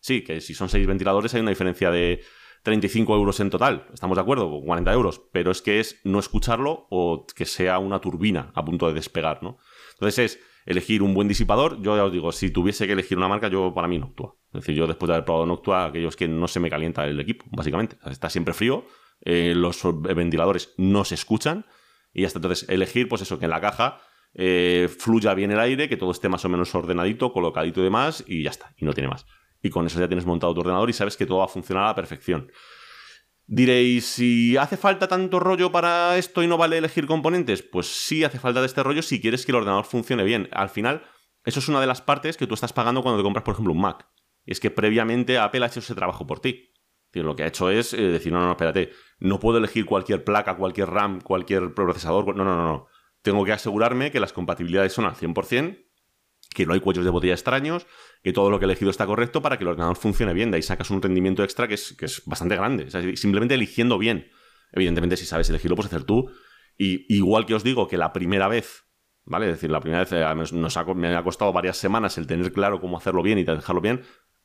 Sí, 0.00 0.22
que 0.22 0.40
si 0.40 0.54
son 0.54 0.68
6 0.68 0.86
ventiladores 0.86 1.34
hay 1.34 1.40
una 1.40 1.50
diferencia 1.50 1.90
de 1.90 2.22
35 2.62 3.14
euros 3.14 3.40
en 3.40 3.50
total, 3.50 3.86
estamos 3.92 4.16
de 4.16 4.22
acuerdo, 4.22 4.60
40 4.60 4.92
euros, 4.92 5.22
pero 5.32 5.50
es 5.50 5.62
que 5.62 5.80
es 5.80 6.00
no 6.04 6.18
escucharlo 6.18 6.86
o 6.90 7.26
que 7.26 7.44
sea 7.44 7.78
una 7.78 8.00
turbina 8.00 8.52
a 8.54 8.64
punto 8.64 8.88
de 8.88 8.94
despegar, 8.94 9.42
¿no? 9.42 9.58
Entonces 9.92 10.18
es 10.18 10.40
elegir 10.66 11.02
un 11.02 11.14
buen 11.14 11.28
disipador, 11.28 11.80
yo 11.80 11.96
ya 11.96 12.04
os 12.04 12.12
digo, 12.12 12.30
si 12.32 12.50
tuviese 12.50 12.86
que 12.86 12.92
elegir 12.92 13.16
una 13.16 13.28
marca, 13.28 13.48
yo 13.48 13.72
para 13.72 13.88
mí 13.88 13.98
Noctua. 13.98 14.36
Es 14.52 14.60
decir, 14.60 14.74
yo 14.74 14.86
después 14.86 15.08
de 15.08 15.14
haber 15.14 15.24
probado 15.24 15.46
Noctua, 15.46 15.86
aquello 15.86 16.08
es 16.08 16.16
que 16.16 16.28
no 16.28 16.46
se 16.46 16.60
me 16.60 16.68
calienta 16.68 17.06
el 17.06 17.18
equipo, 17.20 17.46
básicamente. 17.50 17.96
Está 18.04 18.28
siempre 18.28 18.52
frío, 18.52 18.84
eh, 19.22 19.54
los 19.56 19.80
ventiladores 20.02 20.74
no 20.76 21.04
se 21.04 21.14
escuchan, 21.14 21.64
y 22.12 22.24
hasta 22.24 22.38
entonces 22.38 22.68
elegir, 22.68 23.08
pues 23.08 23.22
eso, 23.22 23.38
que 23.38 23.44
en 23.44 23.50
la 23.50 23.60
caja 23.60 24.00
eh, 24.34 24.88
fluya 24.98 25.34
bien 25.34 25.50
el 25.50 25.60
aire, 25.60 25.88
que 25.88 25.96
todo 25.96 26.10
esté 26.10 26.28
más 26.28 26.44
o 26.44 26.48
menos 26.48 26.74
ordenadito, 26.74 27.32
colocadito 27.32 27.80
y 27.80 27.84
demás, 27.84 28.24
y 28.26 28.42
ya 28.42 28.50
está, 28.50 28.74
y 28.76 28.84
no 28.84 28.92
tiene 28.92 29.08
más. 29.08 29.26
Y 29.62 29.70
con 29.70 29.86
eso 29.86 29.98
ya 29.98 30.08
tienes 30.08 30.26
montado 30.26 30.54
tu 30.54 30.60
ordenador 30.60 30.88
y 30.90 30.92
sabes 30.92 31.16
que 31.16 31.26
todo 31.26 31.38
va 31.38 31.46
a 31.46 31.48
funcionar 31.48 31.84
a 31.84 31.88
la 31.88 31.94
perfección. 31.94 32.50
Diréis, 33.46 34.04
si 34.04 34.56
hace 34.56 34.76
falta 34.76 35.08
tanto 35.08 35.40
rollo 35.40 35.72
para 35.72 36.18
esto 36.18 36.42
y 36.42 36.46
no 36.46 36.58
vale 36.58 36.78
elegir 36.78 37.06
componentes, 37.06 37.62
pues 37.62 37.86
sí 37.86 38.22
hace 38.22 38.38
falta 38.38 38.60
de 38.60 38.66
este 38.66 38.82
rollo 38.82 39.02
si 39.02 39.20
quieres 39.20 39.46
que 39.46 39.52
el 39.52 39.56
ordenador 39.56 39.86
funcione 39.86 40.22
bien. 40.22 40.48
Al 40.52 40.68
final, 40.68 41.02
eso 41.44 41.60
es 41.60 41.68
una 41.68 41.80
de 41.80 41.86
las 41.86 42.02
partes 42.02 42.36
que 42.36 42.46
tú 42.46 42.54
estás 42.54 42.74
pagando 42.74 43.02
cuando 43.02 43.18
te 43.18 43.24
compras, 43.24 43.44
por 43.44 43.54
ejemplo, 43.54 43.72
un 43.72 43.80
Mac. 43.80 44.06
Es 44.44 44.60
que 44.60 44.70
previamente 44.70 45.38
Apple 45.38 45.64
ha 45.64 45.68
hecho 45.68 45.80
ese 45.80 45.94
trabajo 45.94 46.26
por 46.26 46.40
ti 46.40 46.72
lo 47.12 47.34
que 47.36 47.42
ha 47.42 47.46
hecho 47.46 47.70
es 47.70 47.94
eh, 47.94 48.02
decir, 48.02 48.32
no, 48.32 48.40
no, 48.40 48.52
espérate, 48.52 48.92
no 49.18 49.40
puedo 49.40 49.58
elegir 49.58 49.86
cualquier 49.86 50.24
placa, 50.24 50.56
cualquier 50.56 50.90
RAM, 50.90 51.20
cualquier 51.20 51.74
procesador. 51.74 52.36
No, 52.36 52.44
no, 52.44 52.56
no, 52.56 52.66
no. 52.66 52.86
Tengo 53.22 53.44
que 53.44 53.52
asegurarme 53.52 54.10
que 54.10 54.20
las 54.20 54.32
compatibilidades 54.32 54.92
son 54.92 55.04
al 55.04 55.14
100%, 55.14 55.84
que 56.54 56.66
no 56.66 56.72
hay 56.72 56.80
cuellos 56.80 57.04
de 57.04 57.10
botella 57.10 57.34
extraños, 57.34 57.86
que 58.22 58.32
todo 58.32 58.50
lo 58.50 58.58
que 58.58 58.64
he 58.64 58.66
elegido 58.66 58.90
está 58.90 59.06
correcto 59.06 59.42
para 59.42 59.58
que 59.58 59.64
el 59.64 59.68
ordenador 59.68 59.96
funcione 59.96 60.32
bien. 60.32 60.50
De 60.50 60.56
ahí 60.56 60.62
sacas 60.62 60.90
un 60.90 61.02
rendimiento 61.02 61.42
extra 61.42 61.68
que 61.68 61.74
es, 61.74 61.94
que 61.94 62.06
es 62.06 62.22
bastante 62.26 62.56
grande. 62.56 62.88
simplemente 63.16 63.54
eligiendo 63.54 63.98
bien. 63.98 64.30
Evidentemente, 64.72 65.16
si 65.16 65.24
sabes 65.24 65.48
elegirlo, 65.50 65.76
puedes 65.76 65.92
hacer 65.92 66.04
tú. 66.04 66.30
Y 66.76 67.12
igual 67.14 67.46
que 67.46 67.54
os 67.54 67.64
digo 67.64 67.88
que 67.88 67.96
la 67.96 68.12
primera 68.12 68.46
vez, 68.46 68.84
¿vale? 69.24 69.46
Es 69.46 69.52
decir, 69.52 69.70
la 69.70 69.80
primera 69.80 70.04
vez 70.04 70.12
eh, 70.12 70.24
nos 70.34 70.76
me 70.94 71.16
ha 71.16 71.24
costado 71.24 71.52
varias 71.52 71.76
semanas 71.76 72.16
el 72.18 72.26
tener 72.26 72.52
claro 72.52 72.80
cómo 72.80 72.96
hacerlo 72.96 73.22
bien 73.22 73.38
y 73.38 73.44
dejarlo 73.44 73.80
bien. 73.80 74.02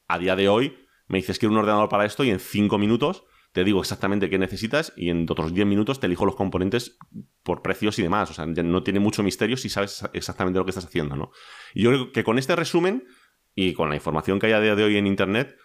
A 0.07 0.17
día 0.17 0.35
de 0.35 0.49
hoy, 0.49 0.75
me 1.13 1.19
dices 1.19 1.37
que 1.37 1.45
un 1.45 1.55
ordenador 1.55 1.89
para 1.89 2.05
esto 2.05 2.23
y 2.23 2.31
en 2.31 2.39
5 2.39 2.79
minutos 2.79 3.23
te 3.51 3.63
digo 3.63 3.79
exactamente 3.79 4.31
qué 4.31 4.39
necesitas 4.39 4.93
y 4.97 5.11
en 5.11 5.27
otros 5.29 5.53
10 5.53 5.67
minutos 5.67 5.99
te 5.99 6.07
elijo 6.07 6.25
los 6.25 6.35
componentes 6.35 6.97
por 7.43 7.61
precios 7.61 7.99
y 7.99 8.01
demás. 8.01 8.31
O 8.31 8.33
sea, 8.33 8.47
no 8.47 8.81
tiene 8.81 8.99
mucho 8.99 9.21
misterio 9.21 9.55
si 9.55 9.69
sabes 9.69 10.03
exactamente 10.13 10.57
lo 10.57 10.65
que 10.65 10.71
estás 10.71 10.85
haciendo, 10.85 11.15
¿no? 11.15 11.29
Y 11.75 11.83
yo 11.83 11.91
creo 11.91 12.11
que 12.11 12.23
con 12.23 12.39
este 12.39 12.55
resumen 12.55 13.05
y 13.53 13.73
con 13.73 13.89
la 13.89 13.95
información 13.95 14.39
que 14.39 14.47
hay 14.47 14.53
a 14.53 14.59
día 14.59 14.75
de 14.75 14.83
hoy 14.83 14.97
en 14.97 15.05
Internet, 15.05 15.55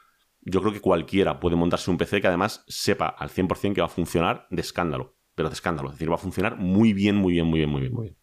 yo 0.43 0.61
creo 0.61 0.75
que 0.75 0.81
cualquiera 0.81 1.41
puede 1.41 1.57
montarse 1.57 1.91
un 1.91 1.97
PC 1.97 2.21
que 2.21 2.27
además 2.27 2.63
sepa 2.69 3.07
al 3.07 3.31
100% 3.31 3.73
que 3.73 3.81
va 3.81 3.87
a 3.87 3.91
funcionar 3.91 4.47
de 4.51 4.61
escándalo. 4.61 5.17
Pero 5.35 5.49
de 5.49 5.55
escándalo. 5.55 5.89
Es 5.89 5.95
decir, 5.95 6.11
va 6.11 6.17
a 6.17 6.19
funcionar 6.19 6.59
muy 6.59 6.93
bien, 6.93 7.17
muy 7.17 7.33
bien, 7.33 7.47
muy 7.47 7.61
bien, 7.61 7.71
muy 7.71 7.81
bien, 7.81 7.95
muy 7.95 8.05
bien. 8.09 8.19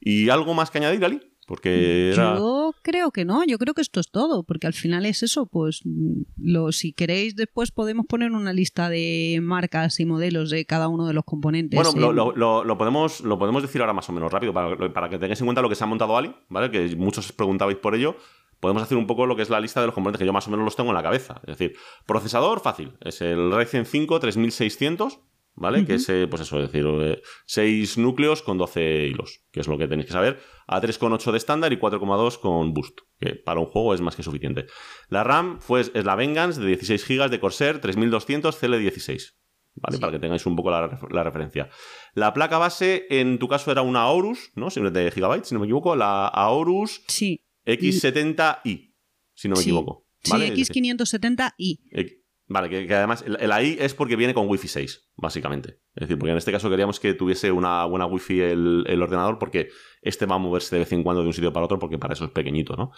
¿Y 0.00 0.30
algo 0.30 0.54
más 0.54 0.70
que 0.70 0.78
añadir, 0.78 1.04
Ali? 1.04 1.20
Porque 1.50 2.10
era... 2.12 2.36
Yo 2.38 2.72
creo 2.82 3.10
que 3.10 3.24
no, 3.24 3.42
yo 3.44 3.58
creo 3.58 3.74
que 3.74 3.82
esto 3.82 3.98
es 3.98 4.08
todo, 4.08 4.44
porque 4.44 4.68
al 4.68 4.72
final 4.72 5.04
es 5.04 5.24
eso, 5.24 5.46
pues 5.46 5.80
mm, 5.84 6.22
lo, 6.38 6.70
si 6.70 6.92
queréis 6.92 7.34
después 7.34 7.72
podemos 7.72 8.06
poner 8.06 8.30
una 8.30 8.52
lista 8.52 8.88
de 8.88 9.40
marcas 9.42 9.98
y 9.98 10.04
modelos 10.06 10.50
de 10.50 10.64
cada 10.64 10.86
uno 10.86 11.08
de 11.08 11.12
los 11.12 11.24
componentes. 11.24 11.76
Bueno, 11.76 12.12
lo- 12.12 12.32
lo- 12.36 12.62
lo 12.64 12.78
podemos, 12.78 13.20
lo 13.22 13.36
podemos 13.36 13.62
decir 13.62 13.80
ahora 13.80 13.92
más 13.94 14.08
o 14.08 14.12
menos 14.12 14.30
rápido, 14.32 14.52
para, 14.54 14.92
para 14.92 15.08
que 15.08 15.18
tengáis 15.18 15.40
en 15.40 15.46
cuenta 15.48 15.60
lo 15.60 15.68
que 15.68 15.74
se 15.74 15.82
ha 15.82 15.88
montado 15.88 16.16
Ali, 16.16 16.32
¿vale? 16.48 16.70
Que 16.70 16.94
muchos 16.94 17.26
os 17.26 17.32
preguntabais 17.32 17.78
por 17.78 17.96
ello. 17.96 18.14
Podemos 18.60 18.82
hacer 18.84 18.96
un 18.96 19.08
poco 19.08 19.26
lo 19.26 19.34
que 19.34 19.42
es 19.42 19.50
la 19.50 19.58
lista 19.58 19.80
de 19.80 19.86
los 19.86 19.94
componentes 19.94 20.20
que 20.20 20.26
yo 20.26 20.32
más 20.32 20.46
o 20.46 20.50
menos 20.52 20.64
los 20.64 20.76
tengo 20.76 20.90
en 20.90 20.94
la 20.94 21.02
cabeza. 21.02 21.40
Es 21.48 21.56
decir, 21.58 21.76
procesador 22.06 22.60
fácil, 22.60 22.92
es 23.00 23.20
el 23.22 23.50
Ryzen 23.50 23.86
5 23.86 24.20
3600, 24.20 25.18
¿vale? 25.54 25.84
Que 25.84 25.94
es, 25.94 26.08
eh, 26.08 26.26
pues 26.28 26.42
eso, 26.42 26.60
es 26.62 26.70
decir, 26.72 27.22
6 27.46 27.98
núcleos 27.98 28.42
con 28.42 28.58
12 28.58 29.06
hilos, 29.06 29.40
que 29.50 29.60
es 29.60 29.68
lo 29.68 29.76
que 29.78 29.88
tenéis 29.88 30.06
que 30.06 30.12
saber. 30.12 30.40
A 30.66 30.80
3,8 30.80 31.30
de 31.32 31.36
estándar 31.38 31.72
y 31.72 31.76
4,2 31.78 32.38
con 32.38 32.72
boost, 32.72 32.98
que 33.18 33.34
para 33.36 33.60
un 33.60 33.66
juego 33.66 33.94
es 33.94 34.00
más 34.00 34.16
que 34.16 34.22
suficiente. 34.22 34.66
La 35.08 35.24
RAM 35.24 35.60
fue, 35.60 35.80
es 35.80 36.04
la 36.04 36.14
Vengeance 36.16 36.60
de 36.60 36.66
16 36.66 37.06
GB 37.06 37.28
de 37.30 37.40
Corsair 37.40 37.80
3200 37.80 38.62
CL16. 38.62 39.34
¿Vale? 39.76 39.96
Sí. 39.96 40.00
Para 40.00 40.12
que 40.12 40.18
tengáis 40.18 40.44
un 40.46 40.56
poco 40.56 40.70
la, 40.72 40.98
la 41.10 41.22
referencia. 41.22 41.70
La 42.14 42.34
placa 42.34 42.58
base, 42.58 43.06
en 43.08 43.38
tu 43.38 43.46
caso, 43.46 43.70
era 43.70 43.82
una 43.82 44.00
Aorus, 44.02 44.50
¿no? 44.56 44.68
Siempre 44.68 44.90
de 44.90 45.10
gigabytes, 45.12 45.48
si 45.48 45.54
no 45.54 45.60
me 45.60 45.66
equivoco. 45.66 45.94
La 45.94 46.26
Aorus 46.26 47.02
Sí, 47.06 47.44
X70i, 47.66 48.94
si 49.34 49.48
no 49.48 49.54
me 49.54 49.62
Sí. 49.62 49.68
equivoco. 49.70 50.06
¿vale? 50.28 50.54
sí 50.54 50.60
Es 50.62 50.68
decir, 50.68 50.82
X570i. 50.96 52.19
Vale, 52.52 52.68
que, 52.68 52.84
que 52.86 52.94
además 52.94 53.22
el, 53.24 53.36
el 53.40 53.52
AI 53.52 53.76
es 53.78 53.94
porque 53.94 54.16
viene 54.16 54.34
con 54.34 54.48
Wi-Fi 54.48 54.66
6, 54.66 55.12
básicamente. 55.16 55.78
Es 55.94 56.00
decir, 56.02 56.18
porque 56.18 56.32
en 56.32 56.36
este 56.38 56.50
caso 56.50 56.68
queríamos 56.68 56.98
que 56.98 57.14
tuviese 57.14 57.52
una 57.52 57.84
buena 57.84 58.06
Wi-Fi 58.06 58.40
el, 58.40 58.84
el 58.88 59.02
ordenador, 59.02 59.38
porque 59.38 59.68
este 60.02 60.26
va 60.26 60.34
a 60.34 60.38
moverse 60.38 60.74
de 60.74 60.80
vez 60.80 60.92
en 60.92 61.04
cuando 61.04 61.22
de 61.22 61.28
un 61.28 61.32
sitio 61.32 61.52
para 61.52 61.64
otro, 61.66 61.78
porque 61.78 61.96
para 61.96 62.12
eso 62.14 62.24
es 62.24 62.32
pequeñito, 62.32 62.74
¿no? 62.74 62.90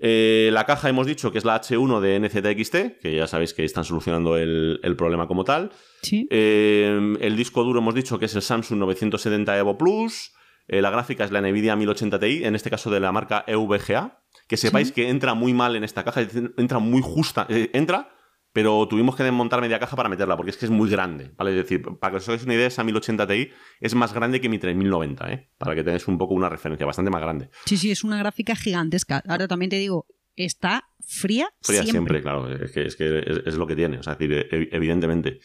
Eh, 0.00 0.50
la 0.52 0.64
caja 0.64 0.88
hemos 0.88 1.08
dicho 1.08 1.32
que 1.32 1.38
es 1.38 1.44
la 1.44 1.60
H1 1.60 1.98
de 2.00 2.20
NZXT, 2.20 3.00
que 3.02 3.16
ya 3.16 3.26
sabéis 3.26 3.52
que 3.52 3.64
están 3.64 3.82
solucionando 3.84 4.36
el, 4.38 4.78
el 4.84 4.94
problema 4.94 5.26
como 5.26 5.42
tal. 5.42 5.72
Sí. 6.02 6.28
Eh, 6.30 7.16
el 7.20 7.36
disco 7.36 7.64
duro 7.64 7.80
hemos 7.80 7.96
dicho 7.96 8.16
que 8.20 8.26
es 8.26 8.34
el 8.36 8.42
Samsung 8.42 8.78
970 8.78 9.58
Evo 9.58 9.76
Plus. 9.76 10.32
Eh, 10.68 10.82
la 10.82 10.90
gráfica 10.90 11.24
es 11.24 11.32
la 11.32 11.40
Nvidia 11.40 11.74
1080 11.74 12.20
Ti, 12.20 12.44
en 12.44 12.54
este 12.54 12.70
caso 12.70 12.90
de 12.90 13.00
la 13.00 13.10
marca 13.10 13.42
EVGA. 13.48 14.22
Que 14.46 14.56
sepáis 14.56 14.88
Sí. 14.88 14.94
que 14.94 15.08
entra 15.08 15.34
muy 15.34 15.52
mal 15.52 15.74
en 15.74 15.82
esta 15.82 16.04
caja, 16.04 16.20
entra 16.56 16.78
muy 16.78 17.02
justa. 17.02 17.46
entra, 17.48 18.14
pero 18.52 18.86
tuvimos 18.88 19.14
que 19.14 19.22
desmontar 19.22 19.60
media 19.60 19.78
caja 19.78 19.94
para 19.96 20.08
meterla, 20.08 20.36
porque 20.36 20.50
es 20.50 20.56
que 20.56 20.64
es 20.66 20.70
muy 20.70 20.88
grande. 20.90 21.32
¿vale? 21.36 21.50
Es 21.50 21.56
decir, 21.56 21.82
para 22.00 22.12
que 22.12 22.16
os 22.16 22.28
hagáis 22.28 22.44
una 22.44 22.54
idea, 22.54 22.66
esa 22.66 22.82
1080 22.84 23.26
Ti 23.26 23.50
es 23.80 23.94
más 23.94 24.12
grande 24.12 24.40
que 24.40 24.48
mi 24.48 24.58
3090, 24.58 25.32
¿eh? 25.32 25.50
para 25.58 25.74
que 25.74 25.84
tengáis 25.84 26.08
un 26.08 26.18
poco 26.18 26.34
una 26.34 26.48
referencia, 26.48 26.86
bastante 26.86 27.10
más 27.10 27.20
grande. 27.20 27.50
sí, 27.66 27.76
sí, 27.76 27.90
es 27.90 28.04
una 28.04 28.18
gráfica 28.18 28.56
gigantesca. 28.56 29.22
Ahora 29.28 29.46
también 29.48 29.70
te 29.70 29.76
digo, 29.76 30.06
está 30.34 30.84
fría, 31.06 31.48
Fría 31.62 31.82
siempre, 31.82 32.20
siempre. 32.20 32.22
claro. 32.22 32.48
Es 32.52 32.72
que, 32.72 32.82
es, 32.86 32.96
que 32.96 33.18
es, 33.18 33.42
es 33.46 33.54
lo 33.56 33.66
que 33.66 33.76
tiene. 33.76 33.98
O 33.98 34.02
sea, 34.02 34.14
es 34.14 34.18
decir, 34.18 34.48
ev- 34.50 34.68
evidentemente. 34.72 35.40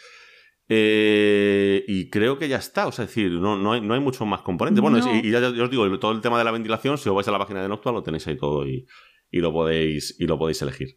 Eh, 0.69 1.83
y 1.87 2.09
creo 2.09 2.37
que 2.39 2.47
ya 2.47 2.57
está. 2.57 2.87
O 2.87 2.91
sea, 2.91 3.05
es 3.05 3.09
decir, 3.11 3.31
no, 3.31 3.57
no, 3.57 3.73
hay, 3.73 3.81
no 3.81 3.93
hay 3.93 3.99
muchos 3.99 4.27
más 4.27 4.41
componentes. 4.41 4.81
Bueno, 4.81 4.97
No. 4.99 5.15
y, 5.15 5.27
y 5.27 5.31
ya, 5.31 5.39
ya 5.39 5.63
os 5.63 5.69
digo, 5.69 5.99
todo 5.99 6.11
el 6.11 6.21
tema 6.21 6.37
de 6.37 6.43
la 6.43 6.51
ventilación, 6.51 6.97
si 6.97 7.09
os 7.09 7.15
vais 7.15 7.27
a 7.27 7.31
la 7.31 7.39
página 7.39 7.61
de 7.61 7.69
Noctua, 7.69 7.91
lo 7.91 8.01
tenéis 8.03 8.25
ahí 8.27 8.37
todo 8.37 8.67
y, 8.67 8.85
y 9.29 9.39
lo 9.39 9.51
podéis, 9.51 10.15
y 10.19 10.25
lo 10.25 10.37
podéis 10.37 10.61
elegir. 10.61 10.95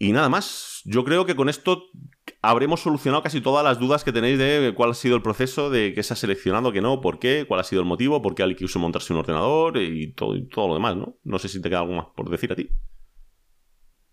Y 0.00 0.12
nada 0.12 0.30
más. 0.30 0.80
Yo 0.86 1.04
creo 1.04 1.26
que 1.26 1.36
con 1.36 1.50
esto 1.50 1.84
habremos 2.40 2.80
solucionado 2.80 3.22
casi 3.22 3.42
todas 3.42 3.62
las 3.62 3.78
dudas 3.78 4.02
que 4.02 4.12
tenéis 4.12 4.38
de 4.38 4.72
cuál 4.74 4.92
ha 4.92 4.94
sido 4.94 5.14
el 5.14 5.20
proceso, 5.20 5.68
de 5.68 5.92
qué 5.92 6.02
se 6.02 6.14
ha 6.14 6.16
seleccionado, 6.16 6.72
qué 6.72 6.80
no, 6.80 7.02
por 7.02 7.18
qué, 7.18 7.44
cuál 7.46 7.60
ha 7.60 7.64
sido 7.64 7.82
el 7.82 7.86
motivo, 7.86 8.22
por 8.22 8.34
qué 8.34 8.42
alguien 8.42 8.56
quiso 8.56 8.78
montarse 8.78 9.12
un 9.12 9.18
ordenador 9.18 9.76
y 9.76 10.14
todo, 10.14 10.36
y 10.36 10.48
todo 10.48 10.68
lo 10.68 10.74
demás, 10.74 10.96
¿no? 10.96 11.18
No 11.22 11.38
sé 11.38 11.48
si 11.48 11.60
te 11.60 11.68
queda 11.68 11.80
algo 11.80 11.92
más 11.92 12.06
por 12.16 12.30
decir 12.30 12.50
a 12.50 12.56
ti. 12.56 12.70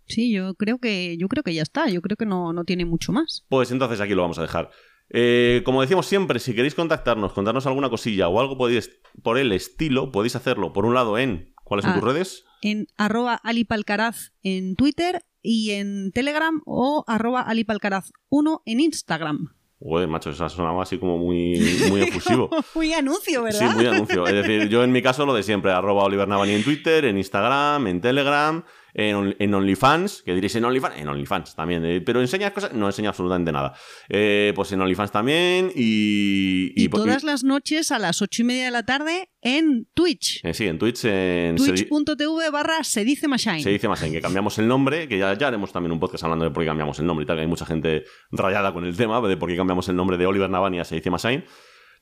Sí, 0.07 0.33
yo 0.33 0.55
creo 0.55 0.77
que, 0.77 1.15
yo 1.17 1.29
creo 1.29 1.41
que 1.41 1.53
ya 1.53 1.61
está. 1.61 1.88
Yo 1.88 2.01
creo 2.01 2.17
que 2.17 2.25
no, 2.25 2.51
no 2.51 2.65
tiene 2.65 2.83
mucho 2.83 3.13
más. 3.13 3.45
Pues 3.47 3.71
entonces 3.71 4.01
aquí 4.01 4.13
lo 4.13 4.23
vamos 4.23 4.39
a 4.39 4.41
dejar. 4.41 4.69
Eh, 5.09 5.61
como 5.63 5.79
decimos 5.79 6.05
siempre, 6.05 6.39
si 6.39 6.53
queréis 6.53 6.75
contactarnos, 6.75 7.31
contarnos 7.31 7.65
alguna 7.65 7.89
cosilla 7.89 8.27
o 8.27 8.41
algo 8.41 8.57
podéis, 8.57 8.99
por 9.23 9.38
el 9.38 9.53
estilo, 9.53 10.11
podéis 10.11 10.35
hacerlo 10.35 10.73
por 10.73 10.85
un 10.85 10.95
lado 10.95 11.17
en. 11.17 11.53
¿Cuáles 11.68 11.84
son 11.84 11.91
Ah. 11.93 11.95
tus 11.99 12.03
redes? 12.03 12.45
En 12.61 12.88
arroba 12.97 13.36
alipalcaraz 13.36 14.32
en 14.43 14.76
Twitter 14.76 15.24
y 15.41 15.72
en 15.72 16.11
Telegram 16.11 16.61
o 16.65 17.03
arroba 17.07 17.45
alipalcaraz1 17.47 18.61
en 18.65 18.80
Instagram. 18.80 19.53
Uy, 19.80 20.07
macho, 20.07 20.32
eso 20.32 20.49
sonaba 20.49 20.82
así 20.84 20.97
como 20.97 21.18
muy, 21.20 21.59
muy 21.89 22.01
efusivo. 22.41 22.49
Muy 22.74 22.93
anuncio, 22.93 23.39
Sí, 23.51 23.59
¿verdad? 23.59 23.76
muy 23.76 23.86
anuncio. 23.86 24.26
Es 24.26 24.34
decir, 24.34 24.70
yo 24.70 24.84
en 24.84 24.91
mi 24.91 25.01
caso 25.03 25.26
lo 25.26 25.34
de 25.36 25.43
siempre, 25.43 25.72
arroba 25.72 26.03
Oliver 26.03 26.28
Navani 26.28 26.53
en 26.53 26.63
Twitter, 26.63 27.05
en 27.05 27.18
Instagram, 27.18 27.86
en 27.86 28.01
Telegram, 28.01 28.63
en, 28.93 29.15
On- 29.15 29.35
en 29.38 29.53
OnlyFans, 29.53 30.23
que 30.23 30.33
diréis 30.33 30.55
en 30.55 30.65
OnlyFans, 30.65 30.97
en 30.97 31.07
OnlyFans 31.07 31.55
también, 31.55 31.85
eh, 31.85 32.01
pero 32.01 32.21
enseñas 32.21 32.51
cosas, 32.51 32.73
no 32.73 32.88
enseña 32.88 33.09
absolutamente 33.09 33.51
nada. 33.51 33.73
Eh, 34.09 34.53
pues 34.55 34.71
en 34.71 34.81
OnlyFans 34.81 35.11
también 35.11 35.71
y... 35.75 36.73
Y, 36.75 36.89
todas 36.89 37.23
las 37.23 37.43
noches 37.43 37.91
a 37.91 37.99
las 37.99 38.21
ocho 38.21 38.41
y 38.41 38.45
media 38.45 38.65
de 38.65 38.71
la 38.71 38.83
tarde 38.83 39.29
en 39.41 39.88
Twitch. 39.93 40.43
eh, 40.43 40.53
sí, 40.53 40.67
en 40.67 40.77
Twitch, 40.79 41.05
en... 41.05 41.55
Twitch.tv 41.55 42.49
barra 42.51 42.83
se 42.83 43.03
dice 43.03 43.27
Mashine. 43.27 43.61
Se 43.61 43.69
dice 43.69 43.88
en 43.88 44.11
que 44.11 44.21
cambiamos 44.21 44.57
el 44.59 44.67
nombre, 44.67 45.07
que 45.07 45.17
ya, 45.17 45.38
ya 45.38 45.47
haremos 45.47 45.71
también 45.71 45.91
un 45.91 45.99
podcast 45.99 46.23
hablando 46.23 46.45
de 46.45 46.51
por 46.51 46.63
qué 46.63 46.67
cambiamos 46.67 46.99
el 46.99 47.05
nombre 47.05 47.23
y 47.23 47.27
tal, 47.27 47.38
que 47.38 47.41
hay 47.41 47.47
mucha 47.47 47.65
gente 47.65 48.03
rayada 48.31 48.73
con 48.73 48.85
el 48.85 48.95
tema 48.95 49.21
de 49.27 49.38
por 49.38 49.49
qué 49.49 49.55
cambiamos 49.55 49.88
el 49.89 49.95
nombre 49.95 50.17
de 50.17 50.25
Oliver 50.25 50.49
Navani 50.49 50.79
a 50.79 50.85
Se 50.85 50.95
dice 50.95 51.09
Masain. 51.09 51.43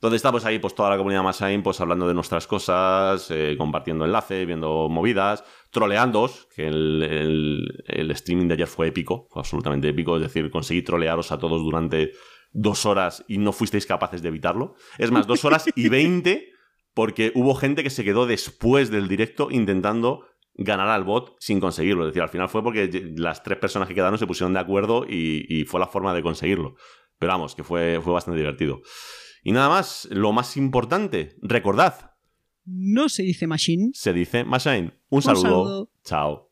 Donde 0.06 0.18
está 0.18 0.30
pues 0.30 0.44
ahí 0.44 0.60
pues 0.60 0.72
toda 0.76 0.88
la 0.88 0.96
comunidad 0.98 1.24
Masain 1.24 1.64
pues 1.64 1.80
hablando 1.80 2.06
de 2.06 2.14
nuestras 2.14 2.46
cosas, 2.46 3.28
eh, 3.32 3.56
compartiendo 3.58 4.04
enlaces, 4.04 4.46
viendo 4.46 4.88
movidas, 4.88 5.42
troleándoos, 5.72 6.46
que 6.54 6.68
el, 6.68 7.02
el- 7.02 7.84
el 7.88 8.10
streaming 8.12 8.46
de 8.46 8.54
ayer 8.54 8.68
fue 8.68 8.86
épico, 8.86 9.26
fue 9.32 9.40
absolutamente 9.40 9.88
épico, 9.88 10.14
es 10.14 10.22
decir, 10.22 10.48
conseguí 10.48 10.82
trolearos 10.82 11.32
a 11.32 11.38
todos 11.40 11.60
durante 11.60 12.12
dos 12.52 12.86
horas 12.86 13.24
y 13.26 13.38
no 13.38 13.50
fuisteis 13.52 13.84
capaces 13.84 14.22
de 14.22 14.28
evitarlo. 14.28 14.76
Es 14.96 15.10
más, 15.10 15.26
dos 15.26 15.44
horas 15.44 15.64
y 15.74 15.88
veinte 15.88 16.50
porque 16.94 17.32
hubo 17.34 17.56
gente 17.56 17.82
que 17.82 17.90
se 17.90 18.04
quedó 18.04 18.26
después 18.26 18.92
del 18.92 19.08
directo 19.08 19.48
intentando 19.50 20.24
ganar 20.54 20.88
al 20.88 21.02
bot 21.02 21.34
sin 21.40 21.58
conseguirlo. 21.58 22.04
Es 22.04 22.10
decir, 22.10 22.22
al 22.22 22.28
final 22.28 22.48
fue 22.48 22.62
porque 22.62 23.12
las 23.16 23.42
tres 23.42 23.58
personas 23.58 23.88
que 23.88 23.94
quedaron 23.96 24.18
se 24.18 24.26
pusieron 24.28 24.52
de 24.54 24.60
acuerdo 24.60 25.04
y, 25.04 25.46
y 25.48 25.64
fue 25.64 25.80
la 25.80 25.88
forma 25.88 26.14
de 26.14 26.22
conseguirlo. 26.22 26.76
Pero 27.18 27.32
vamos, 27.32 27.56
que 27.56 27.64
fue, 27.64 27.98
fue 28.02 28.12
bastante 28.12 28.38
divertido. 28.38 28.82
Y 29.46 29.52
nada 29.52 29.68
más, 29.68 30.08
lo 30.10 30.32
más 30.32 30.56
importante, 30.56 31.36
recordad, 31.40 32.10
No 32.64 33.08
se 33.08 33.22
dice 33.22 33.46
Machine. 33.46 33.90
se 33.94 34.12
dice 34.12 34.42
Mashine. 34.42 34.90
Un 35.08 35.22
saludo. 35.22 35.42
saludo. 35.42 35.90
Chao. 36.02 36.45